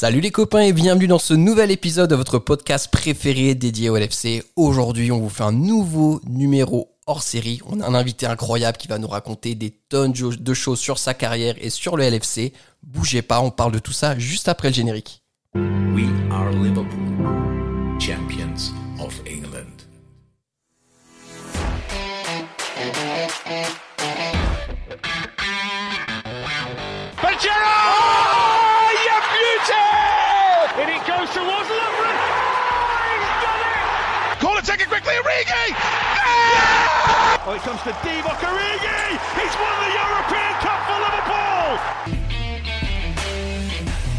Salut 0.00 0.20
les 0.20 0.30
copains 0.30 0.62
et 0.62 0.72
bienvenue 0.72 1.08
dans 1.08 1.18
ce 1.18 1.34
nouvel 1.34 1.70
épisode 1.70 2.08
de 2.08 2.14
votre 2.14 2.38
podcast 2.38 2.88
préféré 2.90 3.54
dédié 3.54 3.90
au 3.90 3.98
LFC. 3.98 4.42
Aujourd'hui, 4.56 5.12
on 5.12 5.18
vous 5.18 5.28
fait 5.28 5.42
un 5.42 5.52
nouveau 5.52 6.22
numéro 6.26 6.96
hors 7.06 7.22
série. 7.22 7.60
On 7.66 7.82
a 7.82 7.86
un 7.86 7.94
invité 7.94 8.24
incroyable 8.24 8.78
qui 8.78 8.88
va 8.88 8.96
nous 8.96 9.08
raconter 9.08 9.54
des 9.54 9.68
tonnes 9.90 10.14
de 10.14 10.54
choses 10.54 10.80
sur 10.80 10.96
sa 10.96 11.12
carrière 11.12 11.54
et 11.60 11.68
sur 11.68 11.98
le 11.98 12.08
LFC. 12.08 12.54
Bougez 12.82 13.20
pas, 13.20 13.42
on 13.42 13.50
parle 13.50 13.72
de 13.72 13.78
tout 13.78 13.92
ça 13.92 14.18
juste 14.18 14.48
après 14.48 14.68
le 14.68 14.74
générique. 14.74 15.22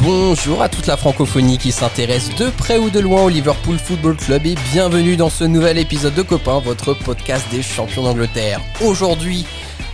Bonjour 0.03 0.61
à 0.61 0.70
toute 0.70 0.87
la 0.87 0.97
francophonie 0.97 1.57
qui 1.57 1.71
s'intéresse 1.71 2.35
de 2.35 2.49
près 2.49 2.77
ou 2.77 2.89
de 2.89 2.99
loin 2.99 3.23
au 3.23 3.29
Liverpool 3.29 3.77
Football 3.77 4.17
Club 4.17 4.45
et 4.48 4.55
bienvenue 4.71 5.15
dans 5.15 5.29
ce 5.29 5.43
nouvel 5.43 5.77
épisode 5.77 6.15
de 6.15 6.23
Copain, 6.23 6.59
votre 6.59 6.93
podcast 6.95 7.45
des 7.51 7.62
champions 7.62 8.03
d'Angleterre. 8.03 8.62
Aujourd'hui, 8.81 9.45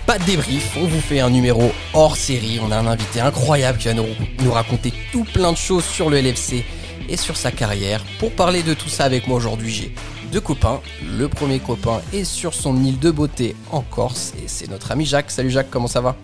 pas 0.08 0.18
de 0.18 0.24
débrief, 0.24 0.78
on 0.78 0.86
vous 0.86 1.02
fait 1.02 1.20
un 1.20 1.30
numéro 1.30 1.70
hors 1.94 2.16
série. 2.16 2.62
On 2.64 2.72
a 2.72 2.78
un 2.78 2.88
invité 2.88 3.20
incroyable 3.20 3.78
qui 3.78 3.90
va 3.90 3.94
nous, 3.94 4.06
nous 4.42 4.52
raconter 4.54 4.94
tout 5.12 5.26
plein 5.26 5.52
de 5.52 5.58
choses 5.58 5.84
sur 5.84 6.10
le 6.10 6.22
LFC 6.22 6.64
et 7.10 7.18
sur 7.18 7.36
sa 7.36 7.52
carrière. 7.52 8.02
Pour 8.18 8.32
parler 8.32 8.64
de 8.64 8.74
tout 8.74 8.88
ça 8.88 9.04
avec 9.04 9.28
moi 9.28 9.36
aujourd'hui, 9.36 9.70
j'ai 9.70 9.96
deux 10.32 10.40
copains. 10.40 10.80
Le 11.18 11.28
premier 11.28 11.60
copain 11.60 12.02
est 12.14 12.24
sur 12.24 12.54
son 12.54 12.82
île 12.86 13.00
de 13.00 13.12
beauté 13.12 13.54
en 13.70 13.82
Corse 13.82 14.34
et 14.42 14.48
c'est 14.48 14.70
notre 14.70 14.92
ami 14.92 15.06
Jacques. 15.06 15.30
Salut 15.30 15.52
Jacques, 15.52 15.70
comment 15.70 15.88
ça 15.88 16.00
va? 16.00 16.16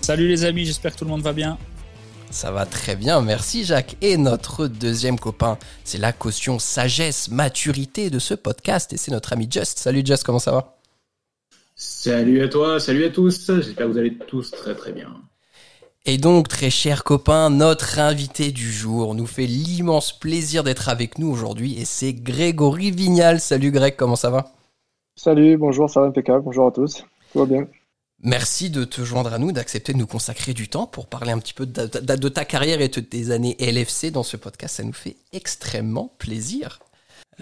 Salut 0.00 0.26
les 0.26 0.44
amis, 0.44 0.64
j'espère 0.64 0.92
que 0.92 0.98
tout 0.98 1.04
le 1.04 1.10
monde 1.10 1.22
va 1.22 1.32
bien. 1.32 1.56
Ça 2.30 2.50
va 2.50 2.66
très 2.66 2.96
bien, 2.96 3.20
merci 3.20 3.64
Jacques. 3.64 3.94
Et 4.02 4.16
notre 4.16 4.66
deuxième 4.66 5.20
copain, 5.20 5.56
c'est 5.84 5.98
la 5.98 6.12
caution 6.12 6.58
sagesse, 6.58 7.28
maturité 7.28 8.10
de 8.10 8.18
ce 8.18 8.34
podcast 8.34 8.92
et 8.92 8.96
c'est 8.96 9.12
notre 9.12 9.34
ami 9.34 9.46
Just. 9.48 9.78
Salut 9.78 10.02
Just, 10.04 10.24
comment 10.24 10.40
ça 10.40 10.50
va? 10.50 10.77
Salut 11.80 12.42
à 12.42 12.48
toi, 12.48 12.80
salut 12.80 13.04
à 13.04 13.10
tous. 13.10 13.46
J'espère 13.46 13.86
que 13.86 13.92
vous 13.92 13.98
allez 13.98 14.18
tous 14.18 14.50
très 14.50 14.74
très 14.74 14.90
bien. 14.90 15.14
Et 16.06 16.18
donc, 16.18 16.48
très 16.48 16.70
chers 16.70 17.04
copains, 17.04 17.50
notre 17.50 18.00
invité 18.00 18.50
du 18.50 18.72
jour 18.72 19.14
nous 19.14 19.26
fait 19.26 19.46
l'immense 19.46 20.18
plaisir 20.18 20.64
d'être 20.64 20.88
avec 20.88 21.20
nous 21.20 21.30
aujourd'hui 21.30 21.80
et 21.80 21.84
c'est 21.84 22.12
Grégory 22.12 22.90
Vignal. 22.90 23.38
Salut 23.38 23.70
Greg, 23.70 23.94
comment 23.94 24.16
ça 24.16 24.30
va? 24.30 24.52
Salut, 25.14 25.56
bonjour, 25.56 25.88
ça 25.88 26.00
va 26.00 26.08
impeccable, 26.08 26.42
bonjour 26.42 26.66
à 26.66 26.72
tous, 26.72 27.04
tout 27.32 27.38
va 27.38 27.46
bien. 27.46 27.68
Merci 28.24 28.70
de 28.70 28.82
te 28.82 29.02
joindre 29.02 29.32
à 29.32 29.38
nous, 29.38 29.52
d'accepter 29.52 29.92
de 29.92 29.98
nous 29.98 30.08
consacrer 30.08 30.54
du 30.54 30.68
temps 30.68 30.88
pour 30.88 31.06
parler 31.06 31.30
un 31.30 31.38
petit 31.38 31.54
peu 31.54 31.64
de, 31.64 32.28
ta 32.28 32.44
carrière 32.44 32.80
et 32.80 32.88
de 32.88 33.00
tes 33.00 33.30
années 33.30 33.56
LFC 33.60 34.10
dans 34.10 34.24
ce 34.24 34.36
podcast. 34.36 34.78
Ça 34.78 34.82
nous 34.82 34.92
fait 34.92 35.14
extrêmement 35.32 36.12
plaisir. 36.18 36.80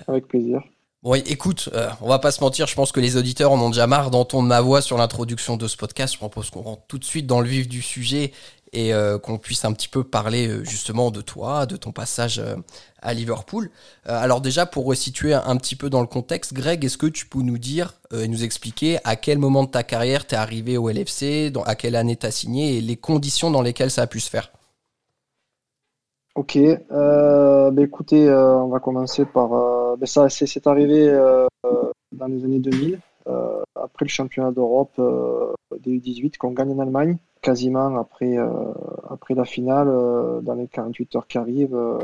Avec 0.07 0.29
plaisir. 0.29 0.61
Bon, 1.07 1.15
écoute, 1.15 1.69
euh, 1.73 1.89
on 2.01 2.09
va 2.09 2.19
pas 2.19 2.33
se 2.33 2.41
mentir, 2.41 2.67
je 2.67 2.75
pense 2.75 2.91
que 2.91 2.99
les 2.99 3.17
auditeurs 3.17 3.53
en 3.53 3.61
ont 3.61 3.71
déjà 3.71 3.87
marre 3.87 4.11
d'entendre 4.11 4.49
ma 4.49 4.61
voix 4.61 4.83
sur 4.83 4.99
l'introduction 4.99 5.57
de 5.57 5.69
ce 5.69 5.77
podcast. 5.77 6.15
Je 6.15 6.19
propose 6.19 6.51
qu'on 6.51 6.63
rentre 6.63 6.83
tout 6.89 6.99
de 6.99 7.05
suite 7.05 7.29
dans 7.29 7.41
le 7.41 7.47
vif 7.47 7.69
du 7.69 7.81
sujet 7.81 8.33
et 8.73 8.93
euh, 8.93 9.17
qu'on 9.17 9.39
puisse 9.39 9.65
un 9.65 9.73
petit 9.73 9.87
peu 9.87 10.03
parler 10.03 10.49
euh, 10.49 10.65
justement 10.65 11.13
de 11.13 11.21
toi, 11.21 11.65
de 11.65 11.77
ton 11.77 11.93
passage 11.93 12.43
à 13.01 13.15
Liverpool. 13.15 13.71
alors 14.05 14.41
déjà, 14.41 14.67
pour 14.67 14.85
resituer 14.85 15.33
un, 15.33 15.57
petit 15.59 15.77
peu 15.77 15.91
dans 15.91 16.01
le 16.01 16.09
contexte, 16.09 16.53
Greg, 16.55 16.85
est-ce 16.85 16.99
que 16.99 17.07
tu 17.07 17.27
peux 17.27 17.43
nous 17.43 17.59
dire 17.59 17.93
et 18.13 18.27
nous 18.27 18.43
expliquer 18.43 18.99
à 19.05 19.15
quel 19.15 19.39
moment 19.39 19.63
de 19.63 19.71
ta 19.71 19.85
carrière 19.85 20.27
tu 20.27 20.35
es 20.35 20.39
arrivé 20.39 20.77
au 20.77 20.91
LFC, 20.91 21.53
à 21.67 21.77
quelle 21.77 21.95
année 21.95 22.17
tu 22.17 22.27
as 22.27 22.33
signé 22.33 22.79
et 22.79 22.81
les 22.81 22.97
conditions 22.97 23.53
dans 23.53 23.63
lesquelles 23.63 23.93
ça 23.93 24.03
a 24.03 24.07
pu 24.09 24.19
se 24.19 24.29
faire? 24.29 24.51
Ok, 26.37 26.59
bah 26.91 27.83
écoutez, 27.83 28.31
on 28.31 28.69
va 28.69 28.79
commencer 28.79 29.25
par... 29.25 29.49
Bah 29.97 30.07
ça, 30.07 30.29
c'est 30.29 30.67
arrivé 30.67 31.11
dans 32.13 32.27
les 32.27 32.45
années 32.45 32.59
2000, 32.59 33.01
après 33.75 34.05
le 34.05 34.11
championnat 34.11 34.53
d'Europe 34.53 35.01
des 35.81 35.99
U18 35.99 36.37
qu'on 36.37 36.53
gagne 36.53 36.73
en 36.73 36.79
Allemagne 36.79 37.19
quasiment 37.47 37.97
après, 37.97 38.37
euh, 38.37 38.49
après 39.09 39.35
la 39.35 39.45
finale, 39.45 39.87
euh, 39.89 40.41
dans 40.41 40.55
les 40.55 40.67
48 40.67 41.15
heures 41.15 41.29
qui 41.29 41.39
arrivent, 41.39 41.77
euh, 41.77 41.99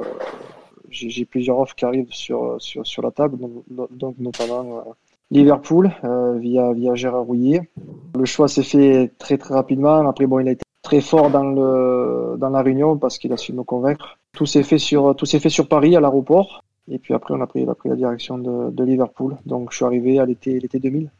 j'ai 0.88 1.24
plusieurs 1.24 1.58
offres 1.58 1.74
qui 1.74 1.84
arrivent 1.84 2.12
sur, 2.12 2.60
sur, 2.60 2.86
sur 2.86 3.02
la 3.02 3.10
table, 3.10 3.38
donc, 3.38 4.14
notamment 4.18 4.84
Liverpool 5.30 5.90
via, 6.38 6.72
via 6.74 6.94
Gérard 6.94 7.24
Rouillet. 7.24 7.70
Le 8.14 8.26
choix 8.26 8.46
s'est 8.46 8.62
fait 8.62 9.10
très 9.18 9.38
très 9.38 9.54
rapidement. 9.54 10.06
Après, 10.06 10.26
bon, 10.26 10.38
il 10.38 10.48
a 10.48 10.52
été 10.52 10.61
très 10.92 11.00
fort 11.00 11.30
dans, 11.30 11.44
le, 11.44 12.36
dans 12.36 12.50
la 12.50 12.60
réunion 12.60 12.98
parce 12.98 13.16
qu'il 13.16 13.32
a 13.32 13.38
su 13.38 13.54
me 13.54 13.62
convaincre. 13.62 14.18
Tout 14.32 14.44
s'est 14.44 14.62
fait 14.62 14.78
sur, 14.78 15.16
tout 15.16 15.24
s'est 15.24 15.40
fait 15.40 15.48
sur 15.48 15.66
Paris 15.66 15.96
à 15.96 16.00
l'aéroport. 16.00 16.62
Et 16.90 16.98
puis 16.98 17.14
après, 17.14 17.32
on 17.32 17.40
a 17.40 17.46
pris, 17.46 17.66
a 17.66 17.74
pris 17.74 17.88
la 17.88 17.96
direction 17.96 18.36
de, 18.36 18.70
de 18.70 18.84
Liverpool. 18.84 19.38
Donc, 19.46 19.70
je 19.70 19.76
suis 19.76 19.84
arrivé 19.86 20.18
à 20.18 20.26
l'été, 20.26 20.60
l'été 20.60 20.78
2000. 20.78 21.10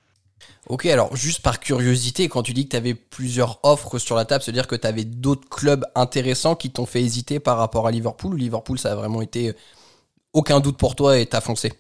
Ok, 0.69 0.87
alors 0.87 1.17
juste 1.17 1.41
par 1.41 1.59
curiosité, 1.59 2.29
quand 2.29 2.43
tu 2.43 2.53
dis 2.53 2.65
que 2.65 2.71
tu 2.71 2.77
avais 2.77 2.95
plusieurs 2.95 3.61
offres 3.63 3.99
sur 3.99 4.15
la 4.15 4.27
table, 4.27 4.43
c'est-à-dire 4.43 4.67
que 4.67 4.77
tu 4.77 4.87
avais 4.87 5.05
d'autres 5.05 5.49
clubs 5.49 5.87
intéressants 5.95 6.55
qui 6.57 6.71
t'ont 6.71 6.85
fait 6.85 7.01
hésiter 7.01 7.41
par 7.41 7.57
rapport 7.57 7.87
à 7.87 7.93
Liverpool 7.93 8.37
Liverpool, 8.37 8.79
ça 8.79 8.93
a 8.93 8.95
vraiment 8.97 9.23
été 9.23 9.51
euh, 9.51 9.53
aucun 10.35 10.61
doute 10.61 10.77
pour 10.77 10.97
toi 10.97 11.19
et 11.19 11.27
t'as 11.27 11.41
foncé? 11.41 11.73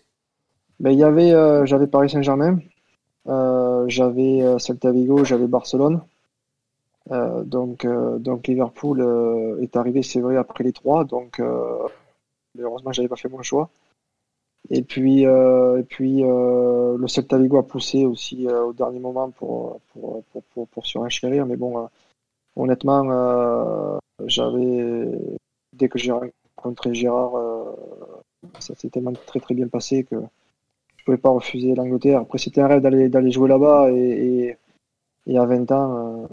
Ben, 0.80 0.92
y 0.92 1.02
avait, 1.02 1.32
euh, 1.32 1.66
J'avais 1.66 1.88
Paris 1.88 2.08
Saint-Germain, 2.08 2.60
euh, 3.28 3.84
j'avais 3.88 4.42
Celta 4.58 4.92
Vigo, 4.92 5.24
j'avais 5.24 5.48
Barcelone. 5.48 6.00
Donc, 7.10 7.86
donc 7.86 8.46
Liverpool 8.46 9.58
est 9.60 9.76
arrivé, 9.76 10.02
c'est 10.02 10.20
vrai, 10.20 10.36
après 10.36 10.64
les 10.64 10.72
trois. 10.72 11.04
Donc, 11.04 11.40
heureusement, 12.58 12.92
j'avais 12.92 13.08
pas 13.08 13.16
fait 13.16 13.28
mon 13.28 13.42
choix. 13.42 13.70
Et 14.70 14.82
puis, 14.82 15.26
euh, 15.26 15.80
et 15.80 15.82
puis 15.82 16.22
euh, 16.22 16.96
le 16.96 17.08
Celta 17.08 17.38
Vigo 17.38 17.58
a 17.58 17.66
poussé 17.66 18.06
aussi 18.06 18.46
euh, 18.46 18.64
au 18.66 18.72
dernier 18.72 19.00
moment 19.00 19.30
pour, 19.30 19.80
pour, 19.92 20.22
pour, 20.54 20.68
pour, 20.68 20.86
surenchérir. 20.86 21.46
Mais 21.46 21.56
bon, 21.56 21.88
honnêtement, 22.56 23.98
j'avais, 24.26 25.08
dès 25.72 25.88
que 25.88 25.98
j'ai 25.98 26.12
rencontré 26.12 26.94
Gérard, 26.94 27.32
ça 28.60 28.74
s'est 28.74 28.90
tellement 28.90 29.12
très 29.12 29.40
très 29.40 29.54
bien 29.54 29.68
passé 29.68 30.04
que 30.04 30.16
je 30.96 31.04
pouvais 31.04 31.18
pas 31.18 31.30
refuser 31.30 31.74
l'Angleterre. 31.74 32.20
Après, 32.20 32.38
c'était 32.38 32.60
un 32.60 32.68
rêve 32.68 32.82
d'aller, 32.82 33.30
jouer 33.32 33.48
là-bas 33.48 33.90
et, 33.90 34.56
et, 35.26 35.38
à 35.38 35.44
20 35.44 35.70
ans, 35.72 36.28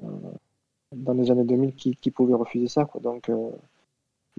dans 0.96 1.14
les 1.14 1.32
années 1.32 1.44
2000, 1.44 1.76
qui, 1.76 1.96
qui 1.96 2.12
pouvait 2.12 2.34
refuser 2.34 2.68
ça 2.68 2.86
quoi. 2.86 3.02
Donc, 3.02 3.30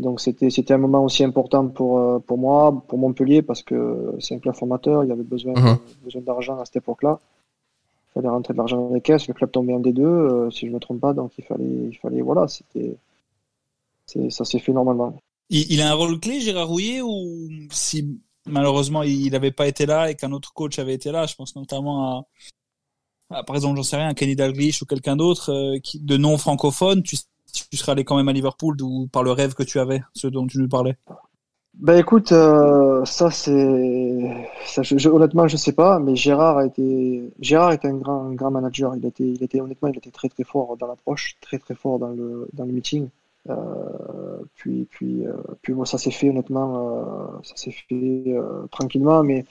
donc 0.00 0.20
c'était 0.20 0.48
c'était 0.50 0.72
un 0.72 0.78
moment 0.78 1.04
aussi 1.04 1.22
important 1.24 1.68
pour 1.68 1.98
euh, 1.98 2.18
pour 2.20 2.38
moi, 2.38 2.82
pour 2.88 2.98
Montpellier 2.98 3.42
parce 3.42 3.62
que 3.62 4.14
c'est 4.18 4.34
un 4.34 4.38
club 4.38 4.54
formateur, 4.54 5.04
il 5.04 5.08
y 5.08 5.12
avait 5.12 5.22
besoin 5.22 5.52
mhm. 5.52 5.78
besoin 6.02 6.22
d'argent 6.22 6.58
à 6.58 6.64
cette 6.64 6.76
époque-là. 6.76 7.20
Il 8.08 8.12
fallait 8.14 8.28
rentrer 8.28 8.54
de 8.54 8.58
l'argent 8.58 8.88
dans 8.88 8.94
les 8.94 9.02
caisses, 9.02 9.28
le 9.28 9.34
club 9.34 9.50
tombait 9.50 9.74
en 9.74 9.80
D2 9.80 10.00
euh, 10.00 10.50
si 10.50 10.60
je 10.60 10.70
ne 10.70 10.74
me 10.74 10.80
trompe 10.80 11.00
pas, 11.00 11.12
donc 11.12 11.32
il 11.38 11.44
fallait 11.44 11.64
il 11.64 11.98
fallait 11.98 12.22
voilà, 12.22 12.48
c'était 12.48 12.96
ça 14.30 14.44
s'est 14.44 14.58
fait 14.58 14.72
normalement. 14.72 15.14
Il, 15.50 15.80
a 15.82 15.90
un 15.90 15.94
rôle 15.94 16.18
clé 16.18 16.40
Gérard 16.40 16.68
Rouillet 16.68 17.00
ou 17.02 17.48
si 17.70 18.20
malheureusement 18.46 19.02
il 19.02 19.30
n'avait 19.30 19.50
pas 19.50 19.66
été 19.66 19.84
là 19.84 20.10
et 20.10 20.14
qu'un 20.14 20.32
autre 20.32 20.52
coach 20.54 20.78
avait 20.78 20.94
été 20.94 21.12
là, 21.12 21.26
je 21.26 21.34
pense 21.34 21.54
notamment 21.56 22.18
à, 22.18 22.24
par 23.46 23.56
exemple, 23.56 23.76
j'en 23.76 23.82
sais 23.82 23.96
rien, 23.96 24.12
Kenny 24.14 24.34
Dalglish 24.34 24.82
ou 24.82 24.86
quelqu'un 24.86 25.16
d'autre 25.16 25.52
euh, 25.52 25.78
de 25.94 26.16
non 26.16 26.36
francophone, 26.36 27.02
tu 27.02 27.16
serais 27.72 27.92
allé 27.92 28.04
quand 28.04 28.16
même 28.16 28.28
à 28.28 28.32
Liverpool 28.32 28.76
d'où, 28.76 29.08
par 29.12 29.22
le 29.22 29.32
rêve 29.32 29.54
que 29.54 29.62
tu 29.62 29.78
avais, 29.78 30.02
ce 30.14 30.26
dont 30.26 30.46
tu 30.46 30.58
nous 30.58 30.68
parlais 30.68 30.96
Ben 31.74 31.98
écoute, 31.98 32.32
euh, 32.32 33.04
ça 33.04 33.30
c'est, 33.30 34.48
ça, 34.64 34.82
je, 34.82 35.08
honnêtement 35.08 35.46
je 35.46 35.56
sais 35.56 35.72
pas, 35.72 36.00
mais 36.00 36.16
Gérard 36.16 36.58
a 36.58 36.66
été, 36.66 37.30
Gérard 37.40 37.72
était 37.72 37.88
un 37.88 37.94
grand, 37.94 38.32
grand 38.32 38.50
manager. 38.50 38.96
Il 38.96 39.06
était, 39.06 39.24
il 39.24 39.60
honnêtement, 39.60 39.88
il 39.88 39.98
était 39.98 40.10
très 40.10 40.28
très 40.28 40.44
fort 40.44 40.76
dans 40.76 40.88
l'approche, 40.88 41.36
très 41.40 41.58
très 41.58 41.74
fort 41.76 41.98
dans 42.00 42.10
le 42.10 42.48
dans 42.52 42.66
meeting. 42.66 43.08
Euh, 43.48 43.54
puis 44.56 44.88
puis 44.90 45.22
puis 45.62 45.72
bon, 45.72 45.84
ça 45.84 45.98
s'est 45.98 46.10
fait 46.10 46.30
honnêtement, 46.30 47.40
ça 47.44 47.54
s'est 47.54 47.74
fait 47.88 48.34
tranquillement, 48.72 49.22
mais 49.22 49.44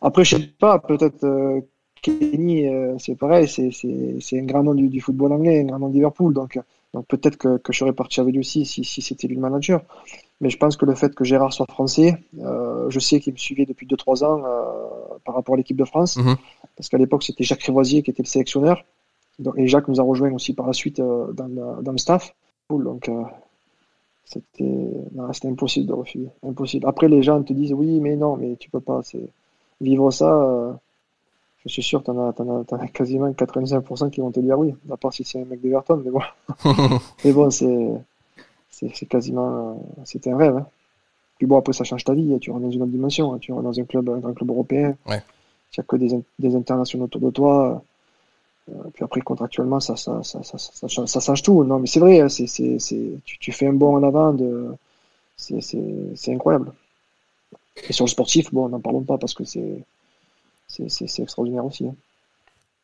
après 0.00 0.24
je 0.24 0.36
sais 0.36 0.46
pas, 0.58 0.78
peut-être 0.78 1.24
Kenny, 2.02 2.66
c'est 2.98 3.16
pareil, 3.16 3.48
c'est, 3.48 4.38
un 4.38 4.44
grand 4.44 4.62
nom 4.62 4.74
du, 4.74 4.88
du, 4.88 5.00
football 5.00 5.32
anglais, 5.32 5.60
un 5.60 5.64
grand 5.64 5.78
nom 5.78 5.88
de 5.88 5.94
Liverpool, 5.94 6.32
donc 6.34 6.58
donc 6.94 7.06
peut-être 7.06 7.36
que, 7.36 7.58
que 7.58 7.72
je 7.72 7.78
serais 7.78 7.92
parti 7.92 8.20
avec 8.20 8.32
lui 8.32 8.40
aussi 8.40 8.64
si, 8.64 8.82
si 8.84 9.02
c'était 9.02 9.28
lui 9.28 9.34
le 9.34 9.40
manager. 9.40 9.82
Mais 10.40 10.50
je 10.50 10.56
pense 10.56 10.76
que 10.76 10.86
le 10.86 10.94
fait 10.94 11.14
que 11.14 11.24
Gérard 11.24 11.52
soit 11.52 11.66
français, 11.68 12.16
euh, 12.40 12.88
je 12.90 12.98
sais 12.98 13.20
qu'il 13.20 13.32
me 13.32 13.38
suivait 13.38 13.66
depuis 13.66 13.86
2-3 13.86 14.24
ans 14.24 14.42
euh, 14.44 15.18
par 15.24 15.34
rapport 15.34 15.54
à 15.54 15.58
l'équipe 15.58 15.76
de 15.76 15.84
France, 15.84 16.16
mhm. 16.16 16.36
parce 16.76 16.88
qu'à 16.88 16.98
l'époque 16.98 17.24
c'était 17.24 17.44
Jacques 17.44 17.62
Révoisier 17.62 18.02
qui 18.02 18.10
était 18.10 18.22
le 18.22 18.28
sélectionneur. 18.28 18.84
Donc, 19.38 19.54
et 19.58 19.68
Jacques 19.68 19.88
nous 19.88 20.00
a 20.00 20.02
rejoint 20.02 20.32
aussi 20.32 20.54
par 20.54 20.66
la 20.66 20.72
suite 20.72 21.00
euh, 21.00 21.32
dans, 21.32 21.48
dans, 21.82 21.92
le 21.92 21.98
staff. 21.98 22.34
Donc 22.70 23.10
C'était 24.24 24.84
impossible 25.44 25.86
de 25.86 25.92
refuser. 25.92 26.28
Impossible. 26.42 26.86
Après, 26.86 27.08
les 27.08 27.22
gens 27.22 27.42
te 27.42 27.52
disent 27.52 27.72
oui, 27.72 28.00
mais 28.00 28.16
non, 28.16 28.36
mais 28.36 28.56
tu 28.56 28.70
peux 28.70 28.80
pas. 28.80 29.00
Vivre 29.80 30.10
ça. 30.10 30.80
Je 31.66 31.72
suis 31.72 31.82
sûr, 31.82 32.02
t'en 32.02 32.28
as, 32.28 32.32
t'en 32.32 32.60
as, 32.60 32.64
t'en 32.64 32.76
as 32.78 32.88
quasiment 32.88 33.28
85% 33.30 34.10
qui 34.10 34.20
vont 34.20 34.30
te 34.30 34.40
dire 34.40 34.58
oui, 34.58 34.74
à 34.90 34.96
part 34.96 35.12
si 35.12 35.24
c'est 35.24 35.40
un 35.40 35.44
mec 35.44 35.60
d'Everton, 35.60 36.00
mais 36.04 36.10
bon. 36.10 36.20
mais 37.24 37.32
bon, 37.32 37.50
c'est, 37.50 39.06
quasiment, 39.08 39.82
c'était 40.04 40.30
un 40.30 40.36
rêve. 40.36 40.56
hein. 40.56 40.66
Puis 41.38 41.46
bon, 41.46 41.58
après, 41.58 41.72
ça 41.72 41.84
change 41.84 42.04
ta 42.04 42.14
vie. 42.14 42.32
hein. 42.34 42.38
Tu 42.40 42.50
rentres 42.50 42.64
dans 42.64 42.70
une 42.70 42.82
autre 42.82 42.92
dimension. 42.92 43.34
hein. 43.34 43.38
Tu 43.38 43.52
rentres 43.52 43.64
dans 43.64 43.78
un 43.80 43.84
club, 43.84 44.08
un 44.08 44.32
club 44.32 44.50
européen. 44.50 44.96
Ouais. 45.06 45.22
Tu 45.70 45.80
as 45.80 45.84
que 45.84 45.96
des, 45.96 46.18
des 46.38 46.56
internationaux 46.56 47.04
autour 47.04 47.20
de 47.20 47.30
toi. 47.30 47.82
Euh, 48.70 48.72
puis 48.94 49.04
après, 49.04 49.20
contractuellement, 49.20 49.80
ça, 49.80 49.96
ça, 49.96 50.22
ça, 50.22 50.42
ça, 50.42 50.88
change, 50.88 51.08
ça 51.08 51.20
change 51.20 51.42
tout. 51.42 51.64
Non, 51.64 51.78
mais 51.78 51.86
c'est 51.86 52.00
vrai, 52.00 52.20
hein, 52.20 52.28
c'est, 52.28 52.46
tu, 53.24 53.38
tu 53.38 53.52
fais 53.52 53.66
un 53.66 53.72
bond 53.72 53.96
en 53.96 54.02
avant 54.02 54.32
de, 54.32 54.74
c'est 55.36 56.32
incroyable. 56.34 56.72
Et 57.88 57.92
sur 57.92 58.04
le 58.04 58.10
sportif, 58.10 58.52
bon, 58.52 58.68
n'en 58.68 58.80
parlons 58.80 59.02
pas 59.02 59.18
parce 59.18 59.34
que 59.34 59.44
c'est, 59.44 59.84
c'est, 60.88 61.22
extraordinaire 61.22 61.64
aussi. 61.64 61.86
hein. 61.86 61.96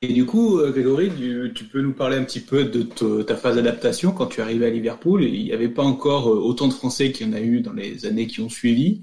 Et 0.02 0.12
du 0.12 0.26
coup, 0.26 0.58
euh, 0.58 0.70
Grégory, 0.70 1.10
tu, 1.54 1.64
peux 1.64 1.80
nous 1.80 1.94
parler 1.94 2.16
un 2.16 2.24
petit 2.24 2.40
peu 2.40 2.64
de 2.64 2.82
te- 2.82 3.22
ta 3.22 3.36
phase 3.36 3.56
d'adaptation 3.56 4.12
quand 4.12 4.26
tu 4.26 4.40
es 4.40 4.42
arrivé 4.42 4.66
à 4.66 4.70
Liverpool? 4.70 5.24
Il 5.24 5.44
n'y 5.44 5.52
avait 5.52 5.68
pas 5.68 5.82
encore 5.82 6.28
euh, 6.28 6.36
autant 6.36 6.68
de 6.68 6.74
Français 6.74 7.10
qu'il 7.10 7.26
y 7.26 7.30
en 7.30 7.32
a 7.32 7.40
eu 7.40 7.60
dans 7.60 7.72
les 7.72 8.04
années 8.04 8.26
qui 8.26 8.40
ont 8.40 8.50
suivi. 8.50 9.02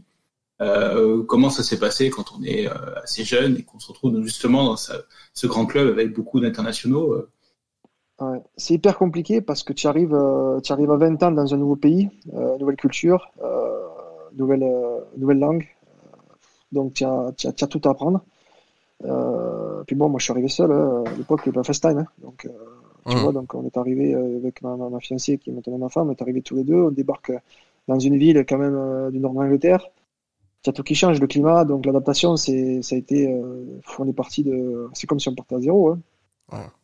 Euh, 0.62 1.24
comment 1.24 1.50
ça 1.50 1.64
s'est 1.64 1.80
passé 1.80 2.12
quand 2.12 2.34
on 2.38 2.44
est 2.44 2.68
assez 3.04 3.24
jeune 3.24 3.58
et 3.58 3.64
qu'on 3.64 3.80
se 3.80 3.88
retrouve 3.88 4.22
justement 4.24 4.64
dans 4.64 4.76
ce 4.76 5.48
grand 5.48 5.66
club 5.66 5.88
avec 5.88 6.14
beaucoup 6.14 6.40
d'internationaux 6.40 7.26
Ouais. 8.20 8.38
C'est 8.56 8.76
hyper 8.76 9.00
compliqué 9.00 9.42
parce 9.42 9.64
que 9.64 9.74
tu 9.74 9.88
arrives, 9.88 10.16
tu 10.64 10.72
arrives 10.72 10.92
à 10.92 10.98
20 10.98 11.24
ans 11.24 11.32
dans 11.32 11.52
un 11.56 11.58
nouveau 11.58 11.76
pays, 11.76 12.08
euh, 12.36 12.56
nouvelle 12.60 12.76
culture, 12.76 13.32
euh, 13.44 13.88
nouvelle, 14.38 14.64
nouvelle 15.18 15.40
langue. 15.40 15.68
Donc 16.72 16.94
tu 16.94 17.04
as, 17.04 17.32
tu 17.36 17.48
as, 17.48 17.54
tu 17.54 17.64
as 17.64 17.68
tout 17.68 17.82
à 17.86 17.90
apprendre. 17.90 18.24
Euh, 19.06 19.83
puis 19.86 19.95
bon, 19.95 20.09
moi 20.09 20.19
je 20.19 20.25
suis 20.25 20.31
arrivé 20.31 20.48
seul 20.48 20.71
hein, 20.71 21.09
à 21.13 21.15
l'époque, 21.15 21.45
le 21.48 21.63
first 21.63 21.81
time. 21.81 22.00
hein. 22.00 22.06
donc, 22.19 22.45
euh, 22.45 22.50
tu 23.07 23.18
Mhm. 23.18 23.24
vois, 23.24 23.31
donc 23.31 23.53
on 23.56 23.65
est 23.65 23.77
arrivé 23.77 24.13
euh, 24.13 24.38
avec 24.38 24.62
ma, 24.62 24.75
ma, 24.77 24.89
ma 24.89 25.00
fiancée 25.00 25.38
qui 25.38 25.50
est 25.50 25.53
maintenant 25.53 25.77
ma 25.80 25.89
femme, 25.89 26.09
on 26.09 26.12
est 26.12 26.21
arrivé 26.21 26.42
tous 26.42 26.56
les 26.56 26.63
deux. 26.63 26.75
On 26.83 26.92
débarque 26.92 27.31
dans 27.88 28.00
une 28.00 28.18
ville 28.18 28.45
quand 28.48 28.57
même 28.59 29.12
du 29.12 29.19
nord 29.19 29.33
de 29.33 29.39
l'Angleterre. 29.39 29.88
Tu 30.63 30.69
as 30.69 30.74
tout 30.74 30.83
qui 30.83 30.95
change, 30.95 31.19
le 31.21 31.27
climat, 31.27 31.65
donc 31.65 31.86
l'adaptation, 31.88 32.36
c'est, 32.38 32.81
ça 32.83 32.95
a 32.95 33.00
été, 33.00 33.33
on 34.00 34.07
est 34.07 34.13
parti 34.13 34.44
de, 34.44 34.89
c'est 34.94 35.07
comme 35.07 35.19
si 35.19 35.30
on 35.30 35.36
partait 35.36 35.56
à 35.56 35.62
zéro. 35.62 35.89
Hein. 35.92 36.00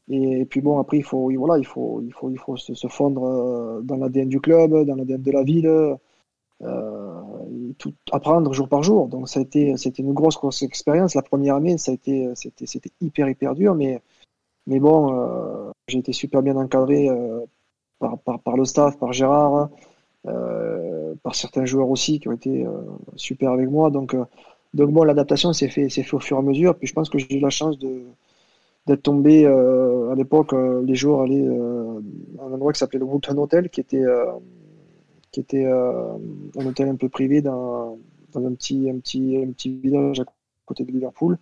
Et 0.09 0.45
puis 0.45 0.61
bon, 0.61 0.79
après, 0.79 0.97
il 0.97 1.03
faut, 1.03 1.29
voilà, 1.37 1.57
il 1.59 1.65
faut, 1.65 2.01
il 2.03 2.13
faut, 2.13 2.29
il 2.29 2.39
faut 2.39 2.57
se, 2.57 2.73
se 2.73 2.87
fondre 2.87 3.81
dans 3.83 3.97
l'ADN 3.97 4.29
du 4.29 4.39
club, 4.41 4.71
dans 4.85 4.95
l'ADN 4.95 5.21
de 5.21 5.31
la 5.31 5.43
ville, 5.43 5.97
tout 7.77 7.93
apprendre 8.11 8.53
jour 8.53 8.67
par 8.67 8.83
jour. 8.83 9.07
Donc 9.07 9.29
ça 9.29 9.39
a 9.39 9.43
été, 9.43 9.77
c'était 9.77 10.03
une 10.03 10.13
grosse, 10.13 10.35
grosse 10.35 10.61
expérience. 10.63 11.15
La 11.15 11.21
première 11.21 11.55
année, 11.55 11.77
ça 11.77 11.91
a 11.91 11.95
été, 11.95 12.29
c'était, 12.35 12.65
c'était 12.65 12.91
hyper, 13.01 13.29
hyper 13.29 13.53
dur, 13.55 13.75
mais, 13.75 14.01
mais 14.65 14.79
bon, 14.79 15.13
euh, 15.13 15.71
j'ai 15.87 15.99
été 15.99 16.13
super 16.13 16.41
bien 16.41 16.55
encadré 16.55 17.09
euh, 17.09 17.41
par, 17.99 18.17
par, 18.19 18.39
par 18.39 18.57
le 18.57 18.65
staff, 18.65 18.97
par 18.97 19.13
Gérard, 19.13 19.69
euh, 20.27 21.13
par 21.23 21.35
certains 21.35 21.65
joueurs 21.65 21.89
aussi 21.89 22.19
qui 22.19 22.27
ont 22.27 22.33
été 22.33 22.65
euh, 22.65 22.71
super 23.15 23.51
avec 23.51 23.69
moi. 23.69 23.89
Donc, 23.89 24.13
euh, 24.13 24.25
donc 24.73 24.91
bon, 24.91 25.03
l'adaptation 25.03 25.53
s'est 25.53 25.69
fait, 25.69 25.89
s'est 25.89 26.03
fait 26.03 26.15
au 26.15 26.19
fur 26.19 26.37
et 26.37 26.39
à 26.39 26.43
mesure. 26.43 26.75
Puis 26.75 26.87
je 26.87 26.93
pense 26.93 27.09
que 27.09 27.17
j'ai 27.17 27.37
eu 27.37 27.39
la 27.39 27.49
chance 27.49 27.77
de 27.79 28.03
d'être 28.87 29.03
tombé 29.03 29.45
euh, 29.45 30.11
à 30.11 30.15
l'époque 30.15 30.53
euh, 30.53 30.81
les 30.81 30.95
jours 30.95 31.21
allaient 31.21 31.45
euh, 31.45 31.99
à 32.39 32.43
un 32.43 32.53
endroit 32.53 32.71
qui 32.71 32.79
s'appelait 32.79 32.99
le 32.99 33.05
Woodton 33.05 33.37
Hotel 33.37 33.69
qui 33.69 33.81
était 33.81 34.01
euh, 34.01 34.31
qui 35.37 35.41
était 35.41 35.65
euh, 35.65 36.17
un 36.57 36.65
hôtel 36.65 36.89
un 36.89 36.95
peu 36.95 37.09
privé 37.09 37.43
dans, 37.43 37.99
un 38.33 38.53
petit 38.55 38.89
un 38.89 38.97
petit 38.97 39.37
un 39.37 39.51
petit 39.51 39.77
village 39.77 40.19
à 40.19 40.25
côté 40.65 40.83
de 40.83 40.91
Liverpool. 40.91 41.37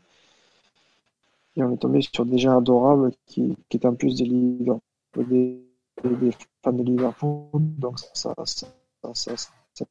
Et 1.56 1.63
on 1.63 1.71
est 1.71 1.77
tombé 1.77 2.01
sur 2.01 2.25
des 2.25 2.38
gens 2.38 2.57
adorables 2.57 3.13
qui, 3.25 3.56
qui 3.69 3.77
étaient 3.77 3.88
en 3.88 3.95
plus 3.95 4.18
des 4.18 4.25
des, 4.25 5.62
fans 6.62 6.74
de 6.74 6.83
Liverpool. 6.83 7.47
Donc 7.53 8.00
ça 8.13 8.33
ça, 8.44 8.74
ça, 9.13 9.86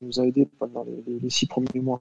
nous 0.00 0.18
a 0.20 0.24
aidé 0.24 0.48
pendant 0.58 0.86
les, 1.06 1.28
six 1.28 1.46
premiers 1.46 1.80
mois. 1.80 2.00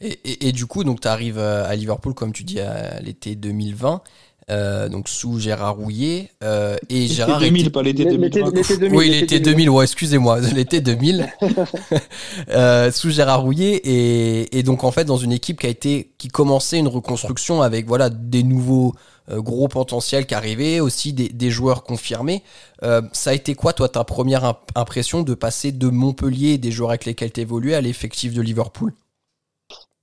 Et, 0.00 0.18
et, 0.24 0.48
et 0.48 0.52
du 0.52 0.66
coup, 0.66 0.82
donc 0.82 1.00
tu 1.00 1.06
arrives 1.06 1.38
à 1.38 1.76
Liverpool, 1.76 2.14
comme 2.14 2.32
tu 2.32 2.42
dis, 2.42 2.58
à 2.58 2.98
l'été 3.00 3.36
2020, 3.36 4.02
euh, 4.50 4.88
donc 4.88 5.08
sous 5.08 5.38
Gérard 5.38 5.76
Rouillet. 5.76 6.30
Euh, 6.42 6.76
et 6.88 7.00
L'été 7.02 7.14
Gérard 7.14 7.40
2000, 7.40 7.60
était- 7.62 7.70
pas 7.70 7.82
l'été 7.82 8.04
L'été- 8.04 8.16
2020. 8.16 8.54
l'été 8.54 8.76
2000, 8.76 8.98
oui, 8.98 9.04
l'été 9.06 9.20
l'été 9.20 9.40
2000, 9.40 9.70
ouais, 9.70 9.84
excusez-moi, 9.84 10.40
l'été 10.54 10.80
2000, 10.80 11.28
euh, 12.50 12.90
sous 12.92 13.10
Gérard 13.10 13.42
Rouillet, 13.42 13.76
et, 13.84 14.58
et 14.58 14.62
donc 14.62 14.84
en 14.84 14.90
fait 14.90 15.04
dans 15.04 15.16
une 15.16 15.32
équipe 15.32 15.60
qui 15.60 15.66
a 15.66 15.70
été, 15.70 16.12
qui 16.18 16.28
commençait 16.28 16.78
une 16.78 16.88
reconstruction 16.88 17.62
avec 17.62 17.86
voilà 17.86 18.10
des 18.10 18.42
nouveaux 18.42 18.94
euh, 19.30 19.40
gros 19.40 19.68
potentiels 19.68 20.26
qui 20.26 20.34
arrivaient, 20.34 20.80
aussi 20.80 21.12
des, 21.12 21.28
des 21.28 21.50
joueurs 21.50 21.82
confirmés. 21.84 22.42
Euh, 22.82 23.02
ça 23.12 23.30
a 23.30 23.34
été 23.34 23.54
quoi, 23.54 23.72
toi, 23.72 23.88
ta 23.88 24.04
première 24.04 24.44
imp- 24.44 24.58
impression 24.74 25.22
de 25.22 25.34
passer 25.34 25.72
de 25.72 25.88
Montpellier, 25.88 26.58
des 26.58 26.70
joueurs 26.70 26.90
avec 26.90 27.04
lesquels 27.04 27.32
tu 27.32 27.40
évoluais, 27.40 27.74
à 27.74 27.80
l'effectif 27.80 28.32
de 28.32 28.40
Liverpool? 28.42 28.92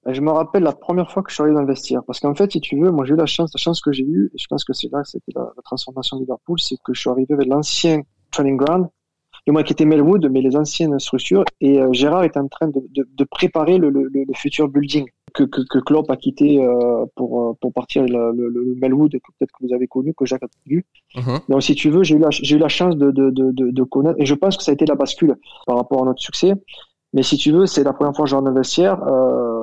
Je 0.08 0.22
me 0.22 0.32
rappelle 0.32 0.64
la 0.64 0.74
première 0.74 1.12
fois 1.12 1.24
que 1.24 1.30
je 1.30 1.36
suis 1.36 1.42
arrivé 1.42 1.56
dans 1.56 1.62
le 1.62 1.68
vestiaire. 1.68 2.04
Parce 2.06 2.20
qu'en 2.20 2.36
fait, 2.36 2.52
si 2.52 2.62
tu 2.62 2.80
veux, 2.80 2.92
moi 2.92 3.06
j'ai 3.06 3.14
eu 3.14 3.18
la 3.18 3.26
chance, 3.26 3.52
la 3.54 3.60
chance 3.60 3.82
que 3.82 3.92
j'ai 3.92 4.04
eue, 4.04 4.32
et 4.34 4.38
je 4.38 4.46
pense 4.48 4.64
que 4.64 4.74
c'est 4.74 4.92
là 4.92 5.02
que 5.02 5.10
c'était 5.10 5.32
la, 5.36 5.52
la 5.56 5.64
transformation 5.64 6.18
de 6.18 6.22
Liverpool, 6.22 6.60
c'est 6.60 6.76
que 6.84 6.94
je 6.94 7.00
suis 7.00 7.10
arrivé 7.10 7.34
avec 7.34 7.48
l'ancien 7.48 8.02
training 8.32 8.58
ground, 8.58 8.88
du 9.46 9.52
moins 9.52 9.64
qui 9.64 9.74
était 9.74 9.86
Melwood, 9.86 10.28
mais 10.32 10.42
les 10.42 10.56
anciennes 10.56 10.98
structures, 11.00 11.44
et 11.62 11.80
euh, 11.80 11.92
Gérard 11.94 12.24
est 12.24 12.38
en 12.38 12.48
train 12.48 12.68
de, 12.68 12.82
de, 12.92 13.08
de 13.12 13.24
préparer 13.24 13.78
le, 13.78 13.90
le, 13.90 14.10
le 14.14 14.34
futur 14.34 14.68
building 14.68 15.06
que, 15.34 15.44
que, 15.44 15.62
que 15.70 15.80
Klopp 15.80 16.10
a 16.10 16.18
quitté 16.18 16.64
euh, 16.64 17.06
pour, 17.16 17.42
euh, 17.42 17.54
pour 17.62 17.74
partir 17.74 18.04
le, 18.04 18.32
le, 18.32 18.76
Melwood, 18.76 19.12
que 19.12 19.32
peut-être 19.38 19.52
que 19.52 19.68
vous 19.68 19.74
avez 19.74 19.88
connu, 19.88 20.14
que 20.14 20.26
Jacques 20.26 20.44
a 20.44 20.48
vu. 20.66 20.86
Mhm. 21.16 21.40
Donc, 21.50 21.62
si 21.62 21.76
tu 21.76 21.90
veux, 21.90 22.04
j'ai 22.04 22.16
eu 22.16 22.20
la, 22.20 22.30
j'ai 22.32 22.56
eu 22.56 22.60
la 22.60 22.70
chance 22.70 22.96
de, 22.96 23.12
de, 23.12 23.32
de, 23.32 23.84
connaître, 23.84 24.20
et 24.20 24.26
je 24.26 24.34
pense 24.34 24.58
que 24.58 24.64
ça 24.64 24.72
a 24.72 24.74
été 24.74 24.86
la 24.86 24.96
bascule 24.96 25.36
par 25.68 25.78
rapport 25.78 26.02
à 26.02 26.06
notre 26.06 26.22
succès. 26.22 26.54
Mais 27.14 27.24
si 27.24 27.38
tu 27.38 27.52
veux, 27.52 27.66
c'est 27.66 27.84
la 27.84 27.94
première 27.94 28.16
fois 28.16 28.26
que 28.26 28.32
je 28.32 28.36
dans 28.36 28.42
le 28.42 28.54
vestiaire, 28.54 29.02
euh, 29.04 29.55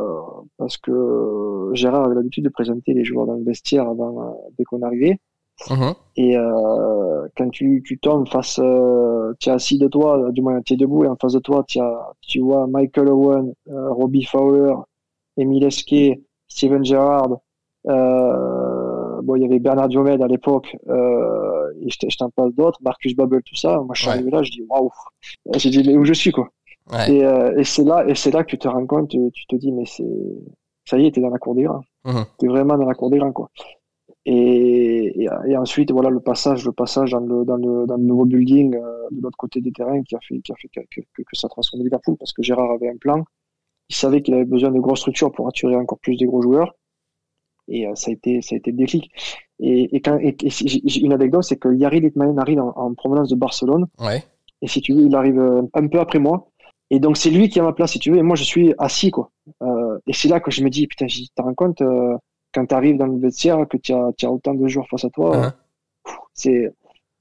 parce 0.58 0.76
que 0.76 1.70
Gérard 1.74 2.04
avait 2.04 2.14
l'habitude 2.14 2.44
de 2.44 2.48
présenter 2.50 2.94
les 2.94 3.04
joueurs 3.04 3.26
dans 3.26 3.34
le 3.34 3.44
vestiaire 3.44 3.88
avant, 3.88 4.22
euh, 4.22 4.32
dès 4.58 4.64
qu'on 4.64 4.82
arrivait. 4.82 5.18
Mhm. 5.70 5.94
Et 6.16 6.36
euh, 6.36 7.28
quand 7.36 7.48
tu, 7.50 7.82
tu 7.84 7.98
tombes 7.98 8.28
face, 8.28 8.58
euh, 8.58 9.32
tu 9.38 9.48
es 9.48 9.52
assis 9.52 9.78
de 9.78 9.86
toi, 9.88 10.30
du 10.32 10.42
moins 10.42 10.60
tu 10.62 10.74
es 10.74 10.76
debout, 10.76 11.04
et 11.04 11.08
en 11.08 11.16
face 11.16 11.34
de 11.34 11.38
toi, 11.40 11.64
tu, 11.68 11.78
as, 11.80 12.12
tu 12.22 12.40
vois 12.40 12.66
Michael 12.66 13.08
Owen, 13.08 13.52
euh, 13.68 13.92
Robbie 13.92 14.24
Fowler, 14.24 14.74
Emile 15.36 15.64
Esquet, 15.64 16.22
Steven 16.48 16.84
Gerrard, 16.84 17.38
euh, 17.88 19.20
bon, 19.22 19.36
il 19.36 19.42
y 19.42 19.44
avait 19.44 19.58
Bernard 19.58 19.88
Diomède 19.88 20.22
à 20.22 20.26
l'époque, 20.28 20.76
euh, 20.88 21.70
et 21.80 21.88
je, 21.90 22.16
t'en 22.16 22.30
passe 22.30 22.54
d'autres, 22.54 22.78
Marcus 22.82 23.14
Bubble, 23.16 23.42
tout 23.44 23.56
ça. 23.56 23.76
Moi, 23.78 23.94
je 23.94 24.02
suis 24.02 24.08
Ouais. 24.08 24.14
arrivé 24.14 24.30
là, 24.30 24.42
je 24.42 24.50
dis 24.50 24.62
waouh. 24.68 24.90
J'ai 25.56 25.70
dit, 25.70 25.82
mais 25.86 25.96
où 25.96 26.04
je 26.04 26.12
suis, 26.12 26.30
quoi? 26.32 26.48
Ouais. 26.92 27.14
Et, 27.14 27.24
euh, 27.24 27.58
et 27.58 27.64
c'est 27.64 27.84
là, 27.84 28.04
et 28.06 28.14
c'est 28.14 28.30
là 28.30 28.44
que 28.44 28.50
tu 28.50 28.58
te 28.58 28.68
rends 28.68 28.86
compte, 28.86 29.08
tu, 29.08 29.18
tu 29.32 29.46
te 29.46 29.56
dis, 29.56 29.72
mais 29.72 29.86
c'est, 29.86 30.04
ça 30.84 30.98
y 30.98 31.06
est, 31.06 31.12
t'es 31.12 31.20
dans 31.20 31.30
la 31.30 31.38
cour 31.38 31.54
des 31.54 31.62
grands. 31.62 31.82
Mhm. 32.04 32.24
T'es 32.38 32.46
vraiment 32.48 32.76
dans 32.76 32.86
la 32.86 32.94
cour 32.94 33.10
des 33.10 33.18
grands, 33.18 33.32
quoi. 33.32 33.50
Et, 34.24 35.24
et, 35.24 35.28
et 35.46 35.56
ensuite, 35.56 35.90
voilà, 35.90 36.10
le 36.10 36.20
passage, 36.20 36.64
le 36.64 36.72
passage 36.72 37.10
dans 37.10 37.20
le, 37.20 37.44
dans 37.44 37.56
le, 37.56 37.86
dans 37.86 37.96
le 37.96 38.02
nouveau 38.02 38.24
building, 38.24 38.76
euh, 38.76 39.08
de 39.10 39.20
l'autre 39.20 39.36
côté 39.36 39.60
des 39.60 39.72
terrains 39.72 40.02
qui 40.02 40.14
a 40.14 40.20
fait, 40.20 40.38
qui 40.40 40.52
a 40.52 40.54
fait 40.56 40.68
que, 40.68 40.80
que, 40.80 41.00
que, 41.00 41.22
que 41.22 41.36
ça 41.36 41.48
Liverpool 41.74 42.16
parce 42.18 42.32
que 42.32 42.42
Gérard 42.42 42.70
avait 42.70 42.88
un 42.88 42.96
plan. 42.96 43.24
Il 43.88 43.96
savait 43.96 44.22
qu'il 44.22 44.34
avait 44.34 44.44
besoin 44.44 44.70
de 44.70 44.78
grosses 44.78 45.00
structures 45.00 45.32
pour 45.32 45.48
attirer 45.48 45.74
encore 45.74 45.98
plus 45.98 46.16
de 46.16 46.26
gros 46.26 46.40
joueurs. 46.40 46.74
Et 47.68 47.86
euh, 47.86 47.94
ça 47.94 48.10
a 48.10 48.14
été, 48.14 48.42
ça 48.42 48.54
a 48.54 48.58
été 48.58 48.70
le 48.70 48.76
déclic. 48.76 49.10
Et, 49.58 50.00
quand, 50.00 50.18
une 50.18 51.12
anecdote, 51.12 51.44
c'est 51.44 51.56
que 51.56 51.72
Yari 51.72 52.00
Litmanen 52.00 52.38
arrive 52.38 52.60
en, 52.60 52.72
en 52.76 52.94
provenance 52.94 53.28
de 53.28 53.36
Barcelone. 53.36 53.86
Ouais. 53.98 54.24
Et 54.60 54.68
si 54.68 54.80
tu 54.80 54.94
veux, 54.94 55.02
il 55.02 55.14
arrive 55.14 55.40
un 55.74 55.88
peu 55.88 55.98
après 55.98 56.20
moi. 56.20 56.48
Et 56.94 57.00
donc, 57.00 57.16
c'est 57.16 57.30
lui 57.30 57.48
qui 57.48 57.58
est 57.58 57.62
à 57.62 57.64
ma 57.64 57.72
place, 57.72 57.92
si 57.92 57.98
tu 57.98 58.10
veux. 58.10 58.18
Et 58.18 58.22
moi, 58.22 58.36
je 58.36 58.44
suis 58.44 58.74
assis, 58.76 59.10
quoi. 59.10 59.30
Euh, 59.62 59.98
et 60.06 60.12
c'est 60.12 60.28
là 60.28 60.40
que 60.40 60.50
je 60.50 60.62
me 60.62 60.68
dis, 60.68 60.86
putain, 60.86 61.06
tu 61.06 61.26
te 61.26 61.40
rends 61.40 61.54
compte, 61.54 61.80
euh, 61.80 62.14
quand 62.52 62.66
tu 62.66 62.74
arrives 62.74 62.98
dans 62.98 63.06
le 63.06 63.18
vestiaire, 63.18 63.66
que 63.66 63.78
tu 63.78 63.94
as, 63.94 64.30
autant 64.30 64.52
de 64.52 64.68
joueurs 64.68 64.86
face 64.90 65.06
à 65.06 65.08
toi. 65.08 65.36
Euh, 65.46 65.50
pff, 66.04 66.16
c'est, 66.34 66.70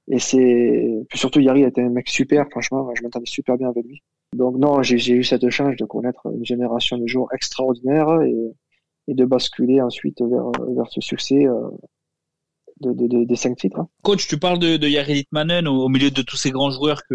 et 0.08 0.18
c'est, 0.18 1.04
puis 1.08 1.18
surtout, 1.18 1.40
Yari 1.40 1.62
était 1.62 1.80
un 1.80 1.88
mec 1.88 2.06
super, 2.10 2.44
franchement, 2.50 2.90
je 2.94 3.02
m'entendais 3.02 3.24
super 3.24 3.56
bien 3.56 3.70
avec 3.70 3.86
lui. 3.86 4.02
Donc, 4.36 4.56
non, 4.58 4.82
j'ai, 4.82 5.14
eu 5.14 5.24
cette 5.24 5.48
chance 5.48 5.74
de 5.76 5.84
connaître 5.86 6.26
une 6.26 6.44
génération 6.44 6.98
de 6.98 7.06
joueurs 7.06 7.32
extraordinaires 7.32 8.20
et, 8.22 8.52
et 9.08 9.14
de 9.14 9.24
basculer 9.24 9.80
ensuite 9.80 10.20
vers, 10.20 10.50
vers 10.76 10.90
ce 10.90 11.00
succès, 11.00 11.46
euh, 11.46 11.70
de, 12.80 12.92
de, 12.92 13.06
de- 13.06 13.24
des 13.24 13.36
cinq 13.36 13.56
titres. 13.56 13.80
hein. 13.80 13.88
Coach, 14.02 14.28
tu 14.28 14.38
parles 14.38 14.58
de, 14.58 14.76
de 14.76 14.86
Jari 14.86 15.14
Litmanen 15.14 15.66
au, 15.66 15.84
au 15.84 15.88
milieu 15.88 16.10
de 16.10 16.20
tous 16.20 16.36
ces 16.36 16.50
grands 16.50 16.70
joueurs 16.70 17.00
que 17.08 17.14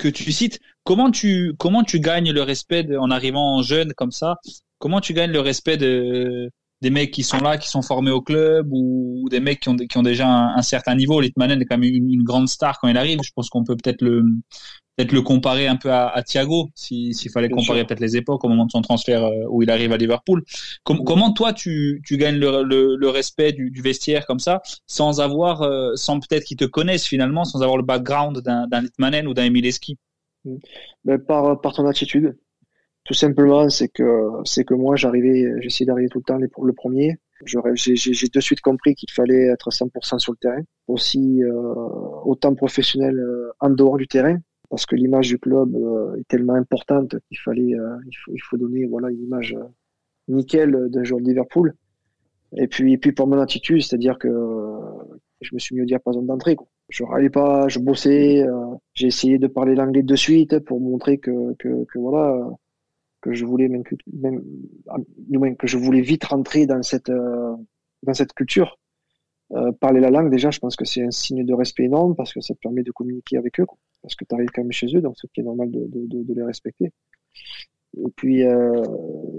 que 0.00 0.08
tu 0.08 0.32
cites. 0.32 0.60
Comment 0.84 1.10
tu 1.10 1.54
comment 1.58 1.84
tu 1.84 2.00
gagnes 2.00 2.32
le 2.32 2.42
respect 2.42 2.82
de- 2.84 2.96
en 2.96 3.10
arrivant 3.10 3.62
jeune 3.62 3.92
comme 3.94 4.12
ça? 4.12 4.36
Comment 4.78 5.00
tu 5.00 5.12
gagnes 5.14 5.32
le 5.32 5.40
respect 5.40 5.76
de 5.76 6.50
des 6.80 6.90
mecs 6.90 7.10
qui 7.10 7.22
sont 7.22 7.38
là, 7.38 7.58
qui 7.58 7.68
sont 7.68 7.82
formés 7.82 8.10
au 8.10 8.22
club 8.22 8.68
ou, 8.70 9.28
des 9.30 9.40
mecs 9.40 9.60
qui 9.60 9.68
ont, 9.68 9.76
qui 9.76 9.98
ont 9.98 10.02
déjà 10.02 10.28
un, 10.28 10.62
certain 10.62 10.94
niveau. 10.94 11.20
Litmanen 11.20 11.60
est 11.60 11.64
quand 11.64 11.78
même 11.78 11.94
une, 11.94 12.22
grande 12.22 12.48
star 12.48 12.78
quand 12.80 12.88
il 12.88 12.96
arrive. 12.96 13.20
Je 13.22 13.32
pense 13.34 13.50
qu'on 13.50 13.64
peut 13.64 13.76
peut-être 13.76 14.02
le 14.02 14.24
peut-être 14.96 15.12
le 15.12 15.22
comparer 15.22 15.66
un 15.66 15.76
peu 15.76 15.90
à, 15.90 16.08
à 16.08 16.22
Thiago, 16.22 16.68
s'il 16.74 17.14
fallait 17.32 17.48
comparer 17.48 17.86
peut-être 17.86 18.00
les 18.00 18.16
époques 18.16 18.44
au 18.44 18.48
moment 18.48 18.66
de 18.66 18.70
son 18.70 18.82
transfert 18.82 19.24
euh, 19.24 19.44
où 19.48 19.62
il 19.62 19.70
arrive 19.70 19.92
à 19.92 19.96
Liverpool. 19.96 20.42
Comment 20.84 21.32
toi 21.32 21.52
tu, 21.52 22.02
tu 22.04 22.16
gagnes 22.16 22.36
le, 22.36 22.62
le, 22.64 23.08
respect 23.08 23.52
du, 23.52 23.70
du, 23.70 23.80
vestiaire 23.82 24.26
comme 24.26 24.40
ça, 24.40 24.60
sans 24.86 25.20
avoir, 25.20 25.62
euh, 25.62 25.92
sans 25.94 26.20
peut-être 26.20 26.44
qu'ils 26.44 26.56
te 26.56 26.64
connaissent 26.64 27.06
finalement, 27.06 27.44
sans 27.44 27.62
avoir 27.62 27.76
le 27.76 27.82
background 27.82 28.40
d'un 28.40 28.80
Litmanen 28.80 29.26
ou 29.26 29.34
d'un 29.34 29.44
Emileski? 29.44 29.96
Ben, 31.04 31.18
par, 31.18 31.60
par 31.60 31.72
ton 31.72 31.86
attitude, 31.86 32.36
tout 33.10 33.14
simplement, 33.14 33.68
c'est 33.68 33.88
que 33.88 34.30
c'est 34.44 34.62
que 34.62 34.72
moi 34.72 34.94
j'arrivais, 34.94 35.60
j'essayais 35.60 35.84
d'arriver 35.84 36.08
tout 36.08 36.20
le 36.20 36.22
temps 36.22 36.38
le 36.38 36.72
premier. 36.72 37.18
J'ai 37.44 37.58
de 37.58 38.40
suite 38.40 38.60
compris 38.60 38.94
qu'il 38.94 39.10
fallait 39.10 39.48
être 39.48 39.70
100% 39.70 40.20
sur 40.20 40.30
le 40.30 40.36
terrain, 40.36 40.62
aussi 40.86 41.42
euh, 41.42 41.74
autant 42.24 42.54
professionnel 42.54 43.18
euh, 43.18 43.50
en 43.58 43.70
dehors 43.70 43.96
du 43.96 44.06
terrain, 44.06 44.38
parce 44.68 44.86
que 44.86 44.94
l'image 44.94 45.26
du 45.26 45.40
club 45.40 45.74
euh, 45.74 46.20
est 46.20 46.28
tellement 46.28 46.54
importante 46.54 47.16
qu'il 47.26 47.38
fallait, 47.40 47.74
faut, 48.24 48.32
il 48.32 48.42
faut 48.48 48.56
donner 48.56 48.86
voilà 48.86 49.10
une 49.10 49.24
image 49.24 49.56
nickel 50.28 50.88
d'un 50.90 51.02
joueur 51.02 51.20
de 51.20 51.26
Liverpool. 51.26 51.74
Et 52.58 52.68
puis, 52.68 52.92
et 52.92 52.98
puis 52.98 53.10
pour 53.10 53.26
mon 53.26 53.40
attitude, 53.40 53.82
c'est-à-dire 53.82 54.18
que 54.18 54.28
je 55.40 55.52
me 55.52 55.58
suis 55.58 55.74
mis 55.74 55.82
au 55.82 55.84
diapason 55.84 56.22
d'entrée. 56.22 56.56
Je 56.88 57.02
râlais 57.02 57.28
pas, 57.28 57.66
je 57.66 57.80
bossais, 57.80 58.46
j'ai 58.94 59.08
essayé 59.08 59.38
de 59.38 59.48
parler 59.48 59.74
l'anglais 59.74 60.04
de 60.04 60.14
suite 60.14 60.60
pour 60.60 60.80
montrer 60.80 61.18
que, 61.18 61.54
que, 61.54 61.84
que 61.86 61.98
voilà 61.98 62.48
que 63.20 63.32
je 63.34 63.44
voulais 63.44 63.68
même, 63.68 63.82
que 63.84 65.66
je 65.66 65.78
voulais 65.78 66.00
vite 66.00 66.24
rentrer 66.24 66.66
dans 66.66 66.82
cette 66.82 67.10
euh, 67.10 67.54
dans 68.02 68.14
cette 68.14 68.32
culture. 68.32 68.78
Euh, 69.52 69.72
parler 69.72 70.00
la 70.00 70.10
langue 70.10 70.30
déjà, 70.30 70.50
je 70.50 70.60
pense 70.60 70.76
que 70.76 70.84
c'est 70.84 71.02
un 71.02 71.10
signe 71.10 71.44
de 71.44 71.54
respect 71.54 71.84
énorme 71.84 72.14
parce 72.14 72.32
que 72.32 72.40
ça 72.40 72.54
te 72.54 72.60
permet 72.60 72.84
de 72.84 72.92
communiquer 72.92 73.36
avec 73.36 73.58
eux, 73.58 73.66
parce 74.00 74.14
que 74.14 74.24
tu 74.24 74.34
arrives 74.34 74.50
quand 74.54 74.62
même 74.62 74.70
chez 74.70 74.94
eux, 74.96 75.00
donc 75.00 75.16
ce 75.18 75.26
qui 75.26 75.40
est 75.40 75.44
normal 75.44 75.70
de, 75.72 75.88
de, 75.88 76.22
de 76.22 76.34
les 76.34 76.42
respecter. 76.44 76.92
Et 77.96 78.10
puis 78.14 78.44
euh, 78.44 78.84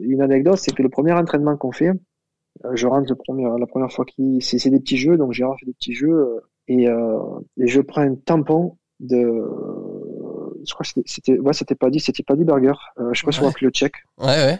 une 0.01 0.21
anecdote, 0.21 0.57
c'est 0.57 0.75
que 0.75 0.83
le 0.83 0.89
premier 0.89 1.13
entraînement 1.13 1.55
qu'on 1.55 1.71
fait, 1.71 1.91
euh, 2.65 2.75
je 2.75 2.87
rentre 2.87 3.09
le 3.09 3.15
premier, 3.15 3.47
la 3.57 3.67
première 3.67 3.91
fois 3.91 4.03
qui 4.03 4.41
c'est 4.41 4.69
des 4.69 4.81
petits 4.81 4.97
jeux, 4.97 5.17
donc 5.17 5.31
Gérard 5.31 5.57
fait 5.57 5.65
des 5.65 5.73
petits 5.73 5.93
jeux 5.93 6.11
euh, 6.11 6.39
et, 6.67 6.85
et 6.85 7.67
je 7.67 7.81
prends 7.81 8.01
un 8.01 8.15
tampon 8.15 8.77
de 8.99 9.19
je 10.65 10.73
crois 10.73 10.85
que 10.85 11.01
c'était, 11.05 11.39
ouais, 11.39 11.53
c'était 11.53 11.75
pas 11.75 11.89
dit, 11.89 11.99
c'était 11.99 12.23
pas 12.23 12.35
dit 12.35 12.43
Burger. 12.43 12.73
Euh, 12.99 13.09
je 13.13 13.19
sais 13.19 13.25
pas 13.25 13.31
si 13.31 13.41
ouais. 13.41 13.51
le 13.61 13.69
tchèque. 13.69 13.95
Ouais, 14.17 14.27
ouais. 14.27 14.59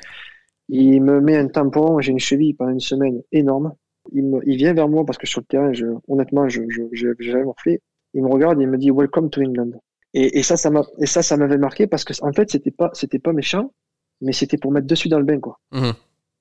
Il 0.70 1.02
me 1.02 1.20
met 1.20 1.38
un 1.38 1.48
tampon, 1.48 2.00
j'ai 2.00 2.12
une 2.12 2.20
cheville 2.20 2.54
pendant 2.54 2.72
une 2.72 2.80
semaine 2.80 3.22
énorme. 3.32 3.74
Il, 4.14 4.24
me, 4.24 4.40
il 4.48 4.58
vient 4.58 4.74
vers 4.74 4.88
moi 4.88 5.06
parce 5.06 5.18
que 5.18 5.28
sur 5.28 5.42
le 5.42 5.46
terrain, 5.46 5.74
je, 5.74 5.86
honnêtement, 6.08 6.48
je, 6.50 6.62
je, 6.70 7.14
j'avais 7.20 7.44
morflé. 7.44 7.82
Il 8.14 8.24
me 8.24 8.30
regarde 8.30 8.60
et 8.60 8.64
il 8.64 8.70
me 8.70 8.78
dit 8.78 8.92
Welcome 8.92 9.30
to 9.30 9.42
England. 9.42 9.72
Et, 10.14 10.40
et 10.40 10.44
ça, 10.44 10.58
ça 10.58 10.70
m'a, 10.70 10.84
et 11.00 11.06
ça, 11.06 11.24
ça 11.24 11.38
m'avait 11.38 11.58
marqué 11.58 11.88
parce 11.88 12.04
que 12.04 12.14
en 12.22 12.34
fait, 12.34 12.50
c'était 12.50 12.72
pas, 12.72 12.90
c'était 12.94 13.20
pas 13.20 13.34
méchant, 13.34 13.74
mais 14.22 14.34
c'était 14.34 14.58
pour 14.58 14.72
mettre 14.72 14.88
dessus 14.88 15.10
dans 15.10 15.20
le 15.20 15.26
bain, 15.26 15.40
quoi. 15.40 15.60
Mmh. 15.72 15.92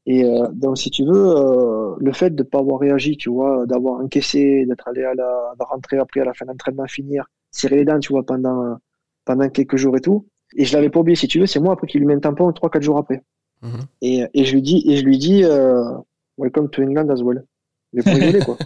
Et 0.06 0.24
euh, 0.24 0.48
donc, 0.52 0.78
si 0.78 0.90
tu 0.90 1.04
veux, 1.04 1.36
euh, 1.36 1.94
le 1.98 2.12
fait 2.12 2.30
de 2.30 2.42
pas 2.42 2.58
avoir 2.58 2.80
réagi, 2.80 3.16
tu 3.16 3.30
vois, 3.30 3.66
d'avoir 3.66 4.00
encaissé, 4.00 4.64
d'être 4.66 4.88
allé 4.88 5.04
à 5.04 5.14
la, 5.14 5.54
de 5.58 5.64
rentrer 5.64 5.98
après 5.98 6.20
à 6.20 6.24
la 6.24 6.34
fin 6.34 6.46
d'entraînement, 6.46 6.86
finir, 6.86 7.26
serrer 7.50 7.76
les 7.76 7.84
dents, 7.84 7.98
tu 7.98 8.12
vois, 8.12 8.24
pendant 8.24 8.76
pendant 9.24 9.48
quelques 9.48 9.76
jours 9.76 9.96
et 9.96 10.00
tout. 10.00 10.26
Et 10.56 10.64
je 10.64 10.74
l'avais 10.74 10.90
pas 10.90 11.00
oublié, 11.00 11.16
si 11.16 11.28
tu 11.28 11.38
veux, 11.38 11.46
c'est 11.46 11.60
moi 11.60 11.74
après 11.74 11.86
qui 11.86 11.98
lui 11.98 12.06
mets 12.06 12.14
un 12.14 12.20
tampon 12.20 12.52
trois, 12.52 12.70
quatre 12.70 12.82
jours 12.82 12.98
après. 12.98 13.22
Mhm. 13.62 13.80
Et, 14.02 14.24
et, 14.34 14.44
je 14.44 14.54
lui 14.54 14.62
dis, 14.62 14.82
et 14.86 14.96
je 14.96 15.04
lui 15.04 15.18
dis, 15.18 15.44
euh, 15.44 15.84
welcome 16.38 16.68
to 16.70 16.82
England 16.82 17.08
as 17.10 17.22
well. 17.22 17.44
Mais 17.92 18.02
pour 18.02 18.12
rigoler, 18.14 18.40
quoi. 18.44 18.56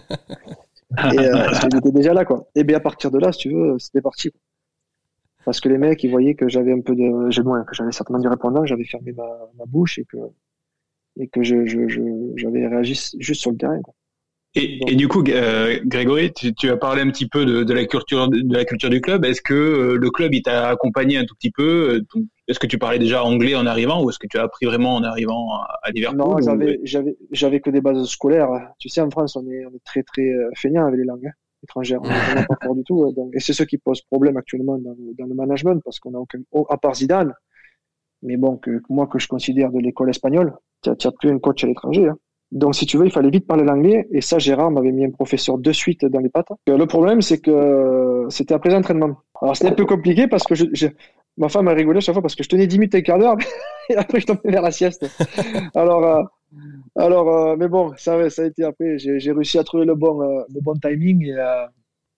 et 1.13 1.19
euh, 1.19 1.47
il 1.71 1.77
était 1.77 1.91
déjà 1.91 2.13
là, 2.13 2.25
quoi. 2.25 2.47
Et 2.55 2.63
bien 2.63 2.77
à 2.77 2.79
partir 2.79 3.11
de 3.11 3.19
là, 3.19 3.31
si 3.31 3.39
tu 3.39 3.53
veux, 3.53 3.77
c'était 3.77 4.01
parti. 4.01 4.31
Parce 5.43 5.59
que 5.59 5.69
les 5.69 5.77
mecs, 5.77 6.03
ils 6.03 6.09
voyaient 6.09 6.33
que 6.33 6.49
j'avais 6.49 6.73
un 6.73 6.81
peu 6.81 6.95
de, 6.95 7.29
j'ai 7.29 7.43
moins, 7.43 7.63
que 7.63 7.75
j'avais 7.75 7.91
certainement 7.91 8.21
du 8.21 8.27
répondant, 8.27 8.65
j'avais 8.65 8.85
fermé 8.85 9.11
ma, 9.11 9.27
ma, 9.57 9.65
bouche 9.65 9.99
et 9.99 10.05
que, 10.05 10.17
et 11.17 11.27
que 11.27 11.43
je, 11.43 11.65
je, 11.65 11.87
je, 11.87 12.01
j'avais 12.35 12.65
réagi 12.65 12.99
juste 13.19 13.41
sur 13.41 13.51
le 13.51 13.57
terrain, 13.57 13.79
quoi. 13.81 13.93
Et, 14.57 14.79
et, 14.89 14.95
du 14.95 15.09
coup, 15.09 15.21
euh, 15.27 15.79
Grégory, 15.83 16.31
tu, 16.31 16.53
tu, 16.53 16.69
as 16.69 16.77
parlé 16.77 17.01
un 17.01 17.09
petit 17.09 17.27
peu 17.27 17.45
de, 17.45 17.63
de, 17.63 17.73
la 17.73 17.85
culture 17.85 18.29
de 18.29 18.55
la 18.55 18.63
culture 18.63 18.89
du 18.89 19.01
club. 19.01 19.25
Est-ce 19.25 19.41
que 19.41 19.53
euh, 19.53 19.97
le 19.97 20.09
club 20.11 20.33
il 20.33 20.43
t'a 20.43 20.69
accompagné 20.69 21.17
un 21.17 21.25
tout 21.25 21.35
petit 21.35 21.51
peu 21.51 21.99
euh, 22.13 22.19
Est-ce 22.47 22.59
que 22.59 22.67
tu 22.67 22.77
parlais 22.77 22.97
déjà 22.97 23.23
anglais 23.25 23.55
en 23.55 23.65
arrivant 23.65 24.01
ou 24.01 24.09
est-ce 24.09 24.17
que 24.17 24.27
tu 24.27 24.37
as 24.37 24.43
appris 24.43 24.65
vraiment 24.65 24.95
en 24.95 25.03
arrivant 25.03 25.59
à, 25.83 25.91
Liverpool 25.91 26.19
Non, 26.19 26.37
j'avais 26.39 26.79
j'avais 26.83 27.17
j'avais 27.31 27.59
que 27.59 27.69
des 27.69 27.81
bases 27.81 28.05
scolaires. 28.05 28.49
Tu 28.79 28.87
sais, 28.87 29.01
en 29.01 29.09
France, 29.09 29.35
on 29.35 29.45
est 29.45 29.65
on 29.65 29.75
est 29.75 29.83
très 29.83 30.03
très 30.03 30.31
feignant 30.55 30.85
avec 30.85 30.99
les 30.99 31.05
langues 31.05 31.27
hein, 31.27 31.33
étrangères. 31.63 31.99
On 32.01 32.07
n'est 32.07 32.45
pas 32.45 32.57
fort 32.63 32.75
du 32.75 32.83
tout. 32.85 33.11
Donc, 33.11 33.31
et 33.35 33.41
c'est 33.41 33.53
ce 33.53 33.63
qui 33.63 33.77
pose 33.77 34.01
problème 34.03 34.37
actuellement 34.37 34.77
dans, 34.77 34.95
dans 35.17 35.25
le 35.25 35.35
management 35.35 35.81
parce 35.83 35.99
qu'on 35.99 36.13
a 36.13 36.17
aucun 36.17 36.39
à 36.69 36.77
part 36.77 36.95
Zidane. 36.95 37.33
Mais 38.21 38.37
bon, 38.37 38.55
que 38.55 38.81
moi 38.89 39.07
que 39.07 39.19
je 39.19 39.27
considère 39.27 39.71
de 39.71 39.79
l'école 39.79 40.09
espagnole, 40.09 40.53
tu 40.81 40.89
n'as 40.89 41.11
plus 41.19 41.29
un 41.29 41.39
coach 41.39 41.63
à 41.65 41.67
l'étranger. 41.67 42.07
Hein. 42.07 42.17
Donc, 42.55 42.73
si 42.73 42.85
tu 42.85 42.97
veux, 42.97 43.05
il 43.05 43.11
fallait 43.11 43.29
vite 43.29 43.45
parler 43.45 43.65
l'anglais. 43.65 44.07
Et 44.11 44.21
ça, 44.21 44.39
Gérard 44.39 44.71
m'avait 44.71 44.93
mis 44.93 45.03
un 45.03 45.11
professeur 45.11 45.57
de 45.57 45.71
suite 45.73 46.05
dans 46.05 46.21
les 46.21 46.29
pattes. 46.29 46.47
Euh, 46.69 46.77
le 46.77 46.85
problème, 46.87 47.21
c'est 47.21 47.39
que 47.39 48.25
c'était 48.29 48.53
après 48.53 48.69
l'entraînement. 48.69 49.17
Alors, 49.41 49.57
c'était 49.57 49.71
un 49.71 49.75
peu 49.75 49.85
compliqué 49.85 50.27
parce 50.27 50.43
que 50.43 50.55
je, 50.55 50.87
ma 51.37 51.49
femme 51.49 51.67
a 51.67 51.73
rigolé 51.73 51.99
chaque 51.99 52.15
fois 52.15 52.21
parce 52.21 52.33
que 52.33 52.43
je 52.43 52.49
tenais 52.49 52.65
10 52.65 52.79
minutes 52.79 52.95
et 52.95 53.03
quart 53.03 53.19
d'heure 53.19 53.35
et 53.89 53.95
après, 53.97 54.21
je 54.21 54.27
tombais 54.27 54.51
vers 54.51 54.61
la 54.61 54.71
sieste. 54.71 55.05
Alors, 55.75 56.05
euh, 56.05 56.23
alors 56.95 57.29
euh, 57.29 57.55
mais 57.59 57.67
bon, 57.67 57.91
ça, 57.97 58.29
ça 58.29 58.43
a 58.43 58.45
été 58.45 58.63
après. 58.63 58.97
J'ai 58.99 59.31
réussi 59.33 59.59
à 59.59 59.65
trouver 59.65 59.83
le 59.83 59.95
bon, 59.95 60.21
le 60.21 60.61
bon 60.61 60.75
timing. 60.75 61.25
Et, 61.25 61.35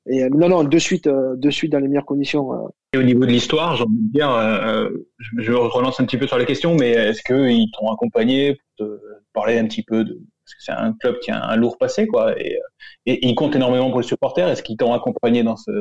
et 0.10 0.30
non, 0.30 0.50
non, 0.50 0.64
de 0.64 0.78
suite, 0.80 1.08
de 1.08 1.50
suite 1.50 1.72
dans 1.72 1.80
les 1.80 1.88
meilleures 1.88 2.06
conditions. 2.06 2.50
Et 2.94 2.98
au 2.98 3.04
niveau 3.04 3.26
de 3.26 3.32
l'histoire, 3.32 3.76
j'ai 3.76 3.84
envie 3.84 3.94
de 3.94 4.12
dire, 4.12 4.90
je, 5.18 5.42
je, 5.42 5.52
relance 5.52 6.00
un 6.00 6.06
petit 6.06 6.18
peu 6.18 6.28
sur 6.28 6.38
la 6.38 6.46
question, 6.46 6.76
mais 6.76 6.92
est-ce 6.92 7.22
qu'ils 7.22 7.72
t'ont 7.72 7.92
accompagné 7.92 8.56
pour 8.78 8.88
te 8.88 9.00
parler 9.34 9.58
un 9.58 9.66
petit 9.66 9.84
peu 9.84 10.04
de 10.04 10.20
parce 10.48 10.56
que 10.56 10.64
c'est 10.64 10.72
un 10.72 10.94
club 10.94 11.20
qui 11.20 11.30
a 11.30 11.44
un 11.44 11.58
lourd 11.58 11.78
passé 11.78 12.08
quoi 12.08 12.40
et, 12.40 12.58
et, 13.06 13.28
il 13.28 13.36
compte 13.36 13.56
énormément 13.56 13.90
pour 13.90 14.00
les 14.00 14.08
supporters. 14.08 14.48
Est-ce 14.48 14.64
qu'ils 14.64 14.78
t'ont 14.78 14.94
accompagné 14.94 15.44
dans 15.44 15.58
ce, 15.58 15.72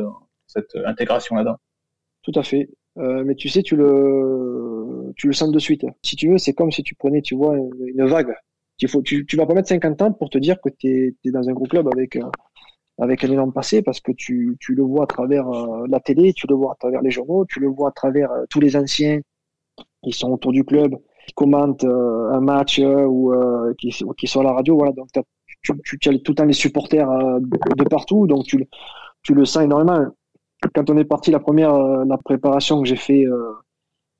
cette 0.46 0.74
intégration 0.84 1.36
là-dedans 1.36 1.56
Tout 2.22 2.32
à 2.34 2.42
fait. 2.42 2.68
Euh, 2.98 3.22
mais 3.24 3.34
tu 3.34 3.48
sais, 3.48 3.62
tu 3.62 3.76
le, 3.76 5.12
tu 5.16 5.26
le 5.26 5.32
sens 5.32 5.50
de 5.50 5.58
suite. 5.58 5.84
Si 6.02 6.16
tu 6.16 6.30
veux, 6.30 6.38
c'est 6.38 6.52
comme 6.52 6.72
si 6.72 6.82
tu 6.82 6.94
prenais, 6.94 7.22
tu 7.22 7.36
vois, 7.36 7.56
une, 7.56 8.06
vague. 8.06 8.34
Il 8.80 8.88
faut, 8.88 9.02
tu, 9.02 9.24
tu 9.26 9.36
vas 9.36 9.46
pas 9.46 9.54
mettre 9.54 9.68
50 9.68 10.02
ans 10.02 10.12
pour 10.12 10.30
te 10.30 10.38
dire 10.38 10.60
que 10.60 10.68
tu 10.68 11.16
es, 11.24 11.30
dans 11.30 11.48
un 11.48 11.52
gros 11.52 11.66
club 11.66 11.88
avec, 11.92 12.16
euh, 12.16 12.22
avec 12.98 13.24
un 13.24 13.30
énorme 13.30 13.52
passé 13.52 13.82
parce 13.82 14.00
que 14.00 14.12
tu, 14.12 14.56
tu 14.60 14.74
le 14.74 14.82
vois 14.82 15.04
à 15.04 15.06
travers 15.06 15.48
euh, 15.48 15.86
la 15.88 16.00
télé, 16.00 16.32
tu 16.32 16.46
le 16.46 16.54
vois 16.54 16.72
à 16.72 16.76
travers 16.76 17.02
les 17.02 17.10
journaux, 17.10 17.44
tu 17.46 17.60
le 17.60 17.68
vois 17.68 17.88
à 17.90 17.92
travers 17.92 18.30
tous 18.50 18.60
les 18.60 18.76
anciens 18.76 19.20
qui 20.02 20.12
sont 20.12 20.30
autour 20.30 20.52
du 20.52 20.64
club 20.64 20.96
qui 21.26 21.34
commentent 21.34 21.84
euh, 21.84 22.32
un 22.32 22.40
match 22.40 22.78
euh, 22.78 23.04
ou 23.04 23.32
euh, 23.32 23.74
qui, 23.78 23.92
qui 24.16 24.26
sont 24.26 24.40
à 24.40 24.44
la 24.44 24.52
radio. 24.52 24.76
Voilà, 24.76 24.92
donc 24.92 25.08
tu, 25.62 25.72
tu, 25.84 25.98
tu, 25.98 26.08
as 26.08 26.18
tout 26.18 26.32
le 26.32 26.34
temps 26.34 26.44
les 26.44 26.52
supporters 26.52 27.08
de 27.40 27.84
partout, 27.88 28.26
donc 28.26 28.44
tu, 28.44 28.66
tu 29.22 29.34
le 29.34 29.44
sens 29.44 29.64
énormément. 29.64 30.06
Quand 30.74 30.88
on 30.88 30.96
est 30.96 31.04
parti 31.04 31.30
la 31.30 31.40
première 31.40 31.76
la 32.06 32.16
préparation 32.16 32.80
que 32.80 32.88
j'ai 32.88 32.96
fait 32.96 33.24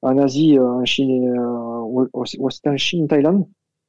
en 0.03 0.19
Asie, 0.19 0.59
en 0.59 0.85
Chine, 0.85 1.35
c'était 2.51 2.69
en 2.69 2.77
Chine, 2.77 3.09
Thaïlande. 3.09 3.47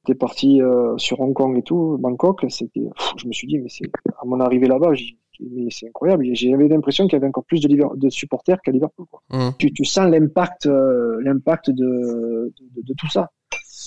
J'étais 0.07 0.17
parti 0.17 0.61
sur 0.95 1.19
Hong 1.19 1.33
Kong 1.33 1.57
et 1.57 1.63
tout, 1.63 1.97
Bangkok. 1.99 2.45
C'était, 2.49 2.81
je 3.17 3.27
me 3.27 3.33
suis 3.33 3.47
dit, 3.47 3.59
mais 3.59 3.67
c'est 3.67 3.89
à 4.21 4.25
mon 4.25 4.39
arrivée 4.39 4.67
là-bas, 4.67 4.93
mais 5.39 5.67
c'est 5.69 5.87
incroyable. 5.87 6.25
J'avais 6.33 6.67
l'impression 6.67 7.05
qu'il 7.05 7.13
y 7.13 7.17
avait 7.17 7.27
encore 7.27 7.45
plus 7.45 7.61
de, 7.61 7.95
de 7.95 8.09
supporters 8.09 8.61
qu'à 8.61 8.71
Liverpool. 8.71 9.05
Quoi. 9.09 9.21
Mmh. 9.29 9.49
Tu, 9.57 9.71
tu, 9.73 9.85
sens 9.85 10.09
l'impact, 10.09 10.65
euh, 10.65 11.19
l'impact 11.23 11.69
de, 11.69 12.53
de, 12.75 12.81
de, 12.81 12.93
tout 12.97 13.09
ça. 13.09 13.29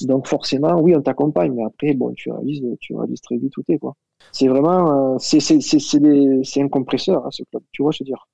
Donc 0.03 0.27
forcément, 0.27 0.81
oui, 0.81 0.95
on 0.97 1.03
t'accompagne, 1.03 1.53
mais 1.53 1.65
après, 1.65 1.95
bon, 1.95 2.13
tu 2.15 2.31
réalises, 2.31 2.63
tu 2.81 2.95
réalises 2.95 3.21
très 3.21 3.37
vite 3.37 3.57
où 3.57 3.63
t'es, 3.63 3.79
quoi. 3.79 3.95
C'est 4.33 4.49
vraiment, 4.49 5.15
euh, 5.15 5.17
c'est, 5.19 5.41
c'est, 5.41 5.61
c'est, 5.61 5.81
c'est 5.81 6.63
un 6.63 6.69
compresseur, 6.69 7.25
hein, 7.27 7.31
ce 7.31 7.43
club. 7.51 7.63
Tu 7.73 7.83
vois, 7.83 7.93
je 7.93 8.03
veux 8.03 8.07
dire. 8.07 8.27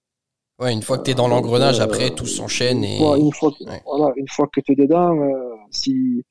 Ouais, 0.58 0.72
une 0.72 0.82
fois 0.82 0.98
que 0.98 1.02
t'es 1.04 1.14
dans 1.14 1.28
l'engrenage, 1.28 1.80
euh, 1.80 1.84
après, 1.84 2.10
tout 2.10 2.26
s'enchaîne 2.26 2.84
et. 2.84 2.98
une 3.18 3.32
fois, 3.32 3.50
que, 3.50 3.64
voilà, 3.84 4.12
une 4.16 4.28
fois 4.28 4.46
que 4.52 4.60
t'es 4.60 4.74
dedans, 4.74 5.16
si 5.70 6.24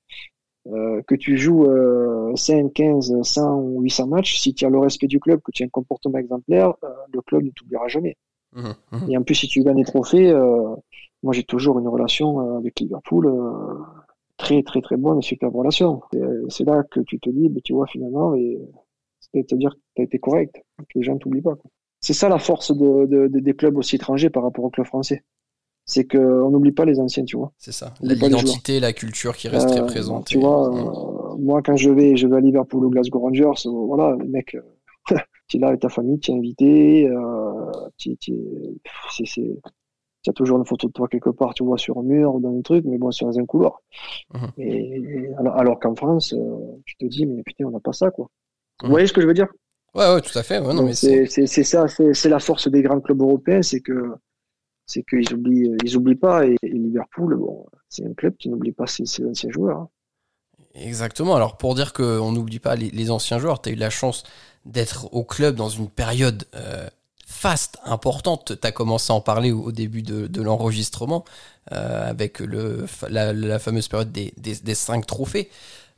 euh, 0.67 1.01
que 1.07 1.15
tu 1.15 1.37
joues 1.37 1.65
euh, 1.65 2.35
5, 2.35 2.73
15, 2.73 3.21
100 3.21 3.55
ou 3.55 3.81
800 3.81 4.07
matchs, 4.07 4.37
si 4.37 4.53
tu 4.53 4.65
as 4.65 4.69
le 4.69 4.79
respect 4.79 5.07
du 5.07 5.19
club, 5.19 5.39
que 5.41 5.51
tu 5.51 5.63
as 5.63 5.65
un 5.67 5.69
comportement 5.69 6.17
exemplaire, 6.17 6.73
euh, 6.83 6.89
le 7.13 7.21
club 7.21 7.43
ne 7.43 7.51
t'oubliera 7.51 7.87
jamais. 7.87 8.17
Mmh, 8.53 8.69
mmh. 8.91 9.11
Et 9.11 9.17
en 9.17 9.23
plus, 9.23 9.35
si 9.35 9.47
tu 9.47 9.63
gagnes 9.63 9.77
des 9.77 9.83
trophées, 9.83 10.31
euh, 10.31 10.75
moi 11.21 11.33
j'ai 11.33 11.43
toujours 11.43 11.77
une 11.79 11.87
relation 11.87 12.57
avec 12.57 12.79
Liverpool 12.79 13.31
très 14.37 14.63
très 14.63 14.81
très 14.81 14.97
bonne, 14.97 15.21
super 15.21 15.51
relation. 15.51 16.01
C'est 16.49 16.65
là 16.65 16.83
que 16.89 16.99
tu 17.01 17.19
te 17.19 17.29
dis, 17.29 17.51
tu 17.63 17.73
vois 17.73 17.87
finalement, 17.87 18.35
et 18.35 18.59
c'est-à-dire 19.33 19.71
que 19.71 19.79
tu 19.95 20.01
as 20.01 20.05
été 20.05 20.19
correct, 20.19 20.63
que 20.77 20.99
les 20.99 21.03
gens 21.03 21.13
ne 21.13 21.19
t'oublient 21.19 21.41
pas. 21.41 21.57
C'est 21.99 22.13
ça 22.13 22.29
la 22.29 22.37
force 22.37 22.75
de, 22.75 23.05
de, 23.05 23.27
des 23.27 23.53
clubs 23.53 23.77
aussi 23.77 23.95
étrangers 23.95 24.29
par 24.29 24.43
rapport 24.43 24.63
au 24.63 24.69
club 24.69 24.85
français 24.85 25.23
c'est 25.85 26.05
qu'on 26.05 26.49
n'oublie 26.49 26.71
pas 26.71 26.85
les 26.85 26.99
anciens, 26.99 27.23
tu 27.23 27.37
vois. 27.37 27.51
C'est 27.57 27.71
ça. 27.71 27.93
L'identité, 28.01 28.79
la 28.79 28.93
culture 28.93 29.35
qui 29.35 29.47
reste 29.47 29.69
très 29.69 29.81
euh, 29.81 29.85
présente. 29.85 30.27
Tu 30.27 30.39
vois, 30.39 30.73
euh, 30.73 31.37
moi, 31.37 31.61
quand 31.61 31.75
je 31.75 31.91
vais, 31.91 32.17
je 32.17 32.27
vais 32.27 32.37
à 32.37 32.39
Liverpool 32.39 32.85
ou 32.85 32.89
Glasgow 32.89 33.19
Rangers, 33.19 33.51
voilà, 33.65 34.15
le 34.15 34.25
mec, 34.25 34.57
tu 35.47 35.57
es 35.57 35.59
là 35.59 35.67
avec 35.67 35.81
ta 35.81 35.89
famille, 35.89 36.19
tu 36.19 36.31
es 36.31 36.33
invité, 36.33 37.09
tu, 37.97 38.17
c'est, 39.25 39.59
as 40.29 40.33
toujours 40.33 40.57
une 40.57 40.65
photo 40.65 40.87
de 40.87 40.93
toi 40.93 41.07
quelque 41.07 41.29
part, 41.29 41.53
tu 41.53 41.63
vois, 41.63 41.77
sur 41.77 41.97
un 41.97 42.03
mur 42.03 42.35
ou 42.35 42.39
dans 42.39 42.57
un 42.57 42.61
truc, 42.61 42.85
mais 42.85 42.97
bon, 42.97 43.11
sur 43.11 43.27
un 43.27 43.45
couloir. 43.45 43.81
Mhm. 44.33 44.49
Et, 44.57 45.29
alors, 45.55 45.79
qu'en 45.79 45.95
France, 45.95 46.33
euh, 46.33 46.81
tu 46.85 46.95
te 46.97 47.05
dis, 47.05 47.25
mais 47.25 47.43
putain, 47.43 47.65
on 47.65 47.71
n'a 47.71 47.79
pas 47.79 47.93
ça, 47.93 48.11
quoi. 48.11 48.29
Vous 48.81 48.87
mhm. 48.87 48.91
voyez 48.91 49.07
ce 49.07 49.13
que 49.13 49.21
je 49.21 49.27
veux 49.27 49.33
dire? 49.33 49.47
Ouais, 49.93 50.13
ouais, 50.13 50.21
tout 50.21 50.37
à 50.37 50.43
fait. 50.43 50.59
Ouais, 50.59 50.93
c'est 50.93 51.45
ça, 51.63 51.85
c'est 51.87 52.29
la 52.29 52.39
force 52.39 52.67
des 52.67 52.81
grands 52.81 52.99
clubs 52.99 53.21
européens, 53.21 53.61
c'est 53.61 53.79
que 53.79 54.11
c'est 54.85 55.03
qu'ils 55.03 55.33
oublient, 55.33 55.75
ils 55.83 55.97
oublient 55.97 56.15
pas. 56.15 56.45
Et, 56.45 56.57
Liverpool, 56.63 57.35
bon, 57.37 57.65
c'est 57.89 58.05
un 58.05 58.13
club 58.13 58.35
qui 58.37 58.49
n'oublie 58.49 58.71
pas 58.71 58.87
ses, 58.87 59.03
anciens 59.25 59.49
joueurs. 59.49 59.79
Hein. 59.79 59.89
Exactement. 60.75 61.35
Alors 61.35 61.57
pour 61.57 61.73
dire 61.75 61.93
qu'on 61.93 62.31
n'oublie 62.31 62.59
pas 62.59 62.75
les, 62.75 63.11
anciens 63.11 63.39
joueurs, 63.39 63.61
tu 63.61 63.69
as 63.69 63.71
eu 63.71 63.75
la 63.75 63.89
chance 63.89 64.23
d'être 64.65 65.13
au 65.13 65.23
club 65.23 65.55
dans 65.55 65.69
une 65.69 65.89
période 65.89 66.45
euh, 66.55 66.87
faste, 67.25 67.77
importante. 67.85 68.59
Tu 68.59 68.67
as 68.67 68.71
commencé 68.71 69.11
à 69.11 69.15
en 69.15 69.21
parler 69.21 69.51
au, 69.51 69.71
début 69.71 70.01
de, 70.01 70.41
l'enregistrement, 70.41 71.23
euh, 71.71 72.09
avec 72.09 72.39
la, 72.39 73.59
fameuse 73.59 73.87
période 73.87 74.11
des, 74.11 74.75
cinq 74.75 75.05
trophées. 75.05 75.49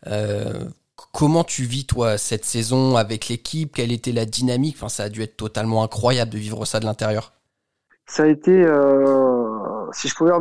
Euh, 0.06 0.65
comment 1.12 1.44
tu 1.44 1.63
vis, 1.63 1.86
toi, 1.86 2.17
cette 2.17 2.46
saison 2.46 2.98
avec 2.98 3.29
l'équipe? 3.29 3.74
Quelle 3.75 3.91
était 3.91 4.12
la 4.12 4.25
dynamique? 4.25 4.75
Enfin, 4.77 4.89
Ça 4.89 5.03
a 5.03 5.10
dû 5.10 5.24
être 5.24 5.38
totalement 5.38 5.84
incroyable 5.84 6.32
de 6.32 6.38
vivre 6.38 6.65
ça 6.65 6.79
de 6.79 6.86
l'intérieur. 6.86 7.34
Ça 8.08 8.24
a 8.24 8.28
été. 8.28 8.52
Euh, 8.52 9.92
si 9.92 10.08
je 10.08 10.16
pouvais 10.16 10.32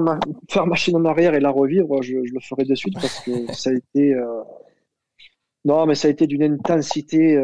faire 0.51 0.67
machine 0.67 0.97
en 0.97 1.05
arrière 1.05 1.35
et 1.35 1.41
la 1.41 1.51
revivre, 1.51 2.03
je, 2.03 2.17
le 2.17 2.41
ferais 2.41 2.65
de 2.65 2.75
suite 2.75 2.95
parce 2.95 3.21
que 3.21 3.31
ça 3.53 3.71
a 3.71 3.73
été. 3.75 4.15
Non, 5.65 5.85
mais 5.87 5.97
ça 5.97 6.09
a 6.09 6.11
été 6.13 6.27
d'une 6.27 6.45
intensité 6.45 7.43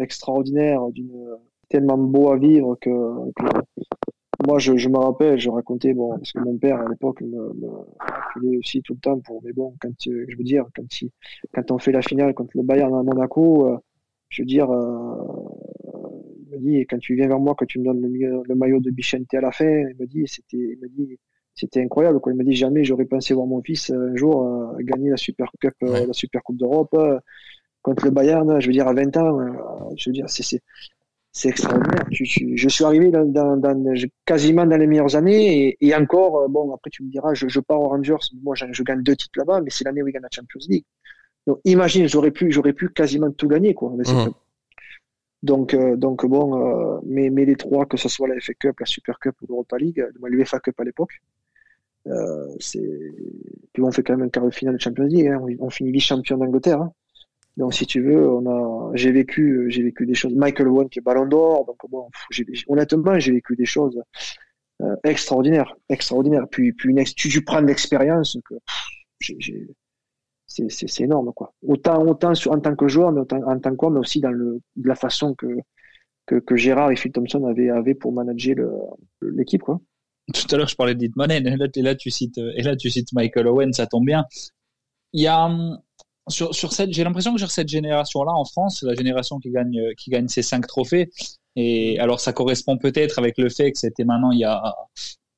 extraordinaire, 0.00 0.86
d'une 0.90 1.36
tellement 1.68 1.98
beau 1.98 2.30
à 2.30 2.36
vivre 2.36 2.76
que, 2.80 2.90
moi 4.46 4.58
je, 4.58 4.76
je, 4.76 4.88
me 4.88 4.98
rappelle, 4.98 5.38
je 5.38 5.50
racontais 5.50 5.94
bon 5.94 6.16
parce 6.16 6.32
que 6.32 6.40
mon 6.40 6.56
père 6.56 6.80
à 6.80 6.88
l'époque 6.88 7.20
me, 7.22 7.52
me 8.42 8.58
aussi 8.58 8.82
tout 8.82 8.94
le 8.94 9.00
temps 9.00 9.18
pour 9.20 9.42
mais 9.42 9.52
bon 9.52 9.74
quand 9.80 9.90
je 9.98 10.36
veux 10.36 10.44
dire 10.44 10.66
quand 10.74 11.00
il, 11.00 11.10
quand 11.54 11.70
on 11.70 11.78
fait 11.78 11.92
la 11.92 12.02
finale 12.02 12.34
contre 12.34 12.50
le 12.54 12.62
Bayern 12.62 12.94
à 12.94 13.02
Monaco, 13.02 13.68
euh, 13.68 13.78
je 14.28 14.42
veux 14.42 14.46
dire 14.46 14.70
euh, 14.70 15.16
me 16.56 16.60
dit 16.60 16.86
quand 16.86 16.98
tu 16.98 17.14
viens 17.14 17.28
vers 17.28 17.38
moi 17.38 17.54
que 17.54 17.64
tu 17.64 17.78
me 17.78 17.84
donnes 17.84 18.02
le, 18.02 18.42
le 18.44 18.54
maillot 18.54 18.80
de 18.80 18.90
Bichente 18.90 19.32
à 19.34 19.40
la 19.40 19.52
fin, 19.52 19.64
il 19.64 19.96
me 19.98 20.06
dit 20.06 20.24
c'était 20.26 20.56
il 20.56 20.78
me 20.80 20.88
dit 20.88 21.18
c'était 21.54 21.82
incroyable 21.82 22.20
quoi. 22.20 22.32
Il 22.32 22.38
me 22.38 22.44
dit 22.44 22.54
jamais 22.54 22.84
j'aurais 22.84 23.06
pensé 23.06 23.34
voir 23.34 23.46
mon 23.46 23.62
fils 23.62 23.90
un 23.90 24.14
jour 24.16 24.44
euh, 24.44 24.76
gagner 24.80 25.10
la 25.10 25.16
Super 25.16 25.50
Cup, 25.60 25.74
la 25.80 26.12
Super 26.12 26.42
Coupe 26.42 26.58
d'Europe 26.58 26.96
contre 27.82 28.04
le 28.04 28.10
Bayern. 28.10 28.60
Je 28.60 28.66
veux 28.66 28.72
dire 28.72 28.88
à 28.88 28.94
20 28.94 29.16
ans, 29.16 29.38
je 29.96 30.10
veux 30.10 30.14
dire 30.14 30.28
c'est 30.28 30.60
c'est 31.36 31.50
extraordinaire. 31.50 32.06
je 32.10 32.68
suis 32.68 32.84
arrivé 32.84 33.10
dans, 33.10 33.60
quasiment 34.24 34.64
dans 34.64 34.78
les 34.78 34.86
meilleures 34.86 35.16
années 35.16 35.76
et, 35.78 35.94
encore, 35.94 36.38
euh, 36.38 36.48
bon, 36.48 36.72
après 36.72 36.88
tu 36.88 37.02
me 37.02 37.10
diras, 37.10 37.34
je, 37.34 37.60
pars 37.60 37.78
aux 37.78 37.88
Rangers, 37.88 38.16
moi 38.42 38.54
je, 38.54 38.82
gagne 38.82 39.02
deux 39.02 39.14
titres 39.14 39.38
là-bas, 39.38 39.60
mais 39.60 39.68
c'est 39.68 39.84
l'année 39.84 40.02
où 40.02 40.08
il 40.08 40.12
gagne 40.12 40.22
la 40.22 40.30
Champions 40.34 40.60
League. 40.66 40.86
Donc 41.46 41.60
imagine, 41.64 42.08
j'aurais 42.08 42.30
pu, 42.30 42.50
j'aurais 42.50 42.72
pu 42.72 42.88
quasiment 42.88 43.30
tout 43.30 43.48
gagner, 43.48 43.74
quoi. 43.74 43.90
Mmh. 43.90 44.30
Donc, 45.42 45.74
euh, 45.74 45.96
donc 45.96 46.26
bon, 46.26 46.96
euh, 46.96 47.00
mais, 47.04 47.30
mais 47.30 47.44
les 47.44 47.56
trois, 47.56 47.86
que 47.86 47.96
ce 47.96 48.08
soit 48.08 48.28
la 48.28 48.40
FA 48.40 48.54
Cup, 48.54 48.80
la 48.80 48.86
Super 48.86 49.18
Cup 49.18 49.34
ou 49.42 49.46
l'Europa 49.48 49.78
League, 49.78 50.04
l'UEFA 50.22 50.60
Cup 50.60 50.80
à 50.80 50.84
l'époque, 50.84 51.20
c'est, 52.60 52.88
puis 53.72 53.82
on 53.82 53.90
fait 53.90 54.04
quand 54.04 54.16
même 54.16 54.26
un 54.26 54.28
quart 54.28 54.44
de 54.44 54.50
finale 54.50 54.76
de 54.76 54.80
Champions 54.80 55.04
League, 55.04 55.26
hein. 55.26 55.44
on, 55.58 55.70
finit 55.70 55.90
vice-champion 55.90 56.38
d'Angleterre. 56.38 56.80
Hein. 56.80 56.92
Donc 57.56 57.74
si 57.74 57.86
tu 57.86 58.00
veux, 58.00 58.28
on 58.28 58.46
a, 58.46 58.94
j'ai 58.94 59.10
vécu, 59.10 59.66
j'ai 59.70 59.82
vécu 59.82 60.06
des 60.06 60.14
choses. 60.14 60.34
Michael 60.34 60.68
Owen 60.68 60.88
qui 60.88 61.00
est 61.00 61.02
Ballon 61.02 61.26
d'Or, 61.26 61.64
donc 61.64 61.78
bon, 61.90 62.08
honnêtement, 62.68 63.18
j'ai 63.18 63.32
vécu 63.32 63.56
des 63.56 63.64
choses 63.64 64.00
euh, 64.82 64.94
extraordinaires, 65.04 65.74
extraordinaires. 65.88 66.46
Puis, 66.50 66.72
puis 66.72 66.90
une, 66.90 67.02
tu, 67.02 67.42
prends 67.42 67.60
l'expérience 67.60 68.36
que 68.48 68.54
c'est, 69.20 69.36
c'est, 70.46 71.00
énorme 71.00 71.32
quoi. 71.34 71.52
Autant, 71.66 72.04
autant 72.06 72.32
en 72.32 72.60
tant 72.60 72.76
que 72.76 72.88
joueur, 72.88 73.12
mais 73.12 73.20
autant, 73.20 73.42
en 73.46 73.58
tant 73.58 73.74
qu'homme, 73.74 73.94
mais 73.94 74.00
aussi 74.00 74.20
dans 74.20 74.30
le, 74.30 74.60
de 74.76 74.88
la 74.88 74.94
façon 74.94 75.34
que, 75.34 75.46
que, 76.26 76.56
Gérard 76.56 76.90
et 76.90 76.96
Phil 76.96 77.12
Thompson 77.12 77.44
avaient, 77.44 77.70
avaient 77.70 77.94
pour 77.94 78.12
manager 78.12 78.56
l'équipe 79.22 79.62
quoi. 79.62 79.80
Tout 80.34 80.54
à 80.54 80.56
l'heure, 80.56 80.68
je 80.68 80.74
parlais 80.74 80.96
d'Hitmanen, 80.96 81.46
et 81.46 81.56
là, 81.56 81.66
et 81.72 81.82
là, 81.82 81.94
tu 81.94 82.10
cites, 82.10 82.38
et 82.38 82.62
là, 82.62 82.74
tu 82.74 82.90
cites 82.90 83.12
Michael 83.12 83.46
Owen, 83.46 83.72
ça 83.72 83.86
tombe 83.86 84.04
bien. 84.04 84.24
Il 85.12 85.22
y 85.22 85.28
a, 85.28 85.48
sur, 86.28 86.54
sur 86.54 86.72
cette, 86.72 86.92
j'ai 86.92 87.04
l'impression 87.04 87.32
que 87.32 87.38
sur 87.38 87.52
cette 87.52 87.68
génération-là 87.68 88.32
en 88.32 88.44
France, 88.44 88.82
la 88.82 88.94
génération 88.94 89.38
qui 89.38 89.50
gagne, 89.50 89.94
qui 89.96 90.10
gagne 90.10 90.26
ces 90.26 90.42
cinq 90.42 90.66
trophées. 90.66 91.10
Et 91.54 91.98
alors, 92.00 92.20
ça 92.20 92.32
correspond 92.32 92.76
peut-être 92.76 93.18
avec 93.18 93.38
le 93.38 93.48
fait 93.48 93.72
que 93.72 93.78
c'était 93.78 94.04
maintenant 94.04 94.32
il 94.32 94.40
y 94.40 94.44
a, 94.44 94.74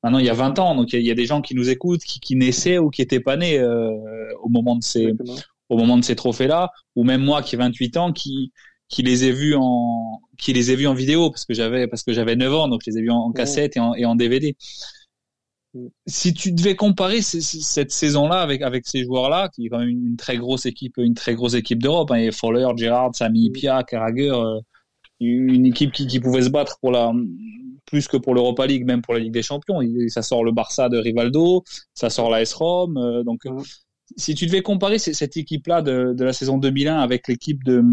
maintenant 0.03 0.19
il 0.19 0.25
y 0.25 0.29
a 0.29 0.33
20 0.33 0.59
ans. 0.59 0.75
Donc, 0.75 0.93
il 0.93 1.01
y, 1.01 1.11
a 1.11 1.15
des 1.15 1.25
gens 1.25 1.41
qui 1.41 1.55
nous 1.55 1.69
écoutent, 1.69 2.03
qui, 2.03 2.19
qui 2.19 2.35
naissaient 2.35 2.77
ou 2.77 2.89
qui 2.89 3.01
étaient 3.01 3.19
pas 3.19 3.37
nés 3.37 3.59
euh, 3.59 3.91
au 4.41 4.49
moment 4.49 4.75
de 4.75 4.83
ces, 4.83 5.13
au 5.69 5.77
moment 5.77 5.97
de 5.97 6.03
ces 6.03 6.15
trophées-là, 6.15 6.71
ou 6.95 7.03
même 7.03 7.21
moi 7.21 7.41
qui 7.41 7.55
ai 7.55 7.57
28 7.57 7.97
ans, 7.97 8.11
qui, 8.11 8.51
qui 8.87 9.03
les 9.03 9.25
ai 9.25 9.31
vus 9.31 9.55
en, 9.55 10.21
qui 10.37 10.53
les 10.53 10.71
ai 10.71 10.75
vus 10.75 10.87
en 10.87 10.93
vidéo 10.93 11.29
parce 11.29 11.45
que 11.45 11.53
j'avais, 11.53 11.87
parce 11.87 12.03
que 12.03 12.13
j'avais 12.13 12.35
9 12.35 12.53
ans, 12.53 12.67
donc 12.67 12.81
je 12.85 12.91
les 12.91 12.97
ai 12.97 13.01
vus 13.01 13.11
en, 13.11 13.31
cassette 13.31 13.77
et 13.77 13.79
en, 13.79 13.93
et 13.93 14.05
en 14.05 14.15
DVD 14.15 14.55
si 16.07 16.33
tu 16.33 16.51
devais 16.51 16.75
comparer 16.75 17.21
cette 17.21 17.91
saison-là 17.91 18.41
avec 18.41 18.61
avec 18.61 18.87
ces 18.87 19.03
joueurs-là, 19.03 19.49
qui 19.49 19.65
est 19.65 19.69
quand 19.69 19.79
même 19.79 19.89
une, 19.89 20.17
très 20.17 20.37
grosse 20.37 20.65
équipe, 20.65 20.97
une 20.97 21.13
très 21.13 21.35
grosse 21.35 21.53
équipe 21.53 21.81
d'Europe, 21.81 22.11
hein, 22.11 22.15
et 22.15 22.31
Fowler, 22.31 22.67
Gerrard, 22.75 23.15
Sami, 23.15 23.51
Pia, 23.51 23.83
Carragher, 23.83 24.31
euh, 24.31 24.59
une 25.19 25.65
équipe 25.65 25.91
qui, 25.91 26.07
qui, 26.07 26.19
pouvait 26.19 26.41
se 26.41 26.49
battre 26.49 26.79
pour 26.81 26.91
la 26.91 27.11
plus 27.89 28.07
que 28.07 28.17
pour 28.17 28.35
l'Europa 28.35 28.67
League, 28.67 28.85
même 28.85 29.01
pour 29.01 29.15
la 29.15 29.19
Ligue 29.19 29.33
des 29.33 29.41
Champions. 29.41 29.81
ça 30.07 30.21
sort 30.21 30.43
le 30.43 30.51
Barça 30.51 30.89
de 30.89 30.97
Rivaldo, 30.97 31.63
ça 31.93 32.09
sort 32.09 32.29
la 32.29 32.41
S-Rom, 32.41 32.97
euh, 32.97 33.23
donc 33.23 33.41
si 34.15 34.33
tu 34.35 34.45
devais 34.45 34.61
comparer 34.61 34.97
cette 34.99 35.37
équipe-là 35.37 35.81
de, 35.81 36.13
de 36.13 36.23
la 36.23 36.33
saison 36.33 36.57
2001 36.57 36.97
avec 36.99 37.27
l'équipe 37.27 37.63
de 37.63 37.83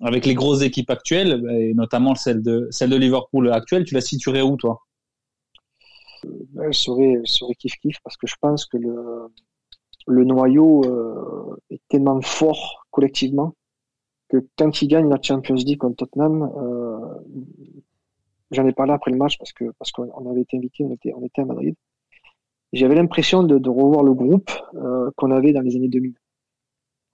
avec 0.00 0.26
les 0.26 0.34
grosses 0.34 0.62
équipes 0.62 0.90
actuelles, 0.90 1.44
et 1.50 1.72
notamment 1.74 2.14
celle 2.14 2.42
de 2.42 2.66
celle 2.70 2.90
de 2.90 2.96
Liverpool 2.96 3.52
actuelle, 3.52 3.84
tu 3.84 3.94
la 3.94 4.00
situerais 4.00 4.42
où 4.42 4.56
toi? 4.56 4.80
Elle 6.60 6.74
serait, 6.74 7.20
serait 7.24 7.54
kiff-kiff 7.54 7.98
parce 8.02 8.16
que 8.16 8.26
je 8.26 8.34
pense 8.40 8.64
que 8.66 8.76
le, 8.76 9.28
le 10.06 10.24
noyau 10.24 10.82
euh, 10.84 11.56
est 11.70 11.82
tellement 11.88 12.20
fort 12.22 12.86
collectivement 12.90 13.54
que 14.28 14.38
quand 14.56 14.82
il 14.82 14.88
gagne 14.88 15.08
la 15.08 15.20
Champions 15.20 15.54
League 15.54 15.78
contre 15.78 15.96
Tottenham, 15.96 16.50
euh, 16.56 17.73
j'en 18.54 18.66
ai 18.66 18.72
parlé 18.72 18.92
après 18.92 19.10
le 19.10 19.16
match 19.16 19.38
parce 19.38 19.52
que 19.52 19.64
parce 19.78 19.92
qu'on 19.92 20.30
avait 20.30 20.42
été 20.42 20.56
invité, 20.56 20.84
on 20.84 20.92
était, 20.92 21.12
on 21.14 21.24
était 21.24 21.42
à 21.42 21.44
Madrid. 21.44 21.74
J'avais 22.72 22.96
l'impression 22.96 23.44
de, 23.44 23.58
de, 23.58 23.70
revoir 23.70 24.02
le 24.02 24.14
groupe 24.14 24.50
euh, 24.74 25.10
qu'on 25.16 25.30
avait 25.30 25.52
dans 25.52 25.60
les 25.60 25.76
années 25.76 25.88
2000. 25.88 26.14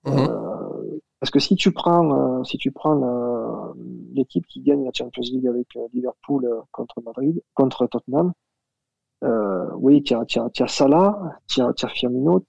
Mhm. 0.07 0.13
Euh, 0.15 0.99
parce 1.19 1.31
que 1.31 1.39
si 1.39 1.55
tu 1.55 1.71
prends, 1.73 2.39
euh, 2.41 2.45
si 2.45 2.57
tu 2.57 2.71
prends 2.71 3.75
l'équipe 4.15 4.47
qui 4.47 4.61
gagne 4.61 4.85
la 4.85 4.91
Champions 4.93 5.23
League 5.23 5.47
avec 5.47 5.67
Liverpool 5.93 6.49
contre 6.73 7.03
Madrid, 7.03 7.43
contre 7.53 7.87
Tottenham, 7.87 8.33
oui, 9.77 10.03
tu 10.03 10.15
as, 10.15 10.21
as, 10.21 10.51
tu 10.51 10.63
as 10.63 10.69
Salah, 10.69 11.39
tu 11.47 11.61
as, 11.61 11.75
as 11.83 11.89
Firmino, 11.89 12.43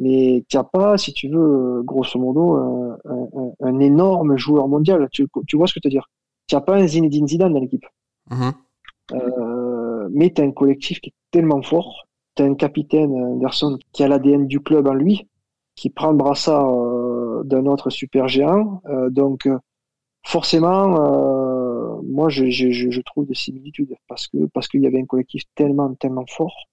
mais 0.00 0.44
tu 0.48 0.56
n'as 0.56 0.64
pas, 0.64 0.98
si 0.98 1.12
tu 1.12 1.28
veux, 1.28 1.82
grosso 1.84 2.18
modo, 2.18 2.56
un, 2.56 2.98
un, 3.04 3.52
un 3.60 3.78
énorme 3.78 4.36
joueur 4.36 4.66
mondial. 4.66 5.08
Tu, 5.12 5.28
tu, 5.46 5.56
vois 5.56 5.68
ce 5.68 5.74
que 5.74 5.80
je 5.84 5.88
veux 5.88 5.92
dire? 5.92 6.08
Tu 6.46 6.54
n'as 6.54 6.60
pas 6.60 6.76
un 6.76 6.86
Zinedine 6.86 7.26
Zidane 7.26 7.52
dans 7.52 7.60
l'équipe. 7.60 7.86
Mm-hmm. 8.30 8.52
Euh, 9.12 10.08
mais 10.12 10.32
tu 10.32 10.42
as 10.42 10.44
un 10.44 10.52
collectif 10.52 11.00
qui 11.00 11.10
est 11.10 11.14
tellement 11.30 11.62
fort. 11.62 12.06
Tu 12.36 12.42
as 12.42 12.46
un 12.46 12.54
capitaine, 12.54 13.12
Anderson, 13.12 13.78
qui 13.92 14.02
a 14.02 14.08
l'ADN 14.08 14.46
du 14.46 14.60
club 14.60 14.86
en 14.86 14.94
lui, 14.94 15.28
qui 15.76 15.90
prend 15.90 16.10
le 16.10 16.16
brassard 16.16 16.74
euh, 16.74 17.42
d'un 17.44 17.66
autre 17.66 17.90
super 17.90 18.28
géant. 18.28 18.82
Euh, 18.86 19.10
donc, 19.10 19.48
forcément, 20.24 20.96
euh, 20.98 22.00
moi, 22.02 22.28
je, 22.28 22.50
je, 22.50 22.70
je, 22.70 23.00
trouve 23.02 23.26
des 23.26 23.34
similitudes 23.34 23.94
parce 24.08 24.26
que 24.26 24.46
parce 24.52 24.66
qu'il 24.68 24.80
y 24.80 24.86
avait 24.86 25.00
un 25.00 25.06
collectif 25.06 25.42
tellement 25.54 25.94
tellement 25.94 26.24
fort, 26.26 26.66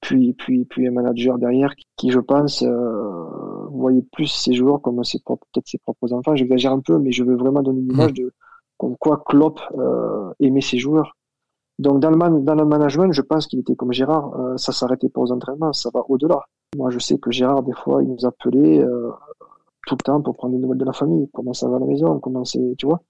puis 0.00 0.34
puis 0.34 0.64
puis 0.64 0.86
un 0.86 0.90
manager 0.90 1.38
derrière 1.38 1.74
qui, 1.96 2.10
je 2.10 2.18
pense, 2.20 2.62
euh, 2.62 3.66
voyait 3.70 4.04
plus 4.12 4.26
ses 4.26 4.52
joueurs 4.52 4.82
comme 4.82 5.02
ses 5.04 5.20
propres 5.20 5.46
peut-être 5.52 5.68
ses 5.68 5.78
propres 5.78 6.12
enfants. 6.12 6.36
J'exagère 6.36 6.72
un 6.72 6.80
peu, 6.80 6.98
mais 6.98 7.12
je 7.12 7.24
veux 7.24 7.36
vraiment 7.36 7.62
donner 7.62 7.80
l'image 7.80 8.10
mmh. 8.12 8.14
de 8.14 8.34
comme 8.78 8.96
quoi 8.96 9.22
Klopp 9.26 9.60
euh, 9.76 10.32
aimait 10.40 10.60
ses 10.60 10.78
joueurs. 10.78 11.16
Donc 11.78 12.00
dans 12.00 12.10
le, 12.10 12.16
man, 12.16 12.44
dans 12.44 12.54
le 12.54 12.64
management, 12.64 13.12
je 13.12 13.22
pense 13.22 13.46
qu'il 13.46 13.60
était 13.60 13.76
comme 13.76 13.92
Gérard, 13.92 14.34
euh, 14.40 14.56
ça 14.56 14.72
s'arrêtait 14.72 15.08
pas 15.08 15.20
aux 15.20 15.30
entraînements, 15.30 15.72
ça 15.72 15.90
va 15.94 16.02
au-delà. 16.08 16.40
Moi, 16.76 16.90
je 16.90 16.98
sais 16.98 17.18
que 17.18 17.30
Gérard, 17.30 17.62
des 17.62 17.72
fois, 17.72 18.02
il 18.02 18.08
nous 18.08 18.26
appelait 18.26 18.80
euh, 18.80 19.10
tout 19.86 19.94
le 19.94 20.04
temps 20.04 20.20
pour 20.20 20.36
prendre 20.36 20.54
des 20.54 20.60
nouvelles 20.60 20.78
de 20.78 20.84
la 20.84 20.92
famille, 20.92 21.28
comment 21.32 21.52
ça 21.52 21.68
va 21.68 21.76
à 21.76 21.78
la 21.78 21.86
maison, 21.86 22.18
comment 22.18 22.44
c'est, 22.44 22.74
tu 22.78 22.86
vois? 22.86 23.00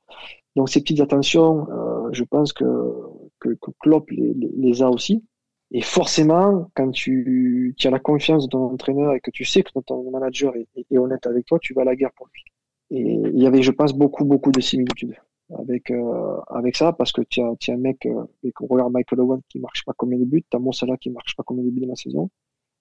Donc 0.55 0.69
ces 0.69 0.81
petites 0.81 1.01
attentions, 1.01 1.67
euh, 1.71 2.09
je 2.13 2.25
pense 2.25 2.53
que, 2.53 2.65
que, 3.41 3.51
Klopp 3.81 4.11
les, 4.11 4.35
les, 4.35 4.83
a 4.83 4.91
aussi. 4.91 5.25
Et 5.71 5.83
forcément, 5.83 6.71
quand 6.75 6.91
tu, 6.91 7.75
tu, 7.77 7.89
as 7.89 7.91
la 7.91 7.99
confiance 7.99 8.45
de 8.45 8.51
ton 8.51 8.65
entraîneur 8.73 9.15
et 9.15 9.21
que 9.21 9.31
tu 9.31 9.45
sais 9.45 9.63
que 9.63 9.71
ton 9.87 10.11
manager 10.11 10.55
est, 10.57 10.69
est, 10.91 10.99
honnête 10.99 11.27
avec 11.27 11.47
toi, 11.47 11.59
tu 11.61 11.75
vas 11.75 11.83
à 11.83 11.85
la 11.85 11.97
guerre 11.97 12.13
pour 12.17 12.29
lui. 12.33 12.45
Et 12.91 13.03
il 13.35 13.43
y 13.43 13.47
avait, 13.47 13.63
je 13.63 13.71
pense, 13.71 13.93
beaucoup, 13.93 14.25
beaucoup 14.25 14.51
de 14.51 14.61
similitudes 14.61 15.15
avec 15.57 15.91
euh, 15.91 16.37
avec 16.49 16.77
ça 16.77 16.93
parce 16.93 17.13
que 17.13 17.23
tu 17.23 17.41
as, 17.41 17.55
un 17.69 17.77
mec, 17.77 18.07
euh, 18.07 18.25
et 18.43 18.53
qu'on 18.53 18.67
regarde 18.67 18.93
Michael 18.93 19.21
Owen 19.21 19.41
qui 19.49 19.59
marche 19.59 19.85
pas 19.85 19.93
combien 19.97 20.19
de 20.19 20.25
buts, 20.25 20.45
tu 20.51 20.57
as 20.57 20.61
Monsala 20.61 20.97
qui 20.97 21.11
marche 21.11 21.37
pas 21.37 21.43
combien 21.43 21.65
de 21.65 21.71
buts 21.71 21.81
dans 21.81 21.89
la 21.89 21.97
saison, 21.97 22.31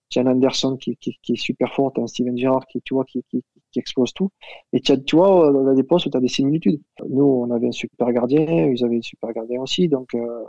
tu 0.10 0.20
as 0.20 0.22
un 0.22 0.28
Anderson 0.28 0.78
qui, 0.78 0.98
qui, 0.98 1.18
qui 1.22 1.34
est 1.34 1.38
super 1.38 1.74
fort, 1.74 1.94
tu 1.94 2.02
as 2.02 2.04
un 2.04 2.08
Steven 2.08 2.38
Gerrard 2.38 2.66
qui, 2.68 2.82
tu 2.82 2.94
vois, 2.94 3.06
qui, 3.06 3.24
qui, 3.30 3.44
qui 3.72 3.80
explose 3.80 4.14
tout. 4.14 4.30
Et 4.74 4.80
tu 4.80 4.92
as, 4.92 4.98
tu 4.98 5.16
vois, 5.16 5.52
dans 5.52 5.74
des 5.74 5.84
postes 5.84 6.06
où 6.06 6.10
tu 6.10 6.18
as 6.18 6.22
des 6.22 6.28
similitudes. 6.28 6.82
Nous, 7.10 7.24
on 7.24 7.52
avait 7.52 7.68
un 7.68 7.72
super 7.72 8.12
gardien, 8.12 8.46
ils 8.68 8.84
avaient 8.84 8.98
un 8.98 9.02
super 9.02 9.32
gardien 9.34 9.62
aussi, 9.62 9.88
donc 9.88 10.14
euh, 10.16 10.44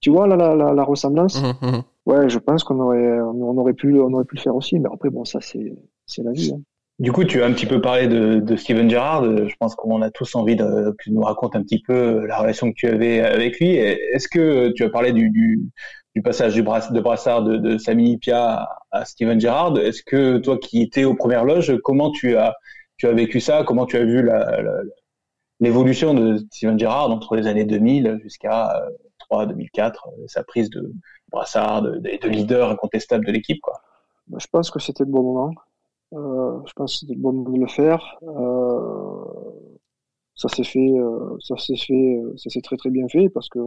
tu 0.00 0.10
vois 0.10 0.26
la, 0.26 0.36
la, 0.36 0.72
la, 0.72 0.84
ressemblance. 0.84 1.42
Mmh, 1.42 1.66
mmh. 1.66 1.82
Ouais, 2.06 2.28
je 2.28 2.38
pense 2.38 2.64
qu'on 2.64 2.80
aurait, 2.80 3.20
on 3.20 3.56
aurait 3.56 3.74
pu, 3.74 3.98
on 4.00 4.12
aurait 4.12 4.24
pu 4.24 4.36
le 4.36 4.40
faire 4.40 4.56
aussi, 4.56 4.78
mais 4.78 4.88
après 4.92 5.10
bon, 5.10 5.24
ça 5.24 5.40
c'est, 5.40 5.74
c'est 6.06 6.22
la 6.22 6.32
vie. 6.32 6.52
Hein. 6.54 6.60
Du 7.00 7.10
coup, 7.10 7.24
tu 7.24 7.42
as 7.42 7.46
un 7.46 7.52
petit 7.52 7.66
peu 7.66 7.80
parlé 7.80 8.06
de, 8.06 8.56
Steven 8.56 8.88
Gerrard. 8.88 9.24
Je 9.24 9.54
pense 9.58 9.74
qu'on 9.74 10.00
a 10.00 10.10
tous 10.10 10.36
envie 10.36 10.54
de, 10.54 10.64
que 10.92 11.02
tu 11.02 11.10
nous 11.10 11.22
racontes 11.22 11.56
un 11.56 11.62
petit 11.62 11.80
peu 11.82 12.24
la 12.26 12.38
relation 12.38 12.70
que 12.70 12.76
tu 12.76 12.86
avais 12.86 13.20
avec 13.20 13.58
lui. 13.58 13.70
Est-ce 13.74 14.28
que 14.28 14.70
tu 14.70 14.84
as 14.84 14.90
parlé 14.90 15.12
du, 15.12 15.72
passage 16.22 16.54
du 16.54 16.62
de 16.62 17.00
brassard 17.00 17.42
de, 17.42 17.56
de 17.56 17.78
Sami 17.78 18.18
Pia 18.18 18.68
à 18.92 19.04
Steven 19.04 19.40
Gerrard? 19.40 19.76
Est-ce 19.78 20.04
que 20.04 20.38
toi 20.38 20.56
qui 20.56 20.82
étais 20.82 21.02
aux 21.04 21.14
premières 21.16 21.44
loges, 21.44 21.76
comment 21.82 22.12
tu 22.12 22.36
as, 22.36 22.54
vécu 23.02 23.40
ça? 23.40 23.64
Comment 23.66 23.86
tu 23.86 23.96
as 23.96 24.04
vu 24.04 24.30
l'évolution 25.58 26.14
de 26.14 26.38
Steven 26.52 26.78
Gerrard 26.78 27.10
entre 27.10 27.34
les 27.34 27.48
années 27.48 27.64
2000 27.64 28.20
jusqu'à 28.22 28.72
3 29.18 29.46
2004, 29.46 30.08
sa 30.28 30.44
prise 30.44 30.70
de 30.70 30.92
brassard, 31.32 31.82
de, 31.82 31.98
de 31.98 32.28
leader 32.28 32.70
incontestable 32.70 33.26
de 33.26 33.32
l'équipe 33.32 33.64
Je 34.36 34.46
pense 34.46 34.70
que 34.70 34.78
c'était 34.78 35.04
le 35.04 35.10
bon 35.10 35.24
moment. 35.24 35.54
Euh, 36.14 36.60
je 36.66 36.72
pense 36.74 37.00
que 37.00 37.12
le 37.12 37.18
bon 37.18 37.32
de 37.32 37.58
le 37.58 37.66
faire. 37.66 38.18
Euh, 38.22 39.24
ça 40.34 40.48
s'est 40.48 40.64
fait, 40.64 40.92
euh, 40.98 41.36
ça 41.40 41.56
s'est 41.56 41.76
fait, 41.76 42.20
ça 42.36 42.50
s'est 42.50 42.60
très 42.60 42.76
très 42.76 42.90
bien 42.90 43.08
fait 43.08 43.28
parce 43.28 43.48
que 43.48 43.58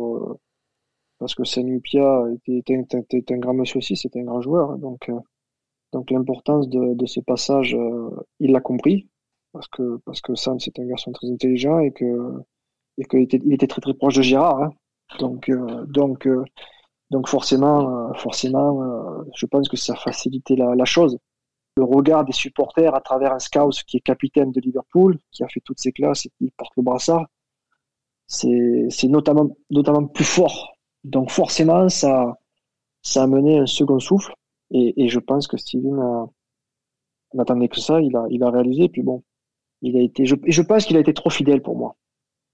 parce 1.19 1.33
que 1.35 1.43
Sanu 1.43 1.81
Pia 1.81 2.23
était, 2.47 2.85
était, 2.93 3.33
un 3.33 3.37
grand 3.37 3.53
monsieur 3.53 3.79
aussi, 3.79 3.95
c'était 3.95 4.21
un 4.21 4.25
grand 4.25 4.41
joueur. 4.41 4.77
Donc 4.77 5.11
donc 5.93 6.11
l'importance 6.11 6.69
de, 6.69 7.05
ce 7.05 7.19
passage, 7.21 7.77
il 8.39 8.51
l'a 8.51 8.61
compris 8.61 9.07
parce 9.53 9.67
que 9.67 9.97
parce 10.05 10.21
que 10.21 10.35
Sam 10.35 10.59
c'est 10.59 10.79
un 10.79 10.85
garçon 10.85 11.11
très 11.11 11.29
intelligent 11.31 11.79
et 11.79 11.91
que 11.91 12.05
et 12.97 13.05
qu'il 13.05 13.21
était, 13.21 13.39
il 13.45 13.53
était 13.53 13.67
très 13.67 13.81
très 13.81 13.93
proche 13.93 14.15
de 14.15 14.21
Gérard. 14.21 14.61
Hein. 14.61 14.71
Donc 15.19 15.51
donc 15.87 16.27
donc 17.11 17.27
forcément 17.27 18.13
forcément, 18.15 19.23
je 19.35 19.45
pense 19.47 19.69
que 19.69 19.77
ça 19.77 19.95
facilitait 19.95 20.55
la, 20.55 20.75
la 20.75 20.85
chose 20.85 21.17
le 21.77 21.83
regard 21.83 22.25
des 22.25 22.33
supporters 22.33 22.93
à 22.95 23.01
travers 23.01 23.31
un 23.33 23.39
scout 23.39 23.83
qui 23.85 23.97
est 23.97 24.01
capitaine 24.01 24.51
de 24.51 24.59
Liverpool, 24.59 25.19
qui 25.31 25.43
a 25.43 25.47
fait 25.47 25.61
toutes 25.63 25.79
ses 25.79 25.91
classes 25.91 26.25
et 26.25 26.31
qui 26.37 26.51
porte 26.57 26.73
le 26.75 26.83
brassard, 26.83 27.27
c'est 28.27 29.07
notamment, 29.07 29.55
notamment 29.69 30.05
plus 30.07 30.25
fort. 30.25 30.73
Donc 31.03 31.29
forcément, 31.29 31.87
ça, 31.87 32.37
ça 33.01 33.23
a 33.23 33.27
mené 33.27 33.59
un 33.59 33.67
second 33.67 33.99
souffle. 33.99 34.33
Et, 34.71 35.03
et 35.03 35.07
je 35.07 35.19
pense 35.19 35.47
que 35.47 35.55
Steven 35.55 36.27
n'attendait 37.33 37.69
que 37.69 37.79
ça. 37.79 38.01
Il 38.01 38.15
a, 38.17 38.25
il 38.29 38.43
a 38.43 38.49
réalisé. 38.49 38.85
Et 38.85 38.89
puis 38.89 39.03
bon, 39.03 39.23
il 39.81 39.95
a 39.97 40.01
été. 40.01 40.25
Je, 40.25 40.35
je 40.45 40.61
pense 40.61 40.85
qu'il 40.85 40.97
a 40.97 40.99
été 40.99 41.13
trop 41.13 41.29
fidèle 41.29 41.61
pour 41.61 41.77
moi. 41.77 41.95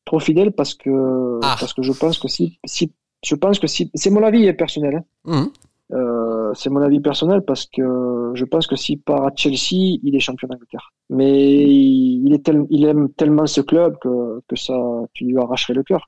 Trop 0.06 0.20
fidèle 0.20 0.52
parce 0.52 0.74
que 0.76 1.40
ah. 1.42 1.56
parce 1.60 1.74
que 1.74 1.82
je 1.82 1.94
pense 1.94 2.20
que 2.20 2.28
si, 2.28 2.60
si 2.66 2.94
je 3.24 3.36
pense 3.36 3.58
que 3.58 3.68
si 3.68 3.90
c'est 3.96 4.12
mon 4.12 4.22
avis 4.22 4.52
personnel. 4.54 5.04
Hein. 5.26 5.44
Mmh. 5.46 5.48
Euh, 5.92 6.54
c'est 6.54 6.70
mon 6.70 6.82
avis 6.82 7.02
personnel 7.02 7.42
parce 7.42 7.66
que 7.66 8.32
je 8.34 8.46
pense 8.46 8.68
que 8.68 8.76
s'il 8.76 9.02
part 9.02 9.26
à 9.26 9.32
Chelsea, 9.36 10.00
il 10.02 10.16
est 10.16 10.20
champion 10.20 10.48
d'Angleterre. 10.48 10.92
Mais 11.10 11.64
il, 11.64 12.34
est 12.34 12.50
il 12.70 12.86
aime 12.86 13.10
tellement 13.14 13.46
ce 13.46 13.62
club 13.62 13.98
que, 14.00 14.42
que 14.48 14.56
ça, 14.56 14.76
tu 15.14 15.26
lui 15.26 15.38
arracherais 15.38 15.74
le 15.74 15.84
cœur. 15.84 16.06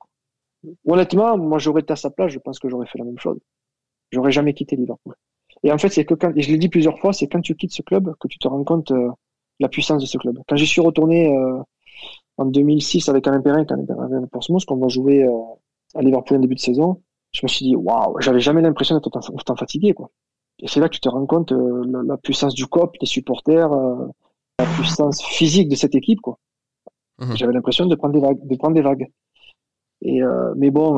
Honnêtement, 0.87 1.37
moi 1.37 1.59
j'aurais 1.59 1.81
été 1.81 1.93
à 1.93 1.95
sa 1.95 2.09
place, 2.09 2.31
je 2.31 2.39
pense 2.39 2.59
que 2.59 2.69
j'aurais 2.69 2.87
fait 2.87 2.97
la 2.97 3.05
même 3.05 3.19
chose. 3.19 3.37
J'aurais 4.11 4.31
jamais 4.31 4.53
quitté 4.53 4.75
Liverpool. 4.75 5.15
Et 5.63 5.71
en 5.71 5.77
fait, 5.77 5.89
c'est 5.89 6.05
que 6.05 6.13
quand, 6.13 6.31
et 6.35 6.41
je 6.41 6.51
l'ai 6.51 6.57
dit 6.57 6.69
plusieurs 6.69 6.99
fois, 6.99 7.13
c'est 7.13 7.27
quand 7.27 7.41
tu 7.41 7.55
quittes 7.55 7.73
ce 7.73 7.81
club 7.81 8.13
que 8.19 8.27
tu 8.27 8.37
te 8.37 8.47
rends 8.47 8.63
compte 8.63 8.91
euh, 8.91 9.09
la 9.59 9.69
puissance 9.69 10.01
de 10.01 10.07
ce 10.07 10.17
club. 10.17 10.37
Quand 10.47 10.55
j'y 10.55 10.67
suis 10.67 10.81
retourné 10.81 11.35
euh, 11.35 11.59
en 12.37 12.45
2006 12.45 13.09
avec 13.09 13.27
Alain 13.27 13.41
Perrin, 13.41 13.65
quand 13.65 13.75
Alain 13.75 14.27
Portsmouth, 14.31 14.65
qu'on 14.65 14.77
va 14.77 14.87
jouer 14.87 15.23
euh, 15.23 15.31
à 15.95 16.01
Liverpool 16.01 16.37
en 16.37 16.41
début 16.41 16.55
de 16.55 16.59
saison, 16.59 17.01
je 17.35 17.41
me 17.43 17.47
suis 17.49 17.65
dit, 17.65 17.75
waouh, 17.75 18.19
j'avais 18.21 18.39
jamais 18.39 18.61
l'impression 18.61 18.95
d'être 18.95 19.07
autant, 19.07 19.55
fatigué, 19.55 19.93
quoi. 19.93 20.09
Et 20.59 20.67
c'est 20.67 20.79
là 20.79 20.87
que 20.87 20.93
tu 20.93 21.01
te 21.01 21.09
rends 21.09 21.25
compte 21.25 21.51
euh, 21.51 21.83
la, 22.07 22.17
puissance 22.17 22.53
du 22.53 22.65
COP, 22.65 22.97
des 22.99 23.05
supporters, 23.05 23.71
euh, 23.73 24.07
la 24.57 24.65
puissance 24.65 25.21
physique 25.21 25.67
de 25.67 25.75
cette 25.75 25.95
équipe, 25.95 26.21
quoi. 26.21 26.39
Mhm. 27.19 27.35
J'avais 27.35 27.53
l'impression 27.53 27.85
de 27.85 27.95
prendre 27.95 28.13
des 28.13 28.21
vagues, 28.21 28.39
de 28.41 28.55
prendre 28.55 28.73
des 28.73 28.81
vagues. 28.81 29.07
Et 30.01 30.21
euh, 30.23 30.53
mais 30.55 30.71
bon, 30.71 30.97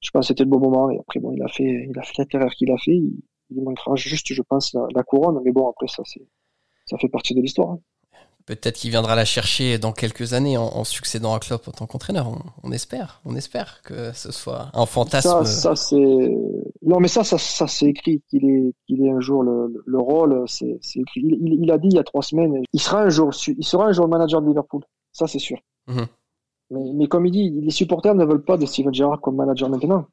je 0.00 0.10
pense 0.10 0.22
que 0.22 0.26
c'était 0.28 0.44
le 0.44 0.50
bon 0.50 0.60
moment. 0.60 0.90
Et 0.90 0.98
après, 0.98 1.18
bon, 1.18 1.32
il 1.32 1.42
a 1.42 1.48
fait, 1.48 1.86
il 1.88 1.98
a 1.98 2.02
fait 2.02 2.18
la 2.18 2.24
carrière 2.26 2.52
qu'il 2.52 2.70
a 2.70 2.78
fait. 2.78 2.96
Il, 2.96 3.20
il 3.50 3.62
manquera 3.62 3.94
juste, 3.96 4.32
je 4.32 4.42
pense, 4.42 4.76
la, 4.94 5.02
couronne. 5.02 5.40
Mais 5.44 5.52
bon, 5.52 5.68
après 5.68 5.88
ça, 5.88 6.02
c'est, 6.06 6.26
ça 6.86 6.96
fait 6.98 7.08
partie 7.08 7.34
de 7.34 7.40
l'histoire. 7.40 7.72
Hein. 7.72 7.80
Peut-être 8.46 8.76
qu'il 8.76 8.90
viendra 8.90 9.14
la 9.14 9.24
chercher 9.24 9.78
dans 9.78 9.92
quelques 9.92 10.32
années 10.32 10.56
en, 10.56 10.84
succédant 10.84 11.34
à 11.34 11.38
Klopp 11.38 11.68
en 11.68 11.72
tant 11.72 11.86
qu'entraîneur. 11.86 12.26
On, 12.62 12.72
espère, 12.72 13.20
on 13.24 13.36
espère 13.36 13.82
que 13.82 14.12
ce 14.12 14.32
soit 14.32 14.70
un 14.74 14.86
fantasme. 14.86 15.44
Ça, 15.44 15.76
c'est 15.76 15.96
non, 16.82 16.98
mais 16.98 17.08
ça, 17.08 17.22
ça, 17.22 17.38
ça 17.38 17.68
c'est 17.68 17.86
écrit 17.86 18.22
qu'il 18.28 18.44
est, 18.44 18.74
qu'il 18.86 19.04
est 19.04 19.10
un 19.10 19.20
jour 19.20 19.42
le, 19.44 19.82
le 19.86 19.98
rôle. 19.98 20.42
C'est, 20.46 20.78
écrit. 20.96 21.20
Il, 21.22 21.58
il, 21.62 21.70
a 21.70 21.78
dit 21.78 21.88
il 21.88 21.94
y 21.94 21.98
a 21.98 22.04
trois 22.04 22.22
semaines, 22.22 22.62
il 22.72 22.80
sera 22.80 23.02
un 23.02 23.08
jour, 23.08 23.30
il 23.46 23.64
sera 23.64 23.86
un 23.86 23.92
jour 23.92 24.08
manager 24.08 24.42
de 24.42 24.48
Liverpool. 24.48 24.82
Ça, 25.12 25.26
c'est 25.26 25.38
sûr. 25.38 25.58
Mhm. 25.86 26.06
Mais, 26.70 26.92
mais, 26.94 27.06
comme 27.06 27.26
il 27.26 27.32
dit, 27.32 27.50
les 27.50 27.70
supporters 27.70 28.14
ne 28.14 28.24
veulent 28.24 28.44
pas 28.44 28.56
de 28.56 28.66
Steven 28.66 28.92
Gerrard 28.92 29.20
comme 29.20 29.36
manager 29.36 29.68
maintenant. 29.68 30.06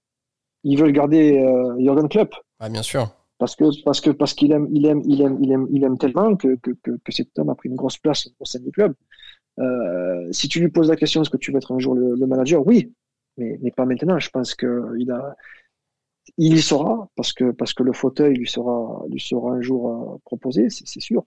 Ils 0.63 0.77
veulent 0.77 0.91
garder 0.91 1.39
euh, 1.39 1.75
Jurgen 1.79 2.09
Klopp. 2.09 2.35
Ah, 2.59 2.69
bien 2.69 2.83
sûr 2.83 3.09
parce 3.39 3.55
que 3.55 3.65
parce 3.83 4.01
que 4.01 4.11
parce 4.11 4.33
qu'il 4.33 4.51
aime 4.51 4.67
il 4.71 4.85
aime 4.85 5.01
il 5.05 5.21
aime 5.21 5.37
il 5.41 5.51
aime 5.51 5.67
il 5.71 5.83
aime 5.83 5.97
tellement 5.97 6.35
que 6.35 6.55
que, 6.57 6.71
que, 6.83 6.91
que 7.03 7.11
cet 7.11 7.39
homme 7.39 7.49
a 7.49 7.55
pris 7.55 7.69
une 7.69 7.75
grosse 7.75 7.97
place 7.97 8.29
au 8.39 8.45
sein 8.45 8.59
du 8.59 8.71
club. 8.71 8.93
Euh, 9.59 10.31
si 10.31 10.47
tu 10.49 10.59
lui 10.59 10.69
poses 10.69 10.89
la 10.89 10.95
question 10.95 11.21
est-ce 11.21 11.29
que 11.29 11.37
tu 11.37 11.51
veux 11.51 11.57
être 11.57 11.73
un 11.73 11.79
jour 11.79 11.95
le, 11.95 12.27
manager, 12.27 12.65
oui, 12.67 12.93
mais 13.37 13.57
mais 13.61 13.71
pas 13.71 13.85
maintenant. 13.85 14.19
Je 14.19 14.29
pense 14.29 14.55
que 14.55 14.93
il 14.99 15.09
a 15.11 15.35
il 16.37 16.53
y 16.53 16.61
sera 16.61 17.09
parce 17.15 17.33
que 17.33 17.51
parce 17.51 17.73
que 17.73 17.83
le 17.83 17.93
fauteuil 17.93 18.35
lui 18.35 18.47
sera 18.47 19.03
lui 19.09 19.19
sera 19.21 19.51
un 19.53 19.61
jour 19.61 19.81
euh, 19.89 20.17
proposé, 20.25 20.69
c'est 20.69 20.99
sûr. 20.99 21.25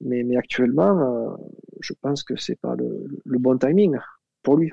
Mais 0.00 0.22
mais 0.22 0.36
actuellement, 0.36 0.94
euh, 1.00 1.36
je 1.80 1.94
pense 2.00 2.22
que 2.22 2.36
c'est 2.36 2.60
pas 2.60 2.76
le, 2.76 3.08
le 3.24 3.38
bon 3.38 3.58
timing 3.58 3.96
pour 4.42 4.56
lui. 4.56 4.72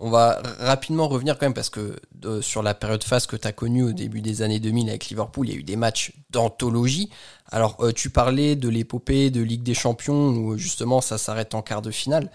On 0.00 0.10
va 0.10 0.40
rapidement 0.60 1.08
revenir 1.08 1.38
quand 1.38 1.46
même 1.46 1.54
parce 1.54 1.70
que 1.70 1.96
sur 2.40 2.62
la 2.62 2.74
période 2.74 3.02
phase 3.02 3.26
que 3.26 3.34
tu 3.34 3.48
as 3.48 3.52
connue 3.52 3.82
au 3.82 3.92
début 3.92 4.20
des 4.20 4.42
années 4.42 4.60
2000 4.60 4.88
avec 4.88 5.06
Liverpool, 5.08 5.48
il 5.48 5.52
y 5.52 5.56
a 5.56 5.58
eu 5.58 5.64
des 5.64 5.74
matchs 5.74 6.12
d'anthologie. 6.30 7.10
Alors 7.50 7.76
euh, 7.80 7.92
tu 7.92 8.08
parlais 8.08 8.54
de 8.54 8.68
l'épopée 8.68 9.30
de 9.30 9.40
Ligue 9.40 9.64
des 9.64 9.74
Champions 9.74 10.28
où 10.28 10.56
justement 10.56 11.00
ça 11.00 11.18
s'arrête 11.18 11.54
en 11.54 11.62
quart 11.62 11.82
de 11.82 11.90
finale. 11.90 12.30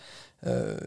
Euh, 0.46 0.78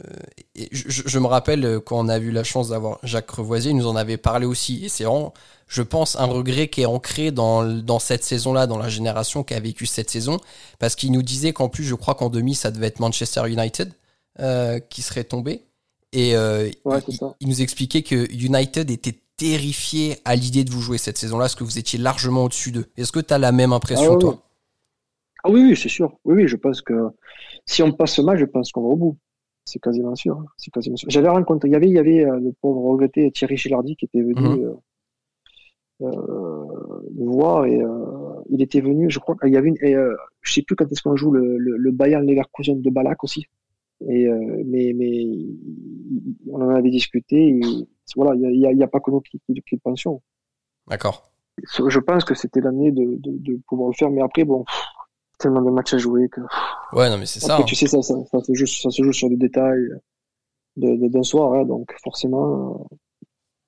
et 0.54 0.68
je, 0.70 1.18
me 1.18 1.26
rappelle 1.26 1.64
euh, 1.64 1.80
quand 1.80 1.98
on 1.98 2.10
a 2.10 2.18
eu 2.18 2.30
la 2.30 2.44
chance 2.44 2.68
d'avoir 2.68 2.98
Jacques 3.02 3.30
Revoisier, 3.30 3.70
il 3.70 3.76
nous 3.78 3.86
en 3.86 3.96
avait 3.96 4.18
parlé 4.18 4.44
aussi. 4.44 4.84
Et 4.84 4.90
c'est 4.90 5.04
vraiment, 5.04 5.32
je 5.66 5.80
pense, 5.80 6.14
un 6.16 6.26
regret 6.26 6.68
qui 6.68 6.82
est 6.82 6.86
ancré 6.86 7.30
dans, 7.30 7.64
dans 7.64 7.98
cette 7.98 8.22
saison-là, 8.22 8.66
dans 8.66 8.76
la 8.76 8.90
génération 8.90 9.44
qui 9.44 9.54
a 9.54 9.60
vécu 9.60 9.86
cette 9.86 10.10
saison. 10.10 10.38
Parce 10.78 10.94
qu'il 10.94 11.10
nous 11.10 11.22
disait 11.22 11.54
qu'en 11.54 11.70
plus, 11.70 11.84
je 11.84 11.94
crois 11.94 12.14
qu'en 12.14 12.28
demi, 12.28 12.54
ça 12.54 12.70
devait 12.70 12.88
être 12.88 13.00
Manchester 13.00 13.48
United 13.48 13.94
qui 14.90 15.00
serait 15.00 15.24
tombé. 15.24 15.65
Et 16.16 16.34
euh, 16.34 16.70
il, 17.40 17.48
nous 17.48 17.60
expliquait 17.60 18.00
que 18.00 18.26
United 18.32 18.90
était 18.90 19.18
terrifié 19.36 20.16
à 20.24 20.34
l'idée 20.34 20.64
de 20.64 20.70
vous 20.70 20.80
jouer 20.80 20.96
cette 20.96 21.18
saison-là, 21.18 21.42
parce 21.42 21.54
que 21.54 21.62
vous 21.62 21.78
étiez 21.78 21.98
largement 21.98 22.44
au-dessus 22.44 22.72
d'eux. 22.72 22.86
Est-ce 22.96 23.12
que 23.12 23.20
tu 23.20 23.34
as 23.34 23.38
la 23.38 23.52
même 23.52 23.74
impression, 23.74 24.14
ah, 24.14 24.18
toi 24.18 24.38
ah, 25.44 25.50
Oui, 25.50 25.60
oui, 25.60 25.76
c'est 25.76 25.90
sûr. 25.90 26.16
Oui, 26.24 26.36
oui, 26.36 26.48
je 26.48 26.56
pense 26.56 26.80
que 26.80 26.94
si 27.66 27.82
on 27.82 27.92
passe 27.92 28.14
ce 28.14 28.22
match, 28.22 28.38
je 28.38 28.46
pense 28.46 28.72
qu'on 28.72 28.80
va 28.80 28.88
au 28.88 28.96
bout. 28.96 29.18
C'est 29.66 29.78
quasiment 29.78 30.14
sûr. 30.14 30.42
C'est 30.56 30.70
quasiment 30.70 30.96
sûr. 30.96 31.10
J'avais 31.10 31.28
rencontré, 31.28 31.68
il 31.68 31.72
y 31.72 31.76
avait, 31.76 31.88
il 31.88 31.92
y 31.92 31.98
avait 31.98 32.24
euh, 32.24 32.40
le 32.40 32.52
pauvre 32.62 32.80
regretté 32.92 33.30
Thierry 33.30 33.58
Gilardi 33.58 33.94
qui 33.96 34.06
était 34.06 34.22
venu 34.22 34.40
mhm. 34.40 34.74
euh, 36.00 36.06
euh, 36.06 37.00
voir 37.18 37.66
et 37.66 37.78
il 38.48 38.62
était 38.62 38.80
venu, 38.80 39.10
je 39.10 39.18
crois 39.18 39.36
qu'il 39.36 39.52
y 39.52 39.56
avait 39.58 39.68
une, 39.68 39.76
et, 39.82 39.94
je 40.40 40.52
sais 40.52 40.62
plus 40.62 40.76
quand 40.76 40.90
est-ce 40.90 41.02
qu'on 41.02 41.16
joue 41.16 41.32
le, 41.32 41.58
le, 41.58 41.76
le 41.76 41.90
Bayern 41.90 42.26
Leverkusen 42.26 42.80
de 42.80 42.90
Balak 42.90 43.22
aussi. 43.22 43.48
Et 44.00 44.26
euh, 44.26 44.62
mais 44.66 44.92
mais 44.94 45.24
on 46.50 46.60
en 46.60 46.74
avait 46.74 46.90
discuté. 46.90 47.48
Et, 47.48 47.60
voilà, 48.14 48.34
il 48.36 48.60
y 48.60 48.82
a, 48.82 48.86
pas 48.86 49.00
que 49.00 49.10
nous 49.10 49.20
qui, 49.20 49.40
qui, 49.66 49.76
pensions. 49.78 50.22
D'accord. 50.86 51.30
Je 51.62 51.98
pense 51.98 52.24
que 52.24 52.34
c'était 52.34 52.60
l'année 52.60 52.92
de, 52.92 53.16
de, 53.18 53.38
de, 53.38 53.60
pouvoir 53.66 53.88
le 53.88 53.94
faire, 53.94 54.10
mais 54.10 54.22
après 54.22 54.44
bon, 54.44 54.64
tellement 55.38 55.62
de 55.62 55.70
matchs 55.70 55.94
à 55.94 55.98
jouer 55.98 56.28
que. 56.28 56.40
Ouais, 56.92 57.10
non 57.10 57.18
mais 57.18 57.26
c'est 57.26 57.40
ça. 57.40 57.62
Tu 57.66 57.74
sais 57.74 57.86
ça, 57.86 58.02
ça, 58.02 58.14
ça, 58.30 58.40
se 58.40 58.54
joue, 58.54 58.66
ça 58.66 58.90
se 58.90 59.02
joue 59.02 59.12
sur 59.12 59.28
des 59.28 59.36
détails 59.36 59.88
d'un 60.76 61.22
soir, 61.22 61.54
hein, 61.54 61.64
donc 61.64 61.92
forcément. 62.02 62.86
Euh, 62.92 62.96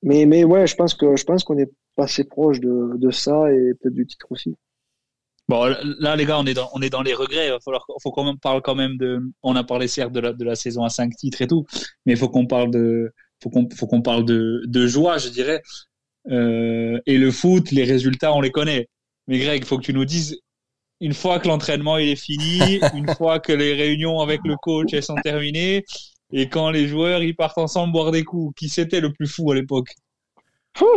mais 0.02 0.26
mais 0.26 0.44
ouais, 0.44 0.66
je 0.66 0.76
pense 0.76 0.94
que 0.94 1.16
je 1.16 1.24
pense 1.24 1.42
qu'on 1.42 1.58
est 1.58 1.72
pas 1.96 2.04
assez 2.04 2.24
proche 2.24 2.60
de, 2.60 2.96
de 2.96 3.10
ça 3.10 3.50
et 3.52 3.74
peut-être 3.74 3.94
du 3.94 4.06
titre 4.06 4.26
aussi. 4.30 4.54
Bon, 5.48 5.64
là, 5.98 6.14
les 6.14 6.26
gars, 6.26 6.38
on 6.38 6.44
est 6.44 6.54
dans, 6.54 6.68
on 6.74 6.82
est 6.82 6.90
dans 6.90 7.02
les 7.02 7.14
regrets. 7.14 7.46
Il 7.46 7.50
va 7.50 7.60
falloir, 7.60 7.86
faut 8.02 8.10
qu'on 8.10 8.36
parle 8.36 8.60
quand 8.60 8.74
même 8.74 8.98
de, 8.98 9.20
on 9.42 9.56
a 9.56 9.64
parlé 9.64 9.88
certes 9.88 10.12
de 10.12 10.20
la, 10.20 10.32
de 10.32 10.44
la 10.44 10.54
saison 10.54 10.84
à 10.84 10.90
5 10.90 11.16
titres 11.16 11.40
et 11.40 11.46
tout, 11.46 11.64
mais 12.04 12.12
il 12.12 12.18
faut 12.18 12.28
qu'on 12.28 12.46
parle 12.46 12.70
de, 12.70 13.12
faut 13.42 13.48
qu'on, 13.48 13.66
faut 13.74 13.86
qu'on 13.86 14.02
parle 14.02 14.24
de, 14.24 14.62
de 14.66 14.86
joie, 14.86 15.16
je 15.18 15.30
dirais. 15.30 15.62
Euh, 16.30 16.98
et 17.06 17.16
le 17.16 17.30
foot, 17.30 17.70
les 17.70 17.84
résultats, 17.84 18.34
on 18.34 18.40
les 18.40 18.50
connaît. 18.50 18.88
Mais 19.26 19.38
Greg, 19.38 19.62
il 19.62 19.66
faut 19.66 19.78
que 19.78 19.84
tu 19.84 19.94
nous 19.94 20.04
dises, 20.04 20.38
une 21.00 21.14
fois 21.14 21.38
que 21.38 21.48
l'entraînement 21.48 21.96
il 21.96 22.10
est 22.10 22.16
fini, 22.16 22.80
une 22.94 23.08
fois 23.14 23.40
que 23.40 23.52
les 23.52 23.72
réunions 23.74 24.20
avec 24.20 24.40
le 24.44 24.56
coach 24.56 24.92
elles 24.92 25.02
sont 25.02 25.16
terminées, 25.16 25.84
et 26.30 26.48
quand 26.48 26.70
les 26.70 26.86
joueurs 26.86 27.22
ils 27.22 27.34
partent 27.36 27.58
ensemble 27.58 27.92
boire 27.92 28.10
des 28.10 28.24
coups, 28.24 28.54
qui 28.58 28.68
c'était 28.68 29.00
le 29.00 29.12
plus 29.12 29.26
fou 29.26 29.50
à 29.50 29.54
l'époque? 29.54 29.94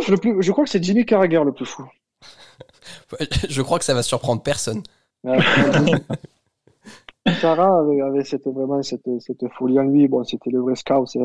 Le 0.08 0.16
plus, 0.16 0.42
Je 0.42 0.52
crois 0.52 0.64
que 0.64 0.70
c'est 0.70 0.82
Jimmy 0.82 1.04
Carragher 1.06 1.42
le 1.44 1.52
plus 1.52 1.66
fou. 1.66 1.84
je 3.48 3.62
crois 3.62 3.78
que 3.78 3.84
ça 3.84 3.94
va 3.94 4.02
surprendre 4.02 4.42
personne. 4.42 4.82
Sarah 7.40 7.78
avait, 7.78 8.24
cette, 8.24 8.48
vraiment 8.48 8.82
cette, 8.82 9.08
cette, 9.20 9.46
folie 9.56 9.78
en 9.78 9.84
lui. 9.84 10.08
Bon, 10.08 10.24
c'était 10.24 10.50
le 10.50 10.60
vrai 10.60 10.74
scout, 10.74 11.06
c'est 11.06 11.20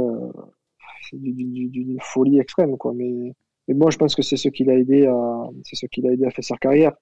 d'une 1.13 1.97
folie 2.01 2.39
extrême, 2.39 2.77
quoi. 2.77 2.93
Mais, 2.93 3.33
mais 3.67 3.73
bon, 3.73 3.89
je 3.89 3.97
pense 3.97 4.15
que 4.15 4.21
c'est 4.21 4.37
ce 4.37 4.49
qui 4.49 4.63
l'a 4.63 4.75
aidé 4.75 5.07
à, 5.07 5.49
c'est 5.63 5.75
ce 5.75 5.87
qui 5.87 6.01
l'a 6.01 6.11
aidé 6.11 6.25
à 6.25 6.29
faire 6.29 6.43
sa 6.43 6.57
carrière. 6.57 6.93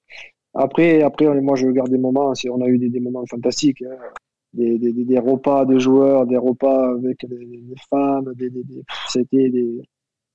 Après, 0.53 1.01
après, 1.03 1.27
moi, 1.41 1.55
je 1.55 1.67
regarde 1.67 1.89
des 1.89 1.97
moments. 1.97 2.31
On 2.49 2.61
a 2.61 2.67
eu 2.67 2.77
des, 2.77 2.89
des 2.89 2.99
moments 3.01 3.25
fantastiques. 3.29 3.81
Hein. 3.81 3.97
Des, 4.53 4.79
des, 4.79 4.93
des, 4.93 5.19
repas 5.19 5.65
de 5.65 5.77
joueurs, 5.77 6.25
des 6.25 6.37
repas 6.37 6.91
avec 6.91 7.25
des, 7.27 7.75
femmes, 7.89 8.33
des, 8.35 8.49
c'était 9.09 9.49
des, 9.49 9.81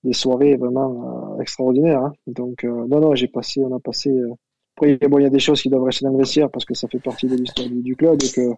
des 0.05 0.13
soirées 0.13 0.57
vraiment 0.57 1.37
euh, 1.37 1.43
extraordinaires. 1.43 2.03
Hein. 2.03 2.13
Donc, 2.27 2.65
euh, 2.65 2.87
non, 2.89 3.01
non, 3.01 3.15
j'ai 3.15 3.29
passé, 3.29 3.63
on 3.63 3.75
a 3.75 3.81
passé. 3.81 4.11
Euh, 4.11 4.33
après, 4.77 4.97
bon, 5.09 5.19
il 5.19 5.23
y 5.25 5.27
a 5.27 5.31
des 5.31 5.41
choses 5.41 5.61
qui 5.61 5.69
doivent 5.69 5.83
rester 5.83 6.07
dans 6.07 6.13
le 6.13 6.19
vestiaire 6.19 6.51
parce 6.51 6.65
que 6.65 6.75
ça 6.75 6.89
fait 6.89 7.01
partie 7.01 7.27
de 7.27 7.37
l'histoire 7.37 7.69
du, 7.69 7.97
club 7.97 8.19
et 8.23 8.31
que, 8.31 8.51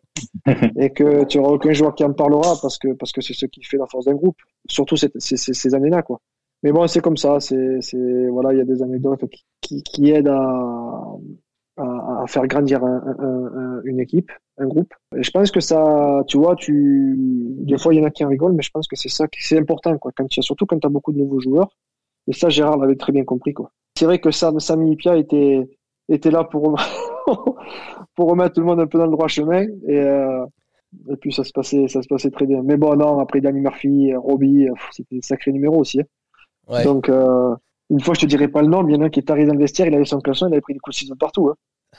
et 0.80 0.90
que 0.90 1.24
tu 1.24 1.38
n'auras 1.38 1.54
aucun 1.54 1.72
joueur 1.72 1.94
qui 1.94 2.04
en 2.04 2.12
parlera 2.12 2.54
parce 2.62 2.78
que 2.78 2.92
parce 2.92 3.10
que 3.10 3.20
c'est 3.20 3.34
ce 3.34 3.46
qui 3.46 3.64
fait 3.64 3.76
la 3.76 3.86
force 3.86 4.04
d'un 4.04 4.14
groupe. 4.14 4.36
Surtout 4.68 4.96
ces, 4.96 5.10
ces, 5.16 5.36
ces 5.36 5.74
années-là, 5.74 6.02
quoi. 6.02 6.20
Mais 6.62 6.70
bon, 6.70 6.86
c'est 6.86 7.00
comme 7.00 7.16
ça. 7.16 7.40
C'est, 7.40 7.80
c'est 7.80 8.28
voilà, 8.28 8.52
il 8.52 8.58
y 8.58 8.60
a 8.60 8.64
des 8.64 8.82
anecdotes 8.82 9.28
qui, 9.30 9.44
qui, 9.60 9.82
qui 9.82 10.10
aident 10.10 10.28
à, 10.28 11.02
à, 11.82 12.22
à 12.22 12.26
faire 12.26 12.46
grandir 12.46 12.84
un, 12.84 13.02
un, 13.18 13.80
une 13.84 14.00
équipe, 14.00 14.30
un 14.58 14.66
groupe. 14.66 14.92
Et 15.16 15.22
je 15.22 15.30
pense 15.30 15.50
que 15.50 15.60
ça, 15.60 16.22
tu 16.26 16.38
vois, 16.38 16.56
tu, 16.56 17.14
des 17.18 17.78
fois 17.78 17.94
il 17.94 18.00
y 18.00 18.02
en 18.02 18.06
a 18.06 18.10
qui 18.10 18.24
en 18.24 18.28
rigolent, 18.28 18.54
mais 18.54 18.62
je 18.62 18.70
pense 18.70 18.86
que 18.86 18.96
c'est 18.96 19.08
ça, 19.08 19.26
c'est 19.38 19.58
important, 19.58 19.96
quoi. 19.98 20.12
Quand 20.16 20.26
tu 20.26 20.40
as, 20.40 20.42
surtout 20.42 20.66
quand 20.66 20.78
tu 20.78 20.86
as 20.86 20.90
beaucoup 20.90 21.12
de 21.12 21.18
nouveaux 21.18 21.40
joueurs. 21.40 21.70
Et 22.28 22.32
ça, 22.32 22.48
Gérard 22.48 22.78
l'avait 22.78 22.96
très 22.96 23.12
bien 23.12 23.24
compris, 23.24 23.52
quoi. 23.52 23.70
C'est 23.98 24.04
vrai 24.04 24.18
que 24.18 24.30
Sam, 24.30 24.60
Sami 24.60 24.96
Pia 24.96 25.16
était, 25.16 25.60
était 26.08 26.30
là 26.30 26.44
pour, 26.44 26.78
pour 28.14 28.30
remettre 28.30 28.54
tout 28.54 28.60
le 28.60 28.66
monde 28.66 28.80
un 28.80 28.86
peu 28.86 28.98
dans 28.98 29.06
le 29.06 29.12
droit 29.12 29.28
chemin. 29.28 29.62
Et, 29.86 29.98
euh, 29.98 30.46
et 31.10 31.16
puis 31.16 31.32
ça 31.32 31.42
se 31.44 31.52
passait, 31.52 31.88
ça 31.88 32.02
se 32.02 32.08
passait 32.08 32.30
très 32.30 32.46
bien. 32.46 32.62
Mais 32.62 32.76
bon, 32.76 32.94
non, 32.96 33.18
après 33.18 33.40
Danny 33.40 33.60
Murphy, 33.60 34.14
Robbie, 34.14 34.68
c'était 34.92 35.16
un 35.16 35.22
sacré 35.22 35.52
numéro 35.52 35.78
aussi. 35.78 36.00
Hein. 36.00 36.04
Ouais. 36.68 36.84
Donc, 36.84 37.08
euh, 37.08 37.54
une 37.90 38.00
fois, 38.00 38.14
je 38.14 38.20
te 38.20 38.26
dirai 38.26 38.48
pas 38.48 38.62
le 38.62 38.68
nom, 38.68 38.82
mais 38.82 38.92
il 38.92 38.96
y 38.96 38.98
en 38.98 39.02
a 39.02 39.06
un 39.06 39.10
qui 39.10 39.20
est 39.20 39.30
arrivé 39.30 39.46
dans 39.46 39.54
le 39.54 39.60
vestiaire, 39.60 39.86
il 39.86 39.94
avait 39.94 40.04
son 40.04 40.20
caleçon, 40.20 40.46
il 40.48 40.52
avait 40.52 40.60
pris 40.60 40.72
des 40.72 40.78
coups 40.78 40.96
de 40.96 41.00
ciseaux 41.00 41.16
partout. 41.16 41.48
Hein. 41.48 41.56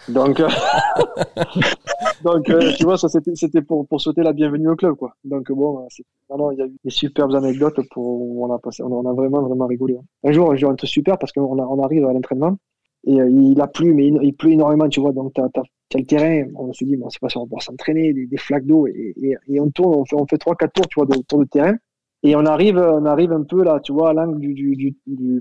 Donc, 0.09 0.39
euh, 0.39 0.49
donc 2.23 2.49
euh, 2.49 2.71
tu 2.77 2.83
vois, 2.83 2.97
ça 2.97 3.07
c'était 3.07 3.61
pour, 3.61 3.87
pour 3.87 4.01
souhaiter 4.01 4.23
la 4.23 4.33
bienvenue 4.33 4.69
au 4.69 4.75
club, 4.75 4.95
quoi. 4.95 5.15
Donc 5.23 5.51
bon, 5.51 5.87
non, 6.29 6.51
il 6.51 6.57
y 6.57 6.61
a 6.61 6.65
eu 6.65 6.75
des 6.83 6.89
superbes 6.89 7.35
anecdotes 7.35 7.79
pour 7.91 8.41
on 8.41 8.53
a 8.53 8.59
passé, 8.59 8.83
on 8.83 9.09
a, 9.09 9.13
vraiment 9.13 9.41
vraiment 9.41 9.67
rigolé. 9.67 9.97
Hein. 9.97 10.03
Un 10.23 10.31
jour, 10.31 10.51
un 10.51 10.55
jour 10.55 10.71
un 10.71 10.75
truc 10.75 10.89
super 10.89 11.17
parce 11.17 11.31
qu'on 11.31 11.57
on 11.57 11.83
arrive 11.83 12.05
à 12.05 12.13
l'entraînement 12.13 12.57
et 13.05 13.19
euh, 13.19 13.29
il 13.29 13.59
a 13.59 13.67
plu, 13.67 13.93
mais 13.93 14.07
il, 14.07 14.33
pleut 14.33 14.51
énormément, 14.51 14.87
tu 14.87 15.01
vois. 15.01 15.11
Donc 15.11 15.33
t'as 15.33 15.45
as, 15.45 15.97
le 15.97 16.05
terrain, 16.05 16.47
on 16.55 16.73
se 16.73 16.83
dit 16.85 16.95
bon, 16.95 17.09
c'est 17.09 17.19
pas 17.19 17.29
si 17.29 17.37
on 17.37 17.45
va 17.45 17.59
s'entraîner, 17.59 18.13
des, 18.13 18.37
flaques 18.37 18.65
d'eau 18.65 18.87
et, 18.87 19.13
et, 19.47 19.59
on 19.59 19.69
tourne, 19.69 19.95
on 19.95 20.05
fait 20.05 20.15
on 20.15 20.25
fait 20.25 20.37
trois 20.37 20.55
quatre 20.55 20.73
tours, 20.73 20.87
tu 20.87 20.99
vois, 20.99 21.05
de, 21.05 21.17
autour 21.17 21.39
du 21.39 21.47
terrain. 21.47 21.75
Et 22.23 22.35
on 22.37 22.45
arrive, 22.45 22.77
on 22.77 23.05
arrive 23.05 23.33
un 23.33 23.43
peu 23.43 23.63
là, 23.63 23.81
tu 23.81 23.91
vois, 23.91 24.11
à 24.11 24.13
l'angle 24.13 24.39
du, 24.39 24.95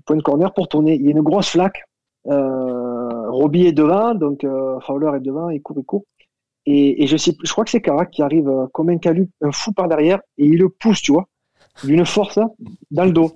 point 0.04 0.16
de 0.16 0.22
corner 0.22 0.52
pour 0.52 0.68
tourner. 0.68 0.96
Il 0.96 1.02
y 1.02 1.08
a 1.08 1.10
une 1.12 1.22
grosse 1.22 1.50
flaque. 1.50 1.84
Euh, 2.26 2.91
Robbie 3.33 3.66
est 3.66 3.73
devant, 3.73 4.14
donc 4.14 4.45
euh, 4.45 4.79
Fowler 4.81 5.16
est 5.16 5.21
devant, 5.21 5.49
il 5.51 5.62
court, 5.62 5.77
il 5.79 5.85
court. 5.85 6.05
Et, 6.64 7.07
je 7.07 7.16
sais, 7.16 7.33
je 7.42 7.51
crois 7.51 7.64
que 7.64 7.71
c'est 7.71 7.81
Carac 7.81 8.11
qui 8.11 8.23
arrive 8.23 8.49
euh, 8.49 8.66
comme 8.73 8.88
un 8.90 8.99
calup, 8.99 9.31
un 9.40 9.51
fou 9.51 9.73
par 9.73 9.88
derrière, 9.88 10.21
et 10.38 10.45
il 10.45 10.59
le 10.59 10.68
pousse, 10.68 11.03
tu 11.03 11.12
vois, 11.12 11.27
d'une 11.83 12.07
force 12.07 12.38
hein, 12.38 12.51
dans 12.90 13.05
le 13.05 13.12
dos. 13.12 13.33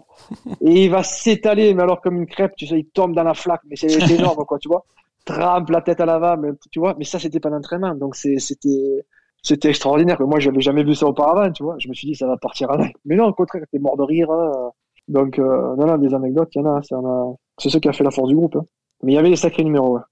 Et 0.60 0.84
il 0.84 0.90
va 0.90 1.02
s'étaler, 1.02 1.74
mais 1.74 1.82
alors 1.82 2.00
comme 2.00 2.16
une 2.16 2.26
crêpe, 2.26 2.54
tu 2.56 2.66
sais, 2.66 2.78
il 2.78 2.86
tombe 2.86 3.14
dans 3.14 3.24
la 3.24 3.34
flaque, 3.34 3.62
mais 3.68 3.76
c'est 3.76 4.10
énorme, 4.10 4.44
quoi, 4.44 4.58
tu 4.58 4.68
vois. 4.68 4.84
Trempe 5.24 5.70
la 5.70 5.80
tête 5.80 6.00
à 6.00 6.06
l'avant, 6.06 6.36
mais 6.36 6.50
tu 6.70 6.78
vois. 6.78 6.94
Mais 6.98 7.04
ça, 7.04 7.18
c'était 7.18 7.40
pas 7.40 7.50
l'entraînement, 7.50 7.94
donc 7.94 8.14
c'était 8.14 9.68
extraordinaire. 9.68 10.20
Moi, 10.20 10.38
j'avais 10.38 10.60
jamais 10.60 10.84
vu 10.84 10.94
ça 10.94 11.06
auparavant, 11.06 11.50
tu 11.50 11.64
vois. 11.64 11.74
Je 11.80 11.88
me 11.88 11.94
suis 11.94 12.06
dit, 12.06 12.14
ça 12.14 12.28
va 12.28 12.36
partir 12.36 12.70
à 12.70 12.78
Mais 13.04 13.16
non, 13.16 13.26
au 13.26 13.32
contraire, 13.32 13.64
t'es 13.72 13.80
mort 13.80 13.96
de 13.96 14.04
rire. 14.04 14.30
Hein. 14.30 14.70
Donc, 15.08 15.40
euh, 15.40 15.74
non, 15.76 15.86
non, 15.86 15.98
des 15.98 16.14
anecdotes, 16.14 16.50
il 16.54 16.62
y 16.62 16.64
en 16.64 16.76
a. 16.76 17.34
C'est 17.58 17.70
ce 17.70 17.78
qui 17.78 17.88
a 17.88 17.92
fait 17.92 18.04
la 18.04 18.12
force 18.12 18.28
du 18.28 18.36
groupe. 18.36 18.54
Hein. 18.54 18.66
Mais 19.02 19.12
il 19.12 19.14
y 19.14 19.18
avait 19.18 19.30
des 19.30 19.36
sacrés 19.36 19.64
numéros. 19.64 19.96
Ouais. 19.96 20.02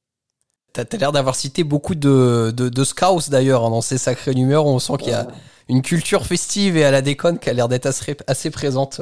T'as 0.73 0.85
l'air 0.99 1.13
d'avoir 1.13 1.37
cité 1.37 1.63
beaucoup 1.63 1.95
de, 1.95 2.51
de, 2.51 2.69
de 2.69 2.85
scouts 2.85 3.31
d'ailleurs 3.31 3.65
hein, 3.65 3.71
dans 3.71 3.81
ces 3.81 3.97
sacrés 3.99 4.35
numéros. 4.35 4.69
On 4.69 4.81
sent 4.81 4.95
qu'il 4.99 5.11
y 5.11 5.15
a 5.15 5.29
une 5.69 5.83
culture 5.83 6.27
festive 6.27 6.77
et 6.77 6.85
à 6.85 6.91
la 6.91 7.01
déconne 7.01 7.39
qui 7.39 7.49
a 7.49 7.53
l'air 7.53 7.69
d'être 7.69 7.87
assez, 7.87 8.17
assez, 8.27 8.51
présente. 8.51 9.01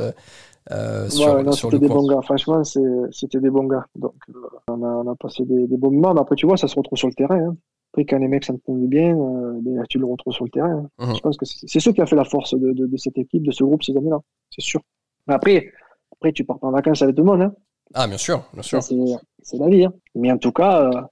Euh, 0.70 1.08
sur, 1.08 1.34
ouais, 1.34 1.42
non, 1.42 1.52
c'était 1.52 1.78
des 1.78 1.88
bons 1.88 2.06
gars. 2.06 2.20
Franchement, 2.22 2.62
c'était 2.64 3.40
des 3.40 3.50
bons 3.50 3.64
gars. 3.64 3.86
Donc, 3.96 4.14
euh, 4.28 4.38
on, 4.68 4.82
a, 4.82 4.86
on 4.86 5.10
a 5.10 5.16
passé 5.16 5.44
des, 5.44 5.66
des 5.66 5.76
bons 5.76 5.90
moments. 5.90 6.14
Mais 6.14 6.20
après, 6.20 6.36
tu 6.36 6.46
vois, 6.46 6.56
ça 6.56 6.68
se 6.68 6.76
retrouve 6.76 6.98
sur 6.98 7.08
le 7.08 7.14
terrain. 7.14 7.38
Hein. 7.38 7.56
Après, 7.92 8.04
quand 8.04 8.18
les 8.18 8.28
mecs 8.28 8.44
s'entendent 8.44 8.86
bien, 8.88 9.16
euh, 9.16 9.58
ben, 9.62 9.82
tu 9.88 9.98
le 9.98 10.06
retrouves 10.06 10.32
sur 10.32 10.44
le 10.44 10.50
terrain. 10.50 10.88
Hein. 10.98 11.06
Mhm. 11.06 11.16
Je 11.16 11.20
pense 11.20 11.36
que 11.36 11.46
c'est 11.46 11.80
ce 11.80 11.90
qui 11.90 12.00
a 12.00 12.06
fait 12.06 12.16
la 12.16 12.24
force 12.24 12.54
de, 12.54 12.72
de, 12.72 12.86
de, 12.86 12.96
cette 12.96 13.18
équipe, 13.18 13.44
de 13.44 13.50
ce 13.50 13.64
groupe 13.64 13.82
ces 13.82 13.96
années-là. 13.96 14.20
C'est 14.50 14.62
sûr. 14.62 14.80
Mais 15.26 15.34
après, 15.34 15.72
après, 16.12 16.32
tu 16.32 16.44
pars 16.44 16.58
en 16.62 16.70
vacances 16.70 17.02
avec 17.02 17.16
tout 17.16 17.22
le 17.22 17.30
monde. 17.30 17.42
Hein. 17.42 17.54
Ah, 17.94 18.06
bien 18.06 18.18
sûr, 18.18 18.44
bien 18.52 18.62
sûr. 18.62 18.82
C'est 18.82 19.58
la 19.58 19.68
vie. 19.68 19.84
Hein. 19.84 19.92
Mais 20.14 20.30
en 20.30 20.38
tout 20.38 20.52
cas, 20.52 20.82
euh, 20.82 21.02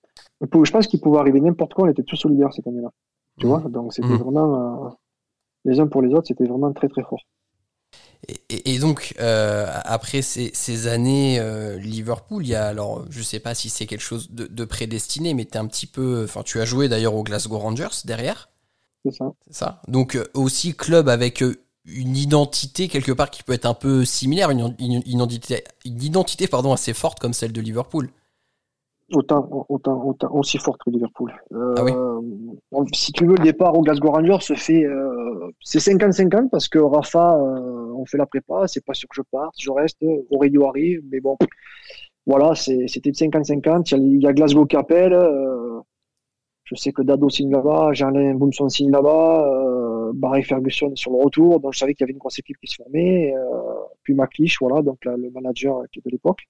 je 0.40 0.70
pense 0.70 0.86
qu'il 0.86 1.00
pouvait 1.00 1.18
arriver 1.18 1.40
n'importe 1.40 1.74
quoi. 1.74 1.86
On 1.86 1.90
était 1.90 2.02
tous 2.02 2.16
solidaires 2.16 2.52
cette 2.52 2.66
année-là. 2.66 2.90
Tu 3.38 3.46
mhm. 3.46 3.52
vois 3.52 3.60
Donc, 3.68 3.92
c'était 3.92 4.08
mhm. 4.08 4.16
vraiment, 4.16 4.86
euh, 4.86 4.90
les 5.64 5.80
uns 5.80 5.86
pour 5.86 6.02
les 6.02 6.14
autres, 6.14 6.28
c'était 6.28 6.44
vraiment 6.44 6.72
très, 6.72 6.88
très 6.88 7.02
fort. 7.02 7.20
Et, 8.50 8.78
donc, 8.78 9.14
euh, 9.18 9.66
après 9.84 10.20
ces, 10.22 10.86
années 10.86 11.40
Liverpool, 11.78 12.44
il 12.44 12.50
y 12.50 12.54
a 12.54 12.66
alors, 12.66 13.04
je 13.10 13.22
sais 13.22 13.40
pas 13.40 13.54
si 13.54 13.70
c'est 13.70 13.86
quelque 13.86 14.02
chose 14.02 14.30
de, 14.30 14.64
prédestiné, 14.64 15.32
mais 15.34 15.42
es 15.42 15.56
un 15.56 15.66
petit 15.66 15.86
peu, 15.86 16.24
enfin, 16.24 16.42
tu 16.42 16.60
as 16.60 16.64
joué 16.64 16.88
d'ailleurs 16.88 17.14
au 17.14 17.22
Glasgow 17.22 17.58
Rangers 17.58 17.88
derrière. 18.04 18.50
C'est 19.04 19.12
ça. 19.12 19.32
C'est 19.46 19.54
ça. 19.54 19.80
Donc 19.88 20.18
aussi 20.34 20.74
club 20.74 21.08
avec 21.08 21.42
une 21.84 22.16
identité 22.16 22.88
quelque 22.88 23.12
part 23.12 23.30
qui 23.30 23.42
peut 23.42 23.52
être 23.52 23.66
un 23.66 23.74
peu 23.74 24.04
similaire, 24.04 24.50
une, 24.50 24.74
une, 24.78 25.02
identité, 25.06 25.64
une 25.84 26.02
identité 26.02 26.46
pardon 26.46 26.72
assez 26.72 26.92
forte 26.92 27.18
comme 27.18 27.32
celle 27.32 27.52
de 27.52 27.60
Liverpool 27.60 28.10
autant, 29.12 29.66
autant, 29.68 30.04
autant, 30.04 30.32
aussi 30.32 30.58
forte 30.58 30.80
que 30.84 30.90
Liverpool. 30.90 31.32
Euh, 31.52 31.74
ah 31.76 31.84
oui 31.84 31.92
si 32.92 33.12
tu 33.12 33.26
veux, 33.26 33.34
le 33.34 33.44
départ 33.44 33.76
au 33.76 33.82
Glasgow 33.82 34.10
Rangers 34.10 34.40
se 34.40 34.54
fait, 34.54 34.84
euh, 34.84 35.50
c'est 35.60 35.78
50-50 35.78 36.48
parce 36.50 36.68
que 36.68 36.78
Rafa, 36.78 37.36
euh, 37.36 37.92
on 37.96 38.06
fait 38.06 38.16
la 38.16 38.26
prépa, 38.26 38.66
c'est 38.68 38.84
pas 38.84 38.94
sûr 38.94 39.08
que 39.08 39.16
je 39.16 39.22
parte, 39.22 39.54
je 39.58 39.70
reste, 39.70 39.98
Aurelio 40.30 40.66
arrive, 40.66 41.02
mais 41.10 41.20
bon, 41.20 41.36
voilà, 42.26 42.54
c'était 42.54 43.10
50-50. 43.10 43.96
Il 43.96 44.22
y 44.22 44.26
a, 44.26 44.32
Glasgow 44.32 44.66
qui 44.66 44.76
appelle, 44.76 45.18
je 46.64 46.74
sais 46.76 46.92
que 46.92 47.02
Dado 47.02 47.28
signe 47.28 47.50
là-bas, 47.50 47.92
Jean-Alain 47.92 48.34
Boumson 48.34 48.68
signe 48.68 48.90
là-bas, 48.90 49.69
Barry 50.14 50.42
Ferguson 50.42 50.94
sur 50.94 51.12
le 51.12 51.22
retour, 51.24 51.60
donc 51.60 51.74
je 51.74 51.78
savais 51.78 51.94
qu'il 51.94 52.02
y 52.02 52.04
avait 52.04 52.12
une 52.12 52.18
grosse 52.18 52.38
équipe 52.38 52.56
qui 52.58 52.70
se 52.70 52.76
formait, 52.76 53.34
euh, 53.34 53.40
puis 54.02 54.14
McLeish, 54.14 54.58
voilà, 54.60 54.82
donc 54.82 55.04
le 55.04 55.30
manager 55.30 55.82
qui 55.92 55.98
est 55.98 56.02
de 56.04 56.10
l'époque. 56.10 56.40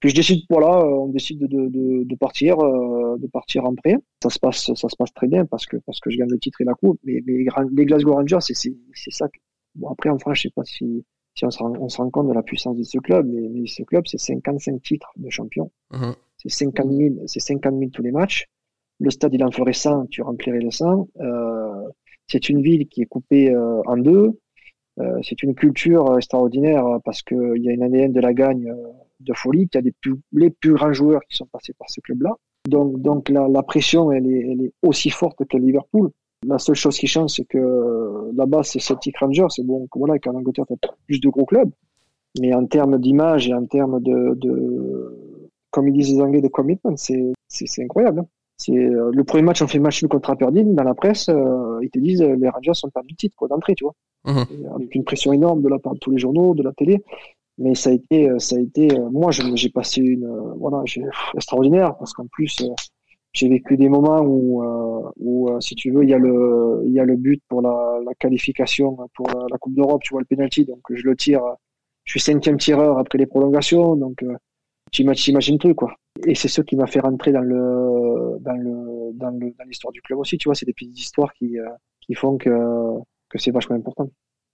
Puis 0.00 0.10
je 0.10 0.14
décide, 0.14 0.44
voilà, 0.48 0.80
euh, 0.80 0.90
on 0.90 1.08
décide 1.08 1.40
de, 1.40 1.46
de, 1.46 2.04
de 2.04 2.14
partir, 2.16 2.58
euh, 2.60 3.16
de 3.18 3.26
partir 3.26 3.64
en 3.64 3.74
prêt. 3.74 3.96
Ça 4.22 4.30
se 4.30 4.38
passe, 4.38 4.72
ça 4.74 4.88
se 4.88 4.96
passe 4.96 5.12
très 5.12 5.26
bien 5.26 5.44
parce 5.44 5.66
que 5.66 5.76
parce 5.78 6.00
que 6.00 6.10
je 6.10 6.18
gagne 6.18 6.30
le 6.30 6.38
titre 6.38 6.60
et 6.60 6.64
la 6.64 6.74
coupe. 6.74 7.00
Mais, 7.04 7.20
mais 7.26 7.44
les 7.72 7.84
Glasgow 7.84 8.14
Rangers, 8.14 8.38
c'est 8.40 8.54
c'est 8.54 9.10
ça. 9.10 9.28
Que... 9.28 9.38
Bon 9.74 9.88
après 9.88 10.10
en 10.10 10.18
France, 10.18 10.36
je 10.36 10.42
sais 10.42 10.52
pas 10.54 10.64
si 10.64 11.04
si 11.34 11.46
on 11.46 11.50
se, 11.50 11.58
rend, 11.58 11.72
on 11.80 11.88
se 11.88 11.96
rend 11.96 12.10
compte 12.10 12.28
de 12.28 12.34
la 12.34 12.42
puissance 12.42 12.76
de 12.76 12.82
ce 12.82 12.98
club, 12.98 13.26
mais, 13.26 13.48
mais 13.48 13.66
ce 13.66 13.82
club, 13.82 14.04
c'est 14.06 14.18
55 14.18 14.82
titres 14.82 15.10
de 15.16 15.30
champion. 15.30 15.70
Mhm. 15.90 16.14
C'est 16.36 16.50
50 16.50 16.90
000, 16.90 17.14
c'est 17.26 17.40
50 17.40 17.78
000 17.78 17.90
tous 17.90 18.02
les 18.02 18.10
matchs. 18.10 18.46
Le 19.00 19.10
stade, 19.10 19.32
il 19.34 19.42
en 19.42 19.50
ferait 19.50 19.72
100, 19.72 20.06
tu 20.06 20.22
remplirais 20.22 20.60
le 20.60 20.70
100. 20.70 21.08
Euh, 21.20 21.88
c'est 22.26 22.48
une 22.48 22.62
ville 22.62 22.88
qui 22.88 23.02
est 23.02 23.06
coupée 23.06 23.50
euh, 23.50 23.82
en 23.86 23.96
deux. 23.96 24.38
Euh, 25.00 25.18
c'est 25.22 25.42
une 25.42 25.54
culture 25.54 26.16
extraordinaire 26.16 26.84
parce 27.04 27.22
qu'il 27.22 27.58
y 27.58 27.68
a 27.68 27.72
une 27.72 27.82
ADN 27.82 28.12
de 28.12 28.20
la 28.20 28.34
gagne 28.34 28.74
de 29.20 29.32
folie. 29.34 29.68
Il 29.72 29.76
y 29.76 29.78
a 29.78 29.82
des 29.82 29.92
plus, 29.92 30.16
les 30.32 30.50
plus 30.50 30.74
grands 30.74 30.92
joueurs 30.92 31.22
qui 31.28 31.36
sont 31.36 31.46
passés 31.46 31.72
par 31.78 31.88
ce 31.90 32.00
club-là. 32.00 32.36
Donc, 32.68 33.00
donc 33.00 33.28
la, 33.28 33.48
la, 33.48 33.62
pression, 33.62 34.12
elle 34.12 34.26
est, 34.26 34.40
elle 34.40 34.62
est 34.62 34.72
aussi 34.82 35.10
forte 35.10 35.44
que 35.46 35.56
Liverpool. 35.56 36.10
La 36.46 36.58
seule 36.58 36.74
chose 36.74 36.98
qui 36.98 37.06
change, 37.06 37.30
c'est 37.30 37.44
que 37.44 38.30
là-bas, 38.34 38.62
c'est 38.64 38.80
Celtic 38.80 39.16
Rangers. 39.18 39.46
C'est 39.48 39.64
bon, 39.64 39.86
voilà, 39.94 40.18
qu'en 40.18 40.34
Angleterre, 40.34 40.66
tu 40.68 40.88
plus 41.06 41.20
de 41.20 41.28
gros 41.28 41.44
clubs. 41.46 41.70
Mais 42.40 42.52
en 42.54 42.66
termes 42.66 42.98
d'image 42.98 43.48
et 43.48 43.54
en 43.54 43.66
termes 43.66 44.00
de, 44.00 44.34
de, 44.34 45.42
comme 45.70 45.88
ils 45.88 45.92
disent 45.92 46.14
les 46.14 46.20
Anglais, 46.20 46.40
de 46.40 46.48
commitment. 46.48 46.96
C'est, 46.96 47.32
c'est, 47.48 47.82
incroyable. 47.82 48.20
Hein. 48.20 48.26
C'est 48.58 48.76
euh, 48.76 49.10
le 49.12 49.24
premier 49.24 49.42
match, 49.42 49.62
on 49.62 49.66
fait 49.66 49.78
match 49.78 50.04
contre 50.06 50.30
Aberdeen. 50.30 50.74
Dans 50.74 50.84
la 50.84 50.94
presse, 50.94 51.28
euh, 51.28 51.78
ils 51.82 51.90
te 51.90 51.98
disent 51.98 52.22
les 52.22 52.48
Rangers 52.48 52.74
sont 52.74 52.90
pas 52.90 53.02
du 53.02 53.14
titre 53.14 53.34
quoi 53.36 53.48
d'entrée, 53.48 53.74
tu 53.74 53.84
vois, 53.84 53.94
mhm. 54.24 54.44
avec 54.74 54.94
une 54.94 55.04
pression 55.04 55.32
énorme 55.32 55.62
de 55.62 55.68
la 55.68 55.78
part 55.78 55.94
de 55.94 55.98
tous 55.98 56.10
les 56.10 56.18
journaux, 56.18 56.54
de 56.54 56.62
la 56.62 56.72
télé. 56.72 57.02
Mais 57.58 57.74
ça 57.74 57.90
a 57.90 57.92
été, 57.92 58.30
ça 58.38 58.56
a 58.56 58.60
été. 58.60 58.88
moi, 59.10 59.30
j'ai 59.30 59.68
passé 59.68 60.00
une, 60.00 60.26
voilà, 60.56 60.82
j'ai 60.84 61.02
extraordinaire 61.34 61.96
parce 61.98 62.14
qu'en 62.14 62.26
plus, 62.26 62.62
j'ai 63.34 63.48
vécu 63.48 63.76
des 63.76 63.90
moments 63.90 64.22
où, 64.22 64.64
où 65.18 65.60
si 65.60 65.74
tu 65.74 65.90
veux, 65.90 66.02
il 66.02 66.08
y 66.08 66.14
a 66.14 66.18
le, 66.18 66.82
il 66.86 66.92
y 66.92 66.98
a 66.98 67.04
le 67.04 67.16
but 67.16 67.42
pour 67.48 67.60
la, 67.60 68.00
la 68.04 68.14
qualification 68.14 68.96
pour 69.14 69.26
la, 69.26 69.58
Coupe 69.58 69.74
d'Europe, 69.74 70.00
tu 70.02 70.14
vois 70.14 70.22
le 70.22 70.26
penalty, 70.26 70.64
donc 70.64 70.80
je 70.90 71.04
le 71.04 71.14
tire. 71.14 71.42
Je 72.04 72.12
suis 72.12 72.20
cinquième 72.20 72.56
tireur 72.56 72.98
après 72.98 73.18
les 73.18 73.26
prolongations, 73.26 73.96
donc 73.96 74.24
tu 74.92 75.02
imagines 75.02 75.58
tout 75.58 75.74
quoi. 75.74 75.94
Et 76.26 76.34
c'est 76.34 76.48
ce 76.48 76.60
qui 76.60 76.76
m'a 76.76 76.86
fait 76.86 77.00
rentrer 77.00 77.32
dans 77.32 77.40
le 77.40 78.01
dans 78.40 78.54
le 78.54 79.12
dans 79.14 79.30
le 79.30 79.54
dans 79.58 79.64
l'histoire 79.66 79.92
du 79.92 80.02
club 80.02 80.18
aussi, 80.18 80.38
tu 80.38 80.48
vois, 80.48 80.54
c'est 80.54 80.66
des 80.66 80.72
petites 80.72 80.98
histoires 80.98 81.32
qui 81.34 81.58
euh, 81.58 81.68
qui 82.00 82.14
font 82.14 82.36
que 82.36 82.50
que 83.28 83.38
c'est 83.38 83.50
vachement 83.50 83.76
important. 83.76 84.08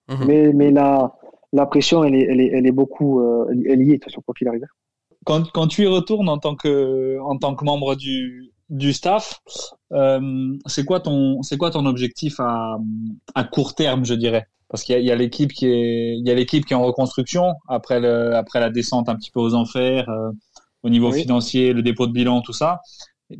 Mhm. 0.08 0.24
Mais 0.26 0.52
mais 0.52 0.70
la 0.70 1.14
la 1.52 1.66
pression 1.66 2.04
elle 2.04 2.14
est 2.14 2.26
elle 2.30 2.40
est, 2.40 2.50
elle 2.52 2.66
est 2.66 2.72
beaucoup 2.72 3.20
euh, 3.20 3.46
elle 3.50 3.66
est 3.66 3.76
liée 3.76 3.86
de 3.86 3.92
toute 3.94 4.04
façon 4.04 4.22
quoi 4.22 4.34
qu'il 4.36 4.48
arrive. 4.48 4.66
Quand 5.24 5.50
quand 5.52 5.66
tu 5.66 5.82
y 5.82 5.86
retournes 5.86 6.28
en 6.28 6.38
tant 6.38 6.56
que 6.56 7.18
en 7.20 7.36
tant 7.36 7.54
que 7.54 7.64
membre 7.64 7.94
du 7.96 8.52
du 8.68 8.92
staff, 8.92 9.40
euh, 9.92 10.56
c'est 10.66 10.84
quoi 10.84 11.00
ton 11.00 11.42
c'est 11.42 11.56
quoi 11.56 11.70
ton 11.70 11.86
objectif 11.86 12.38
à 12.40 12.78
à 13.34 13.44
court 13.44 13.74
terme, 13.74 14.04
je 14.04 14.14
dirais? 14.14 14.46
Parce 14.68 14.84
qu'il 14.84 15.00
y 15.00 15.10
a, 15.10 15.16
l'équipe 15.16 15.50
qui 15.52 15.66
est 15.66 16.14
il 16.18 16.26
y 16.26 16.30
a 16.30 16.34
l'équipe 16.34 16.66
qui 16.66 16.74
est 16.74 16.76
en 16.76 16.84
reconstruction 16.84 17.54
après 17.68 18.00
le 18.00 18.34
après 18.34 18.60
la 18.60 18.68
descente 18.68 19.08
un 19.08 19.16
petit 19.16 19.30
peu 19.30 19.40
aux 19.40 19.54
enfers 19.54 20.08
euh, 20.10 20.30
au 20.82 20.90
niveau 20.90 21.10
financier 21.10 21.72
le 21.72 21.82
dépôt 21.82 22.06
de 22.06 22.12
bilan 22.12 22.42
tout 22.42 22.52
ça 22.52 22.82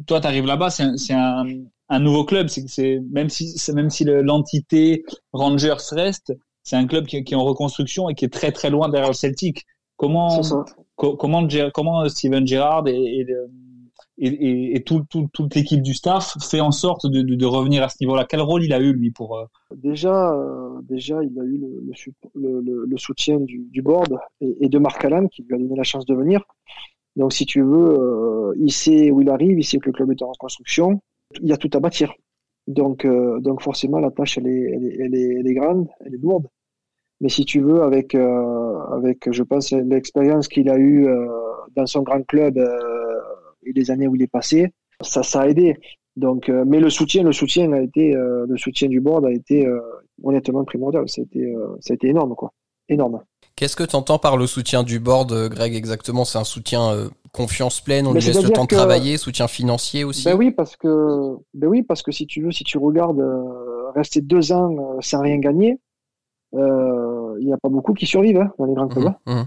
toi 0.07 0.20
tu 0.20 0.27
arrives 0.27 0.46
là-bas 0.46 0.70
c'est 0.70 1.12
un, 1.12 1.44
un 1.88 1.98
nouveau 2.01 2.24
club 2.24 2.48
c'est 2.48 3.01
même 3.11 3.29
si 3.29 3.55
même 3.74 3.90
si 3.90 4.05
l'entité 4.05 5.05
Rangers 5.33 5.77
reste 5.92 6.33
c'est 6.62 6.77
un 6.77 6.87
club 6.87 7.07
qui, 7.07 7.24
qui, 7.24 7.35
est 7.35 7.37
en 7.37 7.44
reconstruction 7.44 8.09
et 8.09 8.14
qui 8.14 8.24
est 8.24 8.33
très 8.33 8.53
très 8.53 8.70
loin 8.70 8.88
derrière 8.88 9.09
le 9.09 9.14
Celtic 9.14 9.64
comment 9.96 10.40
comment 10.96 11.48
comment 11.72 12.09
Steven 12.09 12.46
Gerrard 12.46 12.87
et, 12.88 13.20
et 13.20 13.27
et, 14.20 14.77
et, 14.77 14.83
tout, 14.83 15.05
tout, 15.09 15.29
toute 15.33 15.55
l'équipe 15.55 15.81
du 15.81 15.94
staff 15.94 16.37
fait 16.40 16.61
en 16.61 16.72
sorte 16.72 17.07
de, 17.07 17.22
de, 17.22 17.35
de 17.37 17.46
revenir 17.46 17.83
à 17.83 17.88
ce 17.88 17.96
niveau-là? 18.01 18.27
Quel 18.29 18.40
rôle 18.40 18.64
il 18.64 18.72
a 18.72 18.81
eu 18.81 18.92
lui 18.92 19.11
pour 19.11 19.38
euh, 19.38 19.44
Déjà, 19.77 20.33
euh, 20.33 20.81
déjà, 20.83 21.22
il 21.22 21.38
a 21.38 21.44
eu 21.44 21.59
le, 21.59 22.61
le, 22.61 22.85
le, 22.87 22.96
soutien 22.96 23.38
du, 23.38 23.68
du 23.70 23.81
board 23.81 24.18
et, 24.40 24.57
et, 24.61 24.68
de 24.68 24.79
Marc 24.79 25.05
Allen 25.05 25.29
qui 25.29 25.42
lui 25.42 25.55
a 25.55 25.59
donné 25.59 25.77
la 25.77 25.85
chance 25.85 26.05
de 26.05 26.14
venir. 26.14 26.42
Donc, 27.19 27.35
si 27.35 27.45
tu 27.45 27.61
veux, 27.61 27.91
euh, 27.91 28.55
il 28.59 28.73
sait 28.73 29.11
où 29.11 29.21
il 29.21 29.29
arrive, 29.29 29.59
il 29.59 29.65
sait 29.65 29.79
que 29.79 29.87
le 29.87 29.93
club 29.93 30.11
est 30.11 30.23
en 30.23 30.31
reconstruction. 30.31 31.01
Il 31.43 31.49
y 31.49 31.53
a 31.53 31.59
tout 31.59 31.71
à 31.75 31.81
bâtir. 31.81 32.15
Donc, 32.67 33.07
donc 33.41 33.63
forcément, 33.63 33.99
la 33.99 34.11
tâche, 34.11 34.39
elle 34.39 34.47
est, 34.47 34.71
elle 35.01 35.15
est, 35.15 35.35
elle 35.41 35.47
est, 35.47 35.55
grande, 35.55 35.89
elle 36.01 36.15
est 36.15 36.19
lourde. 36.19 36.47
Mais 37.21 37.29
si 37.29 37.45
tu 37.45 37.61
veux, 37.61 37.83
avec, 37.83 38.15
avec, 38.15 39.31
je 39.31 39.43
pense, 39.43 39.73
l'expérience 39.73 40.49
qu'il 40.49 40.69
a 40.69 40.79
eue 40.79 41.07
dans 41.77 41.87
son 41.87 42.03
grand 42.03 42.23
club 42.27 42.59
et 43.65 43.73
les 43.73 43.91
années 43.91 44.07
où 44.07 44.17
il 44.17 44.23
est 44.23 44.31
passé, 44.31 44.73
ça, 45.01 45.23
ça 45.23 45.43
a 45.43 45.49
aidé. 45.49 45.77
Donc, 46.19 46.49
euh, 46.49 46.65
mais 46.67 46.81
le 46.81 46.91
soutien, 46.91 47.23
le 47.23 47.33
soutien 47.33 47.73
a 47.73 47.81
été, 47.81 48.17
euh, 48.17 48.45
le 48.49 48.57
soutien 48.57 48.89
du 48.89 49.01
board 49.01 49.25
a 49.25 49.31
été 49.31 49.65
euh, 49.65 49.79
honnêtement 50.25 50.65
primordial. 50.65 51.09
Ça 51.09 51.23
a 51.23 51.25
été, 51.25 51.55
ça 51.81 51.93
a 51.93 51.95
été 51.95 52.09
énorme, 52.09 52.35
quoi, 52.35 52.53
énorme. 52.89 53.23
Qu'est-ce 53.59 53.75
que 53.75 53.83
tu 53.83 53.97
entends 53.97 54.21
par 54.21 54.37
le 54.37 54.47
soutien 54.47 54.85
du 54.85 55.01
board, 55.01 55.49
Greg, 55.49 55.75
exactement? 55.75 56.25
C'est 56.25 56.38
un 56.38 56.44
soutien 56.44 57.09
confiance 57.33 57.81
pleine, 57.81 58.07
on 58.07 58.12
lui 58.12 58.21
laisse 58.21 58.40
le 58.40 58.51
temps 58.51 58.64
de 58.64 58.68
travailler, 58.68 59.18
soutien 59.18 59.49
financier 59.49 60.05
aussi? 60.05 60.25
Ben 60.25 60.37
oui, 60.37 60.53
parce 60.53 60.77
que, 60.77 61.37
ben 61.55 61.66
oui, 61.66 61.83
parce 61.83 62.03
que 62.03 62.12
si 62.12 62.29
tu 62.29 62.42
veux, 62.42 62.53
si 62.53 62.62
tu 62.62 62.79
regardes 62.79 63.21
rester 63.97 64.21
deux 64.21 64.53
ans 64.53 65.01
sans 65.01 65.23
rien 65.23 65.38
gagner, 65.38 65.81
il 66.53 67.44
n'y 67.44 67.53
a 67.53 67.57
pas 67.57 67.68
beaucoup 67.68 67.94
qui 67.94 68.07
survivent 68.07 68.38
hein, 68.38 68.53
dans 68.61 68.66
les 68.66 68.75
grands 68.75 68.87
clubs. 68.87 69.12
Mmh, 69.27 69.33
mmh. 69.33 69.47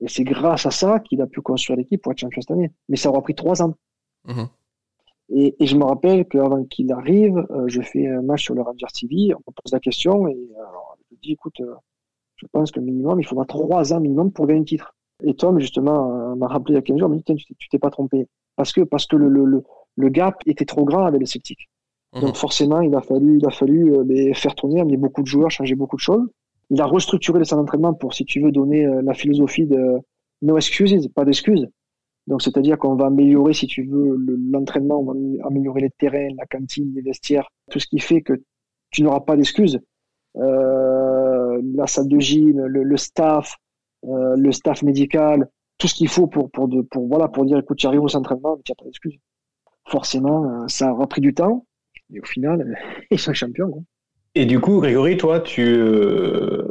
Et 0.00 0.08
c'est 0.08 0.24
grâce 0.24 0.66
à 0.66 0.70
ça 0.70 0.98
qu'il 1.00 1.20
a 1.20 1.26
pu 1.26 1.40
construire 1.40 1.76
l'équipe 1.76 2.00
pour 2.02 2.12
être 2.12 2.18
champion 2.18 2.40
cette 2.40 2.50
année. 2.50 2.70
Mais 2.88 2.96
ça 2.96 3.10
aura 3.10 3.20
pris 3.20 3.34
trois 3.34 3.62
ans. 3.62 3.74
Mhm. 4.26 4.48
Et, 5.32 5.54
et, 5.60 5.66
je 5.66 5.76
me 5.76 5.84
rappelle 5.84 6.26
qu'avant 6.26 6.64
qu'il 6.64 6.90
arrive, 6.92 7.36
euh, 7.50 7.64
je 7.68 7.80
fais 7.82 8.06
un 8.08 8.20
match 8.20 8.42
sur 8.42 8.54
le 8.54 8.62
Rangers 8.62 8.86
TV, 8.92 9.32
on 9.34 9.38
me 9.38 9.54
pose 9.54 9.72
la 9.72 9.78
question 9.78 10.26
et 10.26 10.36
alors, 10.58 10.96
je 11.12 11.16
dis 11.22 11.32
écoute, 11.32 11.60
euh, 11.60 11.74
je 12.40 12.46
pense 12.52 12.70
que 12.70 12.80
minimum, 12.80 13.20
il 13.20 13.26
faudra 13.26 13.44
trois 13.44 13.92
ans 13.92 14.00
minimum 14.00 14.32
pour 14.32 14.46
gagner 14.46 14.60
un 14.60 14.64
titre. 14.64 14.94
Et 15.22 15.34
Tom, 15.34 15.58
justement, 15.58 16.32
euh, 16.32 16.34
m'a 16.34 16.48
rappelé 16.48 16.74
il 16.74 16.76
y 16.76 16.78
a 16.78 16.82
15 16.82 16.98
jours, 16.98 17.08
il 17.08 17.16
m'a 17.16 17.34
dit 17.34 17.44
tu 17.58 17.68
t'es 17.68 17.78
pas 17.78 17.90
trompé. 17.90 18.26
Parce 18.56 18.72
que, 18.72 18.80
parce 18.80 19.06
que 19.06 19.16
le, 19.16 19.28
le, 19.28 19.62
le, 19.96 20.08
gap 20.08 20.36
était 20.46 20.64
trop 20.64 20.84
grand 20.84 21.04
avec 21.04 21.20
le 21.20 21.26
Celtic. 21.26 21.68
Mhm. 22.14 22.22
Donc 22.22 22.36
forcément, 22.36 22.80
il 22.80 22.94
a 22.94 23.00
fallu, 23.02 23.38
il 23.38 23.46
a 23.46 23.50
fallu 23.50 23.92
mais 24.06 24.32
faire 24.34 24.54
tourner, 24.54 24.80
amener 24.80 24.96
beaucoup 24.96 25.22
de 25.22 25.26
joueurs, 25.26 25.50
changer 25.50 25.74
beaucoup 25.74 25.96
de 25.96 26.00
choses 26.00 26.26
il 26.70 26.80
a 26.80 26.86
restructuré 26.86 27.40
les 27.40 27.44
centres 27.44 27.62
d'entraînement 27.62 27.94
pour, 27.94 28.14
si 28.14 28.24
tu 28.24 28.40
veux, 28.40 28.52
donner 28.52 28.86
euh, 28.86 29.02
la 29.02 29.12
philosophie 29.12 29.66
de 29.66 29.98
no 30.42 30.56
excuses, 30.56 31.08
pas 31.08 31.24
d'excuses. 31.24 31.68
Donc, 32.26 32.42
c'est-à-dire 32.42 32.78
qu'on 32.78 32.94
va 32.94 33.06
améliorer, 33.06 33.52
si 33.52 33.66
tu 33.66 33.84
veux, 33.84 34.16
l'entraînement, 34.52 35.00
on 35.00 35.04
va 35.04 35.46
améliorer 35.46 35.80
les 35.80 35.90
terrains, 35.90 36.28
la 36.36 36.46
cantine, 36.46 36.92
les 36.94 37.02
vestiaires, 37.02 37.48
tout 37.70 37.80
ce 37.80 37.86
qui 37.86 37.98
fait 37.98 38.22
que 38.22 38.34
tu 38.90 39.02
n'auras 39.02 39.20
pas 39.20 39.36
d'excuses. 39.36 39.80
Euh, 40.36 41.09
la 41.74 41.86
salle 41.86 42.08
de 42.08 42.18
gym, 42.18 42.60
le, 42.60 42.96
staff, 42.96 43.56
euh, 44.04 44.34
le 44.36 44.52
staff 44.52 44.82
médical, 44.82 45.48
tout 45.78 45.88
ce 45.88 45.94
qu'il 45.94 46.08
faut 46.08 46.26
pour, 46.26 46.50
pour, 46.50 46.68
de, 46.68 46.82
pour, 46.82 47.08
voilà, 47.08 47.28
pour 47.28 47.44
dire, 47.44 47.58
écoute, 47.58 47.78
tu 47.78 47.86
arrives 47.86 48.02
au 48.02 48.08
centre 48.08 48.30
d'entraînement, 48.30 48.56
mais 48.56 48.62
tu 48.64 48.72
n'as 48.72 48.76
pas 48.76 48.84
d'excuses. 48.84 49.18
Forcément, 49.88 50.44
euh, 50.44 50.68
ça 50.68 50.92
aura 50.92 51.06
pris 51.06 51.20
du 51.20 51.34
temps, 51.34 51.66
et 52.12 52.20
au 52.20 52.24
final, 52.24 52.76
ils 53.10 53.18
sont 53.18 53.32
champions. 53.32 53.70
Quoi. 53.70 53.82
Et 54.34 54.46
du 54.46 54.60
coup, 54.60 54.80
Grégory, 54.80 55.16
toi, 55.16 55.40
tu, 55.40 55.66
euh, 55.66 56.62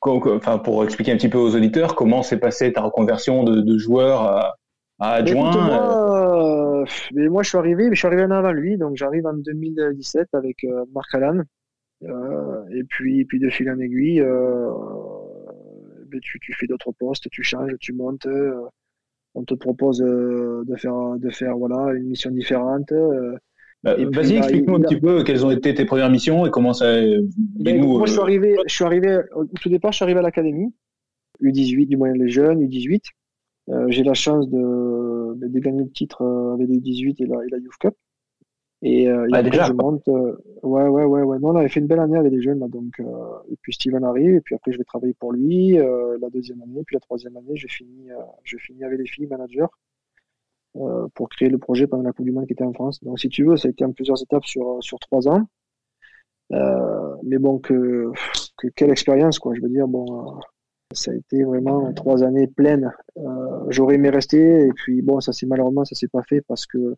enfin, 0.00 0.58
pour 0.58 0.84
expliquer 0.84 1.12
un 1.12 1.16
petit 1.16 1.28
peu 1.28 1.38
aux 1.38 1.54
auditeurs, 1.54 1.94
comment 1.94 2.22
s'est 2.22 2.38
passée 2.38 2.72
ta 2.72 2.80
reconversion 2.80 3.44
de, 3.44 3.60
de 3.60 3.78
joueur 3.78 4.22
à, 4.22 4.54
à 4.98 5.14
adjoint 5.14 5.50
moi, 5.50 6.82
euh, 6.82 6.84
mais 7.12 7.28
moi, 7.28 7.42
je 7.42 7.50
suis 7.50 7.58
arrivé, 7.58 7.88
mais 7.88 7.94
je 7.94 8.00
suis 8.00 8.06
arrivé 8.06 8.22
un 8.22 8.30
an 8.30 8.36
avant 8.36 8.52
lui, 8.52 8.76
donc 8.76 8.96
j'arrive 8.96 9.26
en 9.26 9.34
2017 9.34 10.28
avec 10.32 10.64
euh, 10.64 10.84
Marc 10.94 11.14
Allan. 11.14 11.42
Euh, 12.04 12.64
et 12.74 12.84
puis, 12.84 13.24
puis 13.24 13.38
de 13.38 13.48
fil 13.48 13.70
en 13.70 13.78
aiguille, 13.78 14.20
euh, 14.20 14.70
ben, 16.06 16.20
tu, 16.20 16.38
tu 16.40 16.52
fais 16.52 16.66
d'autres 16.66 16.92
postes, 16.92 17.28
tu 17.30 17.42
changes, 17.42 17.74
tu 17.80 17.92
montes. 17.92 18.26
on 19.34 19.44
te 19.44 19.54
propose 19.54 19.98
de 19.98 20.76
faire, 20.76 21.16
de 21.18 21.30
faire 21.30 21.56
voilà, 21.56 21.94
une 21.94 22.08
mission 22.08 22.30
différente. 22.30 22.92
Bah, 23.82 23.96
vas-y, 23.96 24.36
explique-nous 24.36 24.76
un 24.76 24.80
petit 24.80 25.00
peu 25.00 25.24
quelles 25.24 25.44
ont 25.44 25.50
été 25.50 25.74
tes 25.74 25.84
premières 25.84 26.10
missions 26.10 26.46
et 26.46 26.50
comment 26.50 26.72
ça. 26.72 27.00
Ben, 27.36 27.84
moi, 27.84 28.06
je 28.06 28.12
suis 28.12 28.20
euh, 28.20 28.22
arrivé, 28.22 28.56
je 28.66 28.72
suis 28.74 28.84
arrivé 28.84 29.18
au 29.34 29.44
tout 29.44 29.68
départ, 29.68 29.90
je 29.90 29.96
suis 29.96 30.04
arrivé 30.04 30.20
à 30.20 30.22
l'académie 30.22 30.72
U18 31.42 31.88
du 31.88 31.96
moyen 31.96 32.14
des 32.14 32.28
jeunes, 32.28 32.62
U18. 32.64 33.02
Euh, 33.70 33.86
j'ai 33.88 34.04
la 34.04 34.14
chance 34.14 34.48
de, 34.48 35.34
de, 35.34 35.58
gagner 35.58 35.82
le 35.82 35.90
titre 35.90 36.22
euh, 36.22 36.54
avec 36.54 36.68
les 36.68 36.78
U18 36.78 37.22
et 37.22 37.26
la, 37.26 37.44
et 37.44 37.48
la 37.50 37.58
Youth 37.58 37.76
Cup. 37.80 37.94
Et, 38.82 39.08
euh, 39.08 39.28
ah, 39.32 39.42
déjà, 39.42 39.64
je 39.64 39.72
monte. 39.72 40.06
Euh, 40.08 40.36
ouais, 40.62 40.88
ouais, 40.88 41.04
ouais, 41.04 41.22
ouais. 41.22 41.38
Non, 41.38 41.50
on 41.50 41.56
avait 41.56 41.68
fait 41.68 41.80
une 41.80 41.86
belle 41.86 42.00
année 42.00 42.18
avec 42.18 42.32
les 42.32 42.42
jeunes 42.42 42.58
là, 42.58 42.68
donc. 42.68 43.00
et 43.50 43.56
puis 43.62 43.72
Steven 43.72 44.02
arrive, 44.04 44.34
et 44.34 44.40
puis 44.40 44.54
après 44.54 44.72
je 44.72 44.78
vais 44.78 44.84
travailler 44.84 45.14
pour 45.14 45.32
lui 45.32 45.76
la 45.76 46.30
deuxième 46.30 46.60
année, 46.62 46.82
puis 46.84 46.94
la 46.94 47.00
troisième 47.00 47.36
année, 47.36 47.56
je 47.56 47.68
finis, 47.68 48.08
je 48.42 48.56
finis 48.58 48.84
avec 48.84 48.98
les 48.98 49.06
filles 49.06 49.26
managers. 49.26 49.66
Euh, 50.76 51.06
pour 51.14 51.28
créer 51.28 51.50
le 51.50 51.58
projet 51.58 51.86
pendant 51.86 52.02
la 52.02 52.12
Coupe 52.12 52.24
du 52.24 52.32
Monde 52.32 52.46
qui 52.46 52.54
était 52.54 52.64
en 52.64 52.72
France. 52.72 53.04
Donc 53.04 53.20
si 53.20 53.28
tu 53.28 53.44
veux, 53.44 53.58
ça 53.58 53.68
a 53.68 53.70
été 53.70 53.84
en 53.84 53.92
plusieurs 53.92 54.22
étapes 54.22 54.46
sur, 54.46 54.78
sur 54.82 54.98
trois 55.00 55.28
ans. 55.28 55.46
Euh, 56.52 57.14
mais 57.24 57.36
bon, 57.36 57.58
que, 57.58 58.10
que, 58.56 58.68
quelle 58.68 58.90
expérience, 58.90 59.38
quoi. 59.38 59.54
Je 59.54 59.60
veux 59.60 59.68
dire, 59.68 59.86
bon, 59.86 60.06
euh, 60.30 60.40
ça 60.94 61.10
a 61.10 61.14
été 61.14 61.44
vraiment 61.44 61.92
trois 61.92 62.22
années 62.22 62.46
pleines. 62.46 62.90
Euh, 63.18 63.66
J'aurais 63.68 63.96
aimé 63.96 64.08
rester, 64.08 64.66
et 64.66 64.72
puis 64.74 65.02
bon, 65.02 65.20
ça 65.20 65.34
c'est 65.34 65.46
malheureusement, 65.46 65.84
ça 65.84 65.94
s'est 65.94 66.08
pas 66.08 66.22
fait 66.22 66.40
parce 66.40 66.64
que 66.64 66.96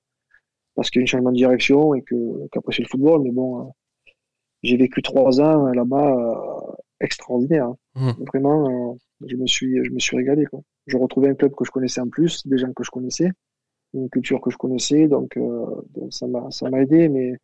parce 0.74 0.90
qu'il 0.90 1.00
y 1.00 1.02
a 1.02 1.02
eu 1.02 1.04
un 1.04 1.06
changement 1.06 1.32
de 1.32 1.36
direction 1.36 1.94
et 1.94 2.02
que 2.02 2.46
qu'après 2.52 2.74
c'est 2.74 2.82
le 2.82 2.88
football. 2.88 3.22
Mais 3.22 3.30
bon, 3.30 3.60
euh, 3.60 3.64
j'ai 4.62 4.76
vécu 4.76 5.02
trois 5.02 5.40
ans 5.40 5.66
là-bas 5.72 6.76
extraordinaire. 7.00 7.66
Hein. 7.66 7.76
Mmh. 7.96 8.24
Vraiment, 8.26 8.96
je 9.26 9.36
me 9.36 9.46
suis 9.46 9.84
je 9.84 9.90
me 9.90 9.98
suis 9.98 10.16
régalé. 10.16 10.46
Quoi. 10.46 10.60
Je 10.86 10.96
retrouvais 10.96 11.28
un 11.28 11.34
club 11.34 11.52
que 11.54 11.64
je 11.64 11.70
connaissais 11.70 12.00
en 12.00 12.08
plus, 12.08 12.46
des 12.46 12.58
gens 12.58 12.72
que 12.72 12.84
je 12.84 12.90
connaissais 12.90 13.30
une 13.94 14.10
culture 14.10 14.40
que 14.40 14.50
je 14.50 14.56
connaissais, 14.56 15.08
donc, 15.08 15.36
euh, 15.36 15.66
donc 15.94 16.12
ça 16.12 16.26
m'a 16.26 16.50
ça 16.50 16.68
m'a 16.68 16.82
aidé, 16.82 17.08
mais 17.08 17.34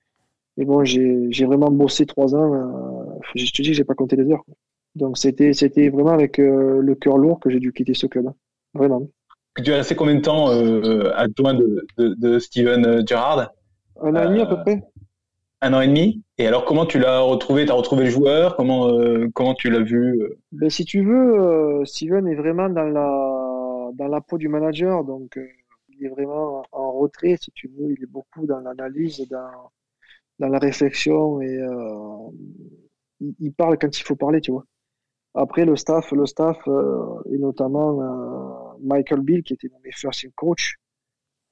mais 0.56 0.64
bon, 0.64 0.84
j'ai 0.84 1.46
vraiment 1.46 1.70
bossé 1.70 2.06
trois 2.06 2.34
ans. 2.34 2.54
Euh, 2.54 3.18
je 3.34 3.50
te 3.50 3.62
dis, 3.62 3.72
j'ai 3.72 3.84
pas 3.84 3.94
compté 3.94 4.16
les 4.16 4.30
heures. 4.30 4.44
Donc 4.96 5.16
c'était 5.16 5.52
c'était 5.52 5.88
vraiment 5.88 6.10
avec 6.10 6.38
euh, 6.38 6.80
le 6.82 6.94
cœur 6.96 7.16
lourd 7.16 7.40
que 7.40 7.50
j'ai 7.50 7.60
dû 7.60 7.72
quitter 7.72 7.94
ce 7.94 8.06
club, 8.06 8.26
hein. 8.26 8.34
vraiment. 8.74 9.08
Tu 9.62 9.72
as 9.72 9.76
resté 9.76 9.94
combien 9.94 10.14
de 10.14 10.20
temps 10.20 10.50
euh, 10.50 11.12
adjoint 11.16 11.54
de, 11.54 11.86
de, 11.98 12.14
de 12.14 12.38
Steven 12.38 13.06
Gerrard? 13.06 13.52
Un 14.02 14.16
an 14.16 14.22
et 14.22 14.26
demi 14.28 14.40
à 14.40 14.46
peu 14.46 14.60
près. 14.62 14.82
Un 15.60 15.74
an 15.74 15.80
et 15.80 15.88
demi. 15.88 16.22
Et 16.38 16.46
alors 16.46 16.64
comment 16.64 16.86
tu 16.86 16.98
l'as 16.98 17.20
retrouvé? 17.20 17.66
Tu 17.66 17.72
as 17.72 17.74
retrouvé 17.74 18.04
le 18.04 18.10
joueur? 18.10 18.56
Comment 18.56 18.90
comment 19.34 19.54
tu 19.54 19.70
l'as 19.70 19.80
vu 19.80 20.20
ben, 20.52 20.70
si 20.70 20.84
tu 20.84 21.04
veux, 21.04 21.84
Steven 21.84 22.26
est 22.28 22.34
vraiment 22.34 22.68
dans 22.68 22.84
la 22.84 23.90
dans 23.94 24.08
la 24.08 24.20
peau 24.20 24.38
du 24.38 24.48
manager, 24.48 25.04
donc 25.04 25.38
il 26.00 26.06
est 26.06 26.08
vraiment 26.08 26.62
en 26.72 26.92
retrait, 26.92 27.36
si 27.40 27.50
tu 27.52 27.68
veux. 27.68 27.92
Il 27.92 28.02
est 28.02 28.10
beaucoup 28.10 28.46
dans 28.46 28.60
l'analyse, 28.60 29.26
dans, 29.28 29.70
dans 30.38 30.48
la 30.48 30.58
réflexion 30.58 31.40
et 31.40 31.58
euh, 31.58 32.30
il, 33.38 33.52
parle 33.52 33.78
quand 33.78 33.98
il 33.98 34.02
faut 34.02 34.16
parler, 34.16 34.40
tu 34.40 34.50
vois. 34.50 34.64
Après, 35.34 35.64
le 35.64 35.76
staff, 35.76 36.10
le 36.12 36.26
staff, 36.26 36.56
euh, 36.66 37.04
et 37.30 37.38
notamment 37.38 38.00
euh, 38.00 38.49
Michael 38.82 39.20
Bill, 39.20 39.42
qui 39.42 39.54
était 39.54 39.68
nommé 39.68 39.90
first 39.92 40.26
coach, 40.34 40.76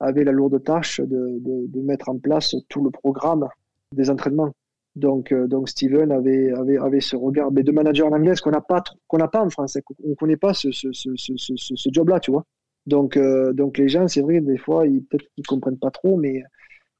avait 0.01 0.25
la 0.25 0.33
lourde 0.33 0.63
tâche 0.63 1.01
de, 1.01 1.39
de, 1.41 1.81
mettre 1.81 2.09
en 2.09 2.19
place 2.19 2.55
tout 2.69 2.83
le 2.83 2.91
programme 2.91 3.49
des 3.93 4.11
entraînements. 4.11 4.53
Donc, 4.97 5.33
euh, 5.33 5.47
donc 5.47 5.69
Steven 5.69 6.11
avait, 6.13 6.51
avait, 6.53 6.79
avait 6.79 7.01
ce 7.01 7.17
regard 7.17 7.53
mais 7.53 7.63
de 7.63 7.73
manager 7.73 8.09
en 8.09 8.13
anglais 8.13 8.35
qu'on 8.43 8.51
n'a 8.51 8.61
pas, 8.61 8.83
qu'on 9.07 9.19
n'a 9.19 9.29
pas 9.29 9.43
en 9.43 9.51
français. 9.51 9.83
On 10.05 10.15
connaît 10.15 10.37
pas 10.37 10.55
ce, 10.55 10.71
ce, 10.71 10.89
ce, 10.93 11.13
ce, 11.17 11.89
job-là, 11.93 12.21
tu 12.21 12.31
vois. 12.31 12.45
Donc, 12.87 13.17
euh, 13.17 13.53
donc 13.53 13.79
les 13.79 13.89
gens, 13.89 14.09
c'est 14.09 14.23
vrai, 14.23 14.41
des 14.41 14.59
fois, 14.59 14.87
ils 14.87 15.05
peut-être 15.05 15.29
qu'ils 15.35 15.47
comprennent 15.47 15.79
pas 15.79 15.91
trop, 15.91 16.17
mais, 16.17 16.43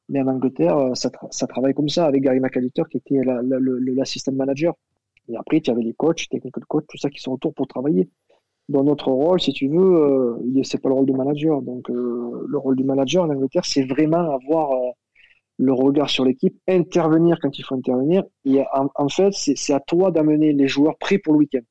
mais 0.09 0.21
en 0.21 0.29
Angleterre, 0.29 0.93
ça, 0.95 1.11
ça 1.31 1.47
travaille 1.47 1.75
comme 1.75 1.89
ça 1.89 2.07
avec 2.07 2.23
Gary 2.23 2.41
McAllister 2.41 2.83
qui 2.91 2.99
était 2.99 3.21
l'assistant 3.25 4.33
manager. 4.33 4.75
Et 5.29 5.37
après, 5.37 5.61
tu 5.61 5.71
avais 5.71 5.83
les 5.83 5.95
coachs, 5.95 6.29
technical 6.29 6.65
coach, 6.67 6.85
tout 6.89 6.99
ça 6.99 7.11
qui 7.11 7.21
sont 7.21 7.33
autour 7.33 7.55
pour 7.55 7.67
travailler. 7.67 8.09
Dans 8.69 8.85
notre 8.85 9.11
rôle, 9.11 9.41
si 9.41 9.53
tu 9.53 9.69
veux, 9.69 9.97
euh, 9.97 10.63
c'est 10.63 10.81
pas 10.81 10.89
le 10.91 10.95
rôle 10.95 11.07
du 11.07 11.13
manager. 11.13 11.63
Donc, 11.63 11.89
le 11.89 12.59
rôle 12.59 12.77
du 12.77 12.85
manager 12.85 13.25
en 13.25 13.31
Angleterre, 13.31 13.65
c'est 13.65 13.85
vraiment 13.85 14.31
avoir 14.31 14.71
le 15.59 15.73
regard 15.73 16.09
sur 16.09 16.25
l'équipe, 16.25 16.57
intervenir 16.69 17.39
quand 17.43 17.59
il 17.59 17.65
faut 17.65 17.75
intervenir. 17.75 18.23
Et 18.45 18.63
en, 18.73 19.09
fait, 19.09 19.33
c'est 19.33 19.73
à 19.73 19.81
toi 19.81 20.11
d'amener 20.11 20.53
les 20.53 20.69
joueurs 20.69 20.97
prêts 20.99 21.19
pour 21.19 21.35
le 21.35 21.41
week-end. 21.41 21.65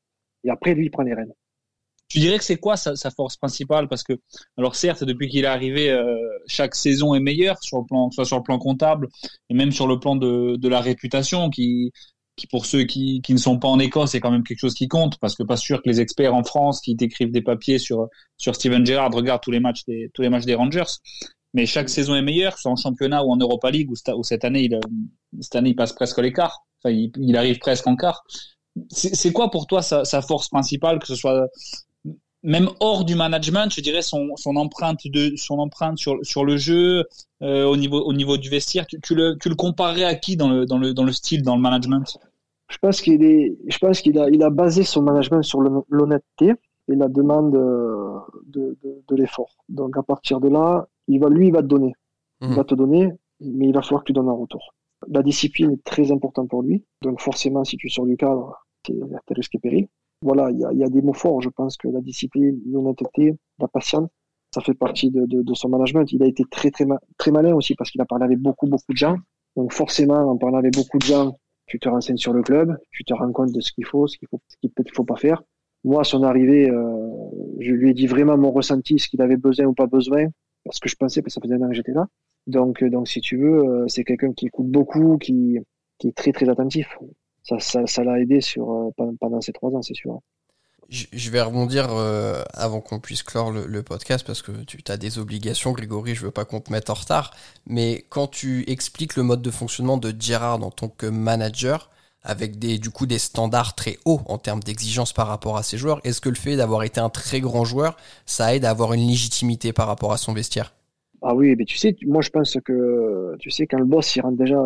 Et 0.43 0.49
après, 0.49 0.73
lui, 0.73 0.85
il 0.85 0.91
prend 0.91 1.03
les 1.03 1.13
rênes. 1.13 1.31
Tu 2.09 2.19
dirais 2.19 2.37
que 2.37 2.43
c'est 2.43 2.57
quoi 2.57 2.77
sa, 2.77 2.95
force 3.11 3.35
principale? 3.35 3.89
Parce 3.89 4.03
que, 4.03 4.13
alors 4.57 4.75
certes, 4.75 5.03
depuis 5.03 5.27
qu'il 5.27 5.43
est 5.43 5.47
arrivé, 5.47 5.89
euh, 5.89 6.15
chaque 6.47 6.75
saison 6.75 7.15
est 7.15 7.19
meilleure, 7.19 7.61
sur 7.61 7.79
le 7.79 7.85
plan, 7.85 8.11
soit 8.11 8.23
sur 8.23 8.37
le 8.37 8.43
plan 8.43 8.59
comptable 8.59 9.09
et 9.49 9.53
même 9.53 9.71
sur 9.71 9.87
le 9.87 9.99
plan 9.99 10.15
de, 10.15 10.55
de 10.55 10.69
la 10.69 10.79
réputation, 10.79 11.49
qui, 11.49 11.91
qui 12.37 12.47
pour 12.47 12.65
ceux 12.65 12.83
qui, 12.83 13.21
qui 13.21 13.33
ne 13.33 13.39
sont 13.39 13.59
pas 13.59 13.67
en 13.67 13.79
Écosse, 13.79 14.11
c'est 14.11 14.21
quand 14.21 14.31
même 14.31 14.43
quelque 14.43 14.59
chose 14.59 14.75
qui 14.75 14.87
compte, 14.87 15.17
parce 15.19 15.35
que 15.35 15.43
pas 15.43 15.57
sûr 15.57 15.81
que 15.81 15.89
les 15.89 15.99
experts 15.99 16.33
en 16.33 16.43
France 16.43 16.79
qui 16.79 16.95
décrivent 16.95 17.31
des 17.31 17.41
papiers 17.41 17.79
sur 17.79 18.07
sur 18.37 18.55
Steven 18.55 18.85
Gerrard 18.85 19.13
regardent 19.13 19.41
tous 19.41 19.51
les 19.51 19.59
matchs 19.59 19.83
des 19.85 20.09
tous 20.13 20.21
les 20.21 20.29
matchs 20.29 20.45
des 20.45 20.55
Rangers 20.55 21.01
mais 21.53 21.65
chaque 21.65 21.89
saison 21.89 22.15
est 22.15 22.21
meilleure, 22.21 22.57
soit 22.57 22.71
en 22.71 22.75
championnat 22.75 23.23
ou 23.23 23.31
en 23.31 23.37
Europa 23.37 23.71
League, 23.71 23.89
où, 23.89 24.23
cette 24.23 24.45
année, 24.45 24.65
il, 24.65 24.79
cette 25.41 25.55
année, 25.55 25.71
il 25.71 25.75
passe 25.75 25.93
presque 25.93 26.19
l'écart. 26.19 26.65
Enfin, 26.83 26.95
il, 26.95 27.35
arrive 27.35 27.57
presque 27.57 27.87
en 27.87 27.95
quart. 27.95 28.23
C'est 28.91 29.31
quoi 29.31 29.49
pour 29.49 29.65
toi 29.65 29.81
sa, 29.81 30.21
force 30.21 30.49
principale, 30.49 30.99
que 30.99 31.07
ce 31.07 31.15
soit 31.15 31.47
même 32.43 32.69
hors 32.79 33.03
du 33.03 33.15
management, 33.15 33.73
je 33.73 33.81
dirais 33.81 34.03
son, 34.03 34.35
son 34.35 34.55
empreinte 34.55 34.99
de 35.05 35.35
son 35.35 35.57
empreinte 35.57 35.97
sur, 35.97 36.17
sur 36.21 36.45
le 36.45 36.55
jeu 36.57 37.03
euh, 37.41 37.65
au 37.65 37.75
niveau 37.75 37.99
au 38.01 38.13
niveau 38.13 38.37
du 38.37 38.49
vestiaire? 38.49 38.85
Tu, 38.85 39.15
le 39.15 39.35
tu 39.41 39.49
le 39.49 39.55
comparerais 39.55 40.03
à 40.03 40.13
qui 40.13 40.37
dans 40.37 40.47
le 40.47 40.67
dans 40.67 40.77
le 40.77 40.93
dans 40.93 41.03
le 41.03 41.11
style 41.11 41.41
dans 41.41 41.55
le 41.55 41.61
management? 41.61 42.19
Je 42.69 42.77
pense 42.79 43.01
qu'il 43.01 43.23
est 43.23 43.57
je 43.67 43.77
pense 43.77 44.01
qu'il 44.01 44.19
a 44.19 44.29
il 44.29 44.43
a 44.43 44.49
basé 44.49 44.83
son 44.83 45.01
management 45.01 45.41
sur 45.41 45.61
l'honnêteté 45.89 46.53
et 46.89 46.95
la 46.95 47.07
demande 47.07 47.55
euh, 47.55 48.19
de, 48.45 48.77
de, 48.83 49.03
de 49.07 49.15
l'effort. 49.15 49.55
Donc 49.69 49.97
à 49.97 50.03
partir 50.03 50.39
de 50.39 50.47
là, 50.47 50.87
il 51.07 51.19
va, 51.19 51.29
lui, 51.29 51.47
il 51.47 51.53
va 51.53 51.61
te 51.61 51.67
donner. 51.67 51.93
Il 52.41 52.49
mhm. 52.49 52.55
va 52.55 52.63
te 52.63 52.75
donner, 52.75 53.11
mais 53.41 53.67
il 53.67 53.73
va 53.73 53.81
falloir 53.81 54.03
que 54.03 54.07
tu 54.07 54.13
donnes 54.13 54.29
un 54.29 54.33
retour. 54.33 54.73
La 55.07 55.21
discipline 55.21 55.71
est 55.71 55.83
très 55.83 56.11
importante 56.11 56.49
pour 56.49 56.63
lui. 56.63 56.83
Donc 57.01 57.21
forcément, 57.21 57.63
si 57.63 57.77
tu 57.77 57.89
sors 57.89 58.05
du 58.05 58.17
cadre, 58.17 58.55
tu 58.83 58.93
es 58.93 59.33
risque 59.33 59.55
et 59.55 59.59
péril. 59.59 59.87
Voilà, 60.21 60.49
il 60.49 60.59
y 60.59 60.65
a, 60.65 60.73
y 60.73 60.83
a, 60.83 60.89
des 60.89 61.01
mots 61.01 61.13
forts. 61.13 61.41
Je 61.41 61.49
pense 61.49 61.77
que 61.77 61.87
la 61.87 62.01
discipline, 62.01 62.59
l'honnêteté, 62.65 63.35
la 63.59 63.67
patience, 63.67 64.09
ça 64.53 64.61
fait 64.61 64.73
partie 64.73 65.11
de, 65.11 65.25
de, 65.25 65.43
de, 65.43 65.53
son 65.53 65.69
management. 65.69 66.11
Il 66.11 66.23
a 66.23 66.25
été 66.25 66.43
très, 66.49 66.71
très, 66.71 66.85
très 67.17 67.31
malin 67.31 67.53
aussi 67.53 67.75
parce 67.75 67.91
qu'il 67.91 68.01
a 68.01 68.05
parlé 68.05 68.25
avec 68.25 68.39
beaucoup, 68.39 68.65
beaucoup 68.65 68.91
de 68.91 68.97
gens. 68.97 69.17
Donc 69.55 69.73
forcément, 69.73 70.31
en 70.31 70.37
parlant 70.37 70.57
avec 70.57 70.73
beaucoup 70.73 70.97
de 70.97 71.03
gens, 71.03 71.37
tu 71.67 71.79
te 71.79 71.87
renseignes 71.89 72.17
sur 72.17 72.33
le 72.33 72.41
club, 72.41 72.77
tu 72.91 73.03
te 73.03 73.13
rends 73.13 73.31
compte 73.31 73.51
de 73.51 73.61
ce 73.61 73.71
qu'il 73.71 73.85
faut, 73.85 74.07
ce 74.07 74.17
qu'il 74.17 74.27
faut, 74.29 74.41
ce 74.47 74.57
qu'il 74.57 74.71
peut, 74.71 74.83
faut 74.93 75.03
pas 75.03 75.17
faire. 75.17 75.43
Moi, 75.83 76.01
à 76.01 76.03
son 76.03 76.23
arrivée, 76.23 76.69
euh, 76.69 77.07
je 77.59 77.71
lui 77.71 77.91
ai 77.91 77.93
dit 77.93 78.07
vraiment 78.07 78.37
mon 78.37 78.51
ressenti, 78.51 78.99
ce 78.99 79.07
qu'il 79.07 79.21
avait 79.21 79.37
besoin 79.37 79.65
ou 79.65 79.73
pas 79.73 79.87
besoin 79.87 80.27
parce 80.67 80.79
que 80.79 80.89
je 80.89 80.95
pensais, 80.95 81.21
que 81.21 81.31
ça 81.31 81.41
faisait 81.41 81.55
un 81.55 81.61
an 81.61 81.69
que 81.69 81.75
j'étais 81.75 81.93
là. 81.93 82.07
Donc, 82.45 82.83
euh, 82.83 82.89
donc 82.89 83.07
si 83.07 83.21
tu 83.21 83.37
veux, 83.37 83.63
euh, 83.63 83.87
c'est 83.87 84.03
quelqu'un 84.03 84.33
qui 84.33 84.47
écoute 84.47 84.67
beaucoup, 84.67 85.17
qui, 85.17 85.57
qui 85.97 86.09
est 86.09 86.15
très 86.15 86.31
très 86.31 86.49
attentif. 86.49 86.97
Ça, 87.43 87.59
ça, 87.59 87.87
ça 87.87 88.03
l'a 88.03 88.19
aidé 88.19 88.41
sur 88.41 88.71
euh, 88.71 89.11
pendant 89.19 89.41
ces 89.41 89.53
trois 89.53 89.71
ans, 89.71 89.81
c'est 89.81 89.93
sûr. 89.93 90.19
Je 90.89 91.29
vais 91.31 91.41
rebondir 91.41 91.89
avant 92.53 92.79
qu'on 92.79 92.99
puisse 92.99 93.21
clore 93.21 93.51
le, 93.51 93.83
podcast 93.83 94.25
parce 94.25 94.41
que 94.41 94.51
tu 94.65 94.79
as 94.87 94.97
des 94.97 95.19
obligations, 95.19 95.73
Grégory. 95.73 96.15
Je 96.15 96.23
veux 96.23 96.31
pas 96.31 96.45
qu'on 96.45 96.61
te 96.61 96.71
mette 96.71 96.89
en 96.89 96.93
retard. 96.93 97.35
Mais 97.65 98.05
quand 98.09 98.27
tu 98.27 98.63
expliques 98.69 99.17
le 99.17 99.23
mode 99.23 99.41
de 99.41 99.51
fonctionnement 99.51 99.97
de 99.97 100.15
Gérard 100.17 100.63
en 100.63 100.71
tant 100.71 100.87
que 100.87 101.07
manager, 101.07 101.89
avec 102.27 102.59
des, 102.59 102.77
du 102.77 102.89
coup 102.89 103.05
des 103.05 103.19
standards 103.19 103.73
très 103.73 103.97
hauts 104.05 104.19
en 104.25 104.37
termes 104.37 104.59
d'exigence 104.59 105.13
par 105.13 105.27
rapport 105.27 105.57
à 105.57 105.63
ses 105.63 105.77
joueurs. 105.77 106.01
Est-ce 106.03 106.19
que 106.19 106.29
le 106.29 106.35
fait 106.35 106.57
d'avoir 106.57 106.83
été 106.83 106.99
un 106.99 107.09
très 107.09 107.39
grand 107.39 107.63
joueur, 107.63 107.95
ça 108.25 108.53
aide 108.53 108.65
à 108.65 108.69
avoir 108.69 108.93
une 108.93 109.07
légitimité 109.07 109.71
par 109.71 109.87
rapport 109.87 110.11
à 110.11 110.17
son 110.17 110.33
vestiaire? 110.33 110.73
Ah 111.21 111.33
oui, 111.33 111.55
mais 111.57 111.65
tu 111.65 111.77
sais, 111.77 111.95
moi 112.05 112.21
je 112.21 112.29
pense 112.29 112.57
que 112.63 113.35
tu 113.39 113.49
sais 113.49 113.65
quand 113.65 113.79
le 113.79 113.85
boss 113.85 114.15
il 114.15 114.21
rentre 114.21 114.37
déjà, 114.37 114.61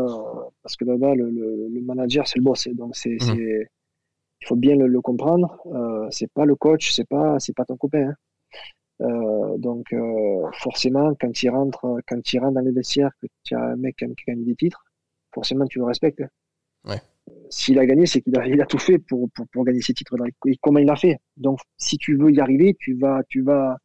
parce 0.64 0.76
que 0.76 0.84
là-bas 0.84 1.16
le, 1.16 1.30
le, 1.30 1.82
manager 1.82 2.28
c'est 2.28 2.40
le 2.40 2.44
boss, 2.44 2.68
donc 2.74 2.96
c'est, 2.96 3.18
mmh. 3.22 3.64
Il 4.42 4.48
faut 4.48 4.56
bien 4.56 4.76
le, 4.76 5.02
comprendre. 5.02 5.62
Euh, 5.68 6.08
c'est 6.12 6.32
pas 6.32 6.46
le 6.46 6.56
coach, 6.56 6.92
c'est 6.92 7.08
pas 7.08 7.40
c'est 7.40 7.56
pas 7.56 7.66
ton 7.66 7.78
copain. 7.78 8.10
Hein. 8.10 8.16
Euh, 9.02 9.58
donc 9.58 9.94
euh, 9.94 10.50
forcément 10.54 11.14
quand 11.20 11.42
il 11.42 11.50
rentre 11.50 12.00
quand 12.08 12.34
il 12.34 12.40
rentre 12.40 12.54
dans 12.54 12.62
les 12.62 12.72
vestiaires 12.72 13.12
que 13.22 13.28
tu 13.44 13.56
as 13.56 13.64
un 13.64 13.76
mec 13.76 13.96
qui 13.98 14.24
gagne 14.28 14.44
des 14.44 14.56
titres, 14.56 14.84
forcément 15.34 15.66
tu 15.66 15.80
le 15.80 15.86
respectes. 15.86 16.24
Ouais 16.86 17.02
s'il 17.50 17.80
a 17.80 17.86
gagné, 17.86 18.06
c'est 18.06 18.22
qu'il 18.22 18.38
a, 18.38 18.48
il 18.48 18.62
a 18.62 18.66
tout 18.66 18.80
fait 18.80 18.98
pour, 18.98 19.30
pour, 19.36 19.48
pour 19.50 19.66
gagner 19.66 19.82
ses 19.82 19.94
titres. 19.94 20.16
Et 20.48 20.58
comment 20.62 20.80
il 20.80 20.86
l'a 20.86 20.96
fait 20.96 21.20
Donc, 21.38 21.60
si 21.78 21.98
tu 21.98 22.16
veux 22.18 22.32
y 22.32 22.40
arriver, 22.40 22.76
tu 22.80 22.96
vas, 22.96 23.22
tu 23.28 23.42
vas, 23.42 23.78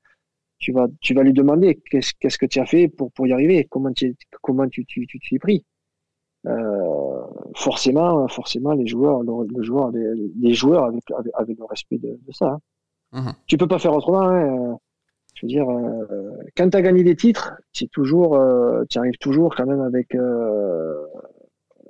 tu 0.58 0.72
vas, 0.72 0.86
tu 1.00 1.14
vas 1.14 1.22
lui 1.22 1.32
demander 1.32 1.80
qu'est-ce, 1.90 2.12
qu'est-ce 2.18 2.38
que 2.38 2.46
tu 2.46 2.60
as 2.60 2.66
fait 2.66 2.88
pour, 2.88 3.12
pour 3.12 3.26
y 3.26 3.32
arriver 3.32 3.66
Comment 3.68 3.92
tu, 3.92 4.14
comment 4.42 4.68
tu, 4.68 4.84
tu, 4.86 5.06
tu, 5.06 5.34
es 5.34 5.38
pris 5.38 5.64
Forcément, 7.56 8.28
forcément, 8.28 8.72
les 8.72 8.86
joueurs, 8.86 9.22
le, 9.22 9.62
joueur, 9.62 9.90
les, 9.90 10.54
joueurs 10.54 10.84
avec, 10.84 11.02
avec, 11.34 11.58
le 11.58 11.64
respect 11.64 11.98
de, 11.98 12.18
de 12.26 12.32
ça. 12.32 12.58
Hein. 13.12 13.22
Mmh. 13.22 13.30
Tu 13.46 13.56
peux 13.56 13.66
pas 13.66 13.78
faire 13.78 13.94
autrement. 13.94 14.28
Hein. 14.28 14.78
Je 15.34 15.46
veux 15.46 15.48
dire, 15.48 15.68
euh, 15.68 16.36
quand 16.56 16.68
tu 16.70 16.76
as 16.76 16.82
gagné 16.82 17.02
des 17.02 17.16
titres, 17.16 17.54
toujours, 17.92 18.36
euh, 18.36 18.84
tu 18.88 18.98
arrives 18.98 19.18
toujours 19.18 19.54
quand 19.54 19.66
même 19.66 19.80
avec 19.80 20.14
euh, 20.14 21.04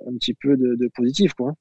un 0.05 0.13
petit 0.13 0.33
peu 0.33 0.57
de, 0.57 0.75
de 0.75 0.89
positif, 0.93 1.33
quoi. 1.33 1.53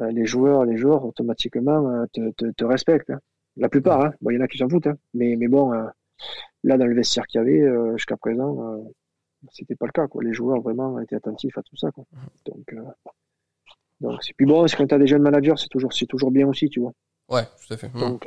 Euh, 0.00 0.10
les 0.10 0.26
joueurs, 0.26 0.64
les 0.64 0.76
joueurs 0.76 1.04
automatiquement 1.04 1.88
euh, 1.90 2.04
te, 2.12 2.30
te, 2.32 2.50
te 2.52 2.64
respectent. 2.64 3.10
Hein. 3.10 3.20
La 3.56 3.68
plupart, 3.68 4.00
hein. 4.02 4.12
Bon, 4.20 4.30
il 4.30 4.34
y 4.34 4.38
en 4.38 4.42
a 4.42 4.48
qui 4.48 4.58
s'en 4.58 4.68
foutent, 4.68 4.86
hein. 4.86 4.96
mais, 5.14 5.34
mais 5.36 5.48
bon, 5.48 5.72
euh, 5.72 5.86
là 6.62 6.78
dans 6.78 6.86
le 6.86 6.94
vestiaire 6.94 7.26
qu'il 7.26 7.40
y 7.40 7.42
avait 7.42 7.92
jusqu'à 7.96 8.16
présent, 8.16 8.84
c'était 9.50 9.76
pas 9.76 9.86
le 9.86 9.92
cas. 9.92 10.06
Quoi. 10.08 10.22
Les 10.22 10.32
joueurs 10.32 10.60
vraiment 10.60 11.00
étaient 11.00 11.16
attentifs 11.16 11.56
à 11.56 11.62
tout 11.62 11.76
ça. 11.76 11.90
Quoi. 11.90 12.04
Donc, 12.44 12.74
donc 14.00 14.22
c'est 14.22 14.34
plus 14.34 14.46
bon. 14.46 14.66
Quand 14.76 14.86
tu 14.86 14.94
as 14.94 14.98
des 14.98 15.06
jeunes 15.06 15.22
managers, 15.22 15.54
c'est 15.56 15.68
toujours, 15.68 15.92
c'est 15.92 16.06
toujours 16.06 16.30
bien 16.30 16.46
aussi, 16.46 16.68
tu 16.68 16.80
vois. 16.80 16.92
Ouais, 17.28 17.42
tout 17.44 17.74
à 17.74 17.76
fait. 17.76 17.90
Donc 17.94 18.26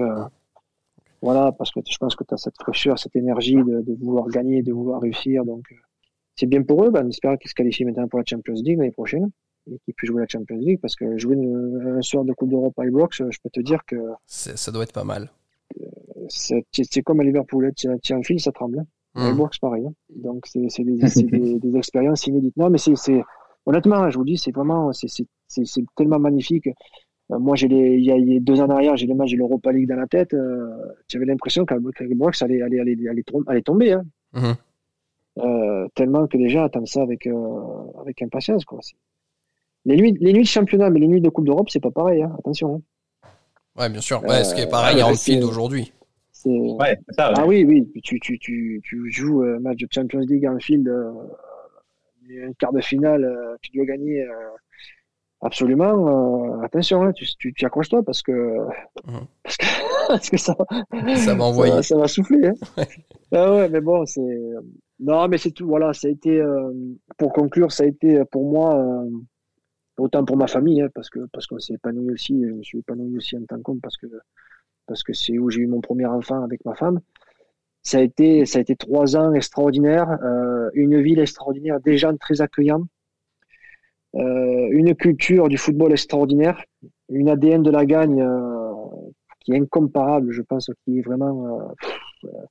voilà, 1.21 1.51
parce 1.51 1.71
que 1.71 1.79
je 1.87 1.97
pense 1.97 2.15
que 2.15 2.23
tu 2.23 2.33
as 2.33 2.37
cette 2.37 2.57
fraîcheur, 2.59 2.97
cette 2.97 3.15
énergie 3.15 3.55
de, 3.55 3.81
de, 3.81 3.95
vouloir 4.03 4.27
gagner, 4.27 4.63
de 4.63 4.73
vouloir 4.73 5.01
réussir. 5.01 5.45
Donc 5.45 5.65
c'est 6.35 6.47
bien 6.47 6.63
pour 6.63 6.83
eux. 6.83 6.89
Ben, 6.89 7.05
on 7.05 7.09
espère 7.09 7.37
qu'ils 7.37 7.49
se 7.49 7.55
qualifient 7.55 7.85
maintenant 7.85 8.07
pour 8.07 8.19
la 8.19 8.25
Champions 8.27 8.55
League 8.55 8.79
l'année 8.79 8.91
prochaine 8.91 9.29
et 9.71 9.77
qu'ils 9.85 9.93
puissent 9.93 10.09
jouer 10.09 10.21
la 10.21 10.27
Champions 10.27 10.57
League 10.57 10.79
parce 10.81 10.95
que 10.95 11.17
jouer 11.17 11.35
une, 11.35 11.97
un 11.97 12.01
soir 12.01 12.23
de 12.25 12.33
Coupe 12.33 12.49
d'Europe 12.49 12.77
à 12.79 12.85
Ibrox, 12.85 13.21
je 13.29 13.37
peux 13.43 13.51
te 13.51 13.59
dire 13.59 13.85
que 13.85 13.95
ça 14.25 14.71
doit 14.71 14.83
être 14.83 14.93
pas 14.93 15.03
mal. 15.03 15.31
C'est 16.27 17.01
comme 17.03 17.19
à 17.19 17.23
Liverpool, 17.23 17.71
tu 17.75 17.87
as 17.87 18.15
un 18.15 18.23
fil, 18.23 18.39
ça 18.39 18.51
tremble. 18.51 18.79
Hein. 18.79 18.85
Mmh. 19.29 19.33
Ibrox, 19.33 19.59
pareil. 19.59 19.85
Hein. 19.85 19.93
Donc 20.15 20.47
c'est 20.47 20.83
des, 20.83 20.95
des, 20.95 21.59
des, 21.59 21.77
expériences 21.77 22.25
inédites. 22.25 22.57
Non, 22.57 22.69
mais 22.71 22.79
c'est 22.79 23.21
honnêtement, 23.67 24.09
je 24.09 24.17
vous 24.17 24.25
dis, 24.25 24.37
c'est 24.37 24.51
vraiment 24.51 24.91
c'est 24.93 25.27
tellement 25.95 26.19
magnifique. 26.19 26.67
Euh, 27.31 27.39
moi, 27.39 27.55
j'ai 27.55 27.67
les, 27.67 27.97
il 27.97 28.03
y, 28.03 28.11
a, 28.11 28.39
deux 28.39 28.59
ans 28.59 28.65
en 28.65 28.71
arrière, 28.71 28.95
j'ai 28.97 29.07
les 29.07 29.13
matchs 29.13 29.31
de 29.31 29.37
l'Europa 29.37 29.71
League 29.71 29.87
dans 29.87 29.95
la 29.95 30.07
tête. 30.07 30.33
Euh, 30.33 30.69
J'avais 31.07 31.25
l'impression 31.25 31.65
qu'Ibrox 31.65 32.41
allait, 32.41 32.61
allait, 32.61 32.79
allait, 32.79 32.97
allait, 33.07 33.23
allait 33.47 33.61
tomber. 33.61 33.93
Hein. 33.93 34.03
Mmh. 34.33 34.51
Euh, 35.37 35.87
tellement 35.95 36.27
que 36.27 36.37
les 36.37 36.49
gens 36.49 36.63
attendent 36.63 36.87
ça 36.87 37.01
avec, 37.01 37.25
euh, 37.25 38.01
avec 38.01 38.21
impatience. 38.21 38.65
Quoi. 38.65 38.79
Les, 39.85 39.95
nuits, 39.95 40.17
les 40.19 40.33
nuits 40.33 40.43
de 40.43 40.47
championnat, 40.47 40.89
mais 40.89 40.99
les 40.99 41.07
nuits 41.07 41.21
de 41.21 41.29
Coupe 41.29 41.45
d'Europe, 41.45 41.69
c'est 41.69 41.79
pas 41.79 41.91
pareil, 41.91 42.21
hein. 42.21 42.35
attention. 42.37 42.75
Hein. 42.75 43.29
Ouais, 43.77 43.89
bien 43.89 44.01
sûr. 44.01 44.21
Ouais, 44.23 44.43
ce 44.43 44.53
qui 44.53 44.61
est 44.61 44.69
pareil 44.69 45.01
en 45.01 45.11
Anfield 45.11 45.43
aujourd'hui. 45.43 45.93
Ouais, 46.43 46.97
ça, 47.11 47.31
Ah 47.35 47.45
oui, 47.45 47.63
oui. 47.63 47.89
Tu, 48.03 48.19
tu, 48.19 48.37
tu, 48.39 48.81
tu 48.83 49.11
joues 49.11 49.43
un 49.43 49.59
match 49.59 49.77
de 49.77 49.87
Champions 49.89 50.19
League 50.19 50.45
en 50.45 50.55
Anfield, 50.55 50.87
euh, 50.87 51.11
un 52.29 52.51
quart 52.53 52.73
de 52.73 52.81
finale, 52.81 53.57
tu 53.61 53.71
dois 53.71 53.85
gagner 53.85 54.25
Absolument. 55.43 56.57
Euh, 56.59 56.61
attention, 56.63 57.01
hein, 57.03 57.13
tu, 57.13 57.25
tu, 57.37 57.53
tu 57.53 57.65
accroches-toi 57.65 58.03
parce 58.03 58.21
que, 58.21 58.31
Mhm. 59.07 59.25
parce 59.43 59.57
que, 59.57 59.65
parce 60.07 60.29
que 60.29 60.37
ça, 60.37 60.55
Ça 61.15 61.33
va 61.35 61.43
envoyer. 61.45 61.71
ça, 61.71 61.77
va- 61.77 61.83
ça 61.83 61.97
va 61.97 62.07
souffler. 62.07 62.47
Hein. 62.47 62.53
Ouais. 62.77 62.87
Ah 63.33 63.51
ouais, 63.55 63.69
mais 63.69 63.81
bon, 63.81 64.05
c'est. 64.05 64.21
Non, 64.99 65.27
mais 65.27 65.37
c'est 65.39 65.51
tout. 65.51 65.67
Voilà, 65.67 65.93
ça 65.93 66.07
a 66.07 66.11
été. 66.11 66.39
euh, 66.39 66.71
pour 67.17 67.33
conclure, 67.33 67.71
ça 67.71 67.83
a 67.83 67.87
été 67.87 68.23
pour 68.31 68.49
moi, 68.51 68.75
euh, 68.75 69.09
autant 69.97 70.23
pour 70.25 70.37
ma 70.37 70.47
famille, 70.47 70.81
hein, 70.81 70.89
parce 70.93 71.09
que 71.09 71.19
parce 71.33 71.47
qu'on 71.47 71.57
s'est 71.59 71.73
épanoui 71.73 72.11
aussi. 72.11 72.39
Je 72.43 72.51
me 72.53 72.61
suis 72.63 72.79
épanoui 72.79 73.17
aussi 73.17 73.35
en 73.37 73.43
tant 73.45 73.59
qu'homme 73.61 73.79
parce 73.81 73.97
que 73.97 74.07
parce 74.85 75.01
que 75.01 75.13
c'est 75.13 75.39
où 75.39 75.49
j'ai 75.49 75.61
eu 75.61 75.67
mon 75.67 75.81
premier 75.81 76.05
enfant 76.05 76.43
avec 76.43 76.63
ma 76.65 76.75
femme. 76.75 76.99
Ça 77.81 77.97
a 77.97 78.01
été 78.01 78.45
ça 78.45 78.59
a 78.59 78.61
été 78.61 78.75
trois 78.75 79.15
ans 79.15 79.33
extraordinaires, 79.33 80.19
une 80.75 81.01
ville 81.01 81.19
extraordinaire, 81.19 81.79
des 81.79 81.97
gens 81.97 82.15
très 82.17 82.41
accueillants, 82.41 82.83
une 84.13 84.95
culture 84.95 85.47
du 85.47 85.57
football 85.57 85.91
extraordinaire, 85.93 86.63
une 87.09 87.29
ADN 87.29 87.63
de 87.63 87.71
la 87.71 87.85
gagne 87.85 88.21
euh, 88.21 88.73
qui 89.41 89.53
est 89.53 89.59
incomparable, 89.59 90.31
je 90.31 90.41
pense, 90.41 90.69
qui 90.83 90.99
est 90.99 91.01
vraiment 91.01 91.59
euh, 91.59 91.73
pff, 91.79 91.99
euh, 92.25 92.45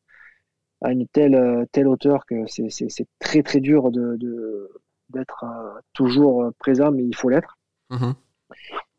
à 0.82 0.92
une 0.92 1.06
telle 1.08 1.34
euh, 1.34 1.64
telle 1.72 1.88
hauteur 1.88 2.24
que 2.26 2.46
c'est 2.46 3.06
très 3.18 3.42
très 3.42 3.60
dur 3.60 3.90
de 3.90 4.16
de 4.16 4.70
d'être 5.10 5.44
euh, 5.44 5.80
toujours 5.92 6.50
présent, 6.58 6.92
mais 6.92 7.04
il 7.04 7.14
faut 7.14 7.28
l'être. 7.28 7.58
Mhm. 7.90 8.14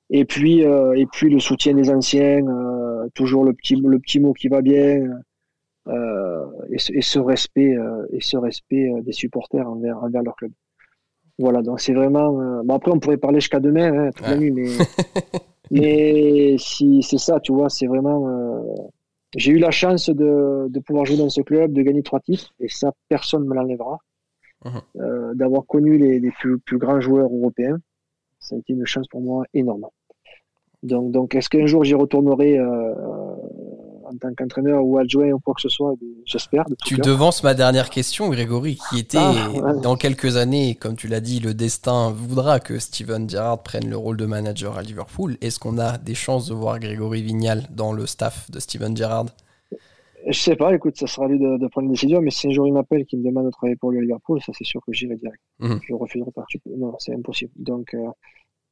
Et 0.09 0.26
puis 0.26 0.66
euh, 0.66 0.93
et 0.93 1.05
puis 1.05 1.30
le 1.30 1.39
soutien 1.39 1.74
des 1.74 1.89
anciens, 1.89 2.45
euh, 2.47 3.07
toujours 3.16 3.45
le 3.45 3.53
petit 3.53 3.76
le 3.76 3.99
petit 3.99 4.20
mot 4.20 4.34
qui 4.34 4.47
va 4.47 4.62
bien, 4.62 5.07
euh, 5.88 6.45
et, 6.70 6.78
ce, 6.78 6.93
et 6.93 7.01
ce 7.01 7.20
respect 7.20 7.76
euh, 7.76 8.05
et 8.12 8.22
ce 8.22 8.38
respect 8.38 8.89
euh, 8.91 9.01
des 9.01 9.14
supporters 9.14 9.68
envers 9.68 10.03
envers 10.03 10.22
leur 10.22 10.36
club. 10.36 10.51
Voilà, 11.42 11.62
donc 11.62 11.80
c'est 11.82 11.94
vraiment. 11.94 12.39
euh, 12.39 12.62
Bon 12.64 12.76
après 12.76 12.92
on 12.92 13.00
pourrait 13.00 13.18
parler 13.18 13.39
jusqu'à 13.39 13.60
demain, 13.60 13.89
hein, 14.08 14.12
toute 14.16 14.28
la 14.28 14.38
nuit, 14.38 14.52
mais 14.52 14.68
mais 15.72 16.56
si 16.58 17.02
c'est 17.04 17.18
ça, 17.18 17.39
tu 17.39 17.52
vois, 17.54 17.70
c'est 17.70 17.88
vraiment. 17.88 18.28
euh, 18.28 18.62
J'ai 19.36 19.52
eu 19.54 19.60
la 19.60 19.72
chance 19.72 20.10
de 20.10 20.68
de 20.70 20.80
pouvoir 20.80 21.06
jouer 21.06 21.18
dans 21.18 21.30
ce 21.30 21.42
club, 21.42 21.74
de 21.74 21.82
gagner 21.82 22.04
trois 22.04 22.20
titres, 22.20 22.54
et 22.60 22.70
ça 22.70 22.92
personne 23.10 23.46
me 23.46 23.54
l'enlèvera. 23.56 23.98
Euh, 25.00 25.34
D'avoir 25.34 25.66
connu 25.66 25.98
les, 25.98 26.20
les 26.20 26.32
plus 26.39 26.60
plus 26.60 26.78
grands 26.78 27.02
joueurs 27.02 27.32
européens, 27.34 27.78
ça 28.39 28.56
a 28.56 28.60
été 28.60 28.74
une 28.74 28.86
chance 28.86 29.08
pour 29.08 29.22
moi 29.22 29.44
énorme. 29.54 29.88
Donc, 30.84 31.12
donc 31.12 31.34
est-ce 31.36 31.50
qu'un 31.50 31.66
jour 31.66 31.84
j'y 31.84 31.96
retournerai 31.96 32.60
euh, 32.60 32.94
en 34.14 34.18
tant 34.18 34.34
qu'entraîneur 34.36 34.84
ou 34.84 34.97
adjoint 34.97 35.32
ou 35.32 35.39
quoi 35.39 35.53
que 35.53 35.62
ce 35.62 35.70
soit 35.70 35.93
J'espère. 36.26 36.66
Tu 36.86 36.95
cœur. 36.97 37.05
devances 37.05 37.43
ma 37.43 37.53
dernière 37.53 37.89
question, 37.89 38.30
Grégory, 38.30 38.78
qui 38.89 38.99
était 38.99 39.18
Ah, 39.20 39.49
ouais. 39.51 39.82
dans 39.82 39.95
quelques 39.95 40.38
années, 40.38 40.76
comme 40.76 40.95
tu 40.95 41.07
l'as 41.07 41.20
dit, 41.22 41.39
le 41.39 41.53
destin 41.53 42.12
voudra 42.12 42.59
que 42.59 42.80
Steven 42.80 43.30
Gerrard 43.30 43.64
prenne 43.64 43.89
le 43.89 43.97
rôle 43.97 44.18
de 44.18 44.26
manager 44.26 44.78
à 44.78 44.82
Liverpool. 44.82 45.38
Est-ce 45.41 45.59
qu'on 45.59 45.78
a 45.80 45.97
des 45.97 46.16
chances 46.16 46.47
de 46.47 46.53
voir 46.53 46.80
Grégory 46.80 47.22
Vignal 47.22 47.68
dans 47.72 47.93
le 47.93 48.05
staff 48.05 48.49
de 48.51 48.59
Steven 48.59 48.95
Gerrard? 48.95 49.28
Je 50.28 50.38
sais 50.39 50.55
pas, 50.55 50.72
écoute, 50.76 50.97
ça 50.97 51.07
sera 51.07 51.28
lui 51.28 51.39
de, 51.39 51.57
de 51.57 51.68
prendre 51.68 51.86
une 51.88 51.93
décision, 51.93 52.22
mais 52.22 52.30
si 52.30 52.47
un 52.47 52.51
jour 52.51 52.68
il 52.68 52.74
m'appelle 52.74 53.05
qui 53.07 53.18
me 53.18 53.24
demande 53.24 53.45
de 53.45 53.49
travailler 53.49 53.76
pour 53.76 53.89
lui 53.89 53.97
à 53.97 54.01
Liverpool, 54.01 54.39
ça 54.45 54.51
c'est 54.55 54.64
sûr 54.66 54.80
que 54.86 54.93
j'irai 54.93 55.16
direct. 55.16 55.41
Mhm. 55.59 55.80
Je 55.88 55.93
refuserai 55.95 56.30
pas. 56.30 56.45
Non, 56.78 56.93
c'est 56.99 57.16
impossible. 57.16 57.51
Donc, 57.55 57.95
euh, 57.95 58.05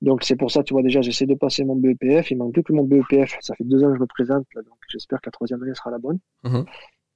donc 0.01 0.23
c'est 0.23 0.35
pour 0.35 0.51
ça, 0.51 0.63
tu 0.63 0.73
vois, 0.73 0.81
déjà, 0.81 1.01
j'essaie 1.01 1.25
de 1.25 1.35
passer 1.35 1.65
mon 1.65 1.75
BEPF. 1.75 2.31
Il 2.31 2.37
manque 2.37 2.53
plus 2.53 2.63
que 2.63 2.73
mon 2.73 2.83
BEPF. 2.83 3.37
Ça 3.41 3.53
fait 3.55 3.63
deux 3.63 3.83
ans 3.83 3.89
que 3.89 3.95
je 3.95 4.01
me 4.01 4.07
présente, 4.07 4.45
là, 4.55 4.61
donc 4.61 4.77
j'espère 4.87 5.19
que 5.19 5.27
la 5.27 5.31
troisième 5.31 5.61
année 5.61 5.75
sera 5.75 5.91
la 5.91 5.99
bonne. 5.99 6.19
Mhm. 6.43 6.65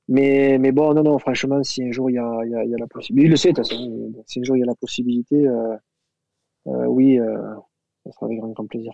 Mais, 0.10 0.58
mais 0.60 0.74
bon, 0.74 0.94
non, 0.94 1.04
non, 1.04 1.18
franchement, 1.18 1.64
si 1.64 1.82
un 1.82 1.92
jour 1.92 2.10
il 2.10 2.16
y 2.16 2.20
a, 2.20 2.40
il 2.44 2.52
y 2.52 2.56
a, 2.56 2.64
il 2.66 2.72
y 2.72 2.76
a 2.76 2.78
la 2.78 2.88
possibilité, 2.88 3.28
il 3.28 3.32
le 3.32 3.38
sait, 3.38 3.52
de 3.52 3.56
toute 3.56 3.70
façon, 3.70 4.14
si 4.26 4.42
un 4.42 4.44
jour 4.44 4.58
il 4.58 4.60
y 4.60 4.64
a 4.64 4.66
la 4.66 4.76
possibilité, 4.76 5.48
euh, 5.48 5.76
euh, 6.68 6.86
oui, 6.88 7.20
euh, 7.20 7.56
ça 8.06 8.12
sera 8.12 8.26
avec 8.26 8.40
grand, 8.40 8.50
grand 8.50 8.68
plaisir. 8.68 8.92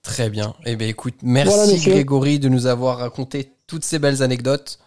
Très 0.00 0.30
bien. 0.30 0.54
Eh 0.64 0.76
bien, 0.76 0.88
écoute, 0.88 1.14
merci 1.22 1.76
Voilà. 1.76 1.94
Grégory 1.94 2.38
de 2.38 2.48
nous 2.48 2.66
avoir 2.66 2.98
raconté 2.98 3.52
toutes 3.66 3.84
ces 3.84 3.98
belles 3.98 4.22
anecdotes. 4.22 4.78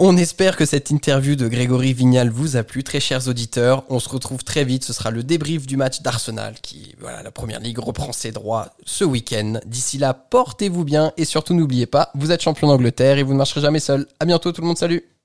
On 0.00 0.16
espère 0.16 0.56
que 0.56 0.64
cette 0.64 0.90
interview 0.90 1.34
de 1.34 1.48
Grégory 1.48 1.92
Vignal 1.92 2.30
vous 2.30 2.56
a 2.56 2.62
plu, 2.62 2.84
très 2.84 3.00
chers 3.00 3.26
auditeurs. 3.26 3.82
On 3.88 3.98
se 3.98 4.08
retrouve 4.08 4.44
très 4.44 4.62
vite. 4.64 4.84
Ce 4.84 4.92
sera 4.92 5.10
le 5.10 5.24
débrief 5.24 5.66
du 5.66 5.76
match 5.76 6.02
d'Arsenal 6.02 6.54
qui, 6.62 6.94
voilà, 7.00 7.24
la 7.24 7.32
première 7.32 7.58
ligue 7.58 7.80
reprend 7.80 8.12
ses 8.12 8.30
droits 8.30 8.70
ce 8.86 9.02
week-end. 9.02 9.54
D'ici 9.66 9.98
là, 9.98 10.14
portez-vous 10.14 10.84
bien 10.84 11.12
et 11.16 11.24
surtout 11.24 11.52
n'oubliez 11.52 11.86
pas, 11.86 12.12
vous 12.14 12.30
êtes 12.30 12.42
champion 12.42 12.68
d'Angleterre 12.68 13.18
et 13.18 13.24
vous 13.24 13.32
ne 13.32 13.38
marcherez 13.38 13.60
jamais 13.60 13.80
seul. 13.80 14.06
À 14.20 14.24
bientôt 14.24 14.52
tout 14.52 14.60
le 14.60 14.68
monde, 14.68 14.78
salut! 14.78 15.17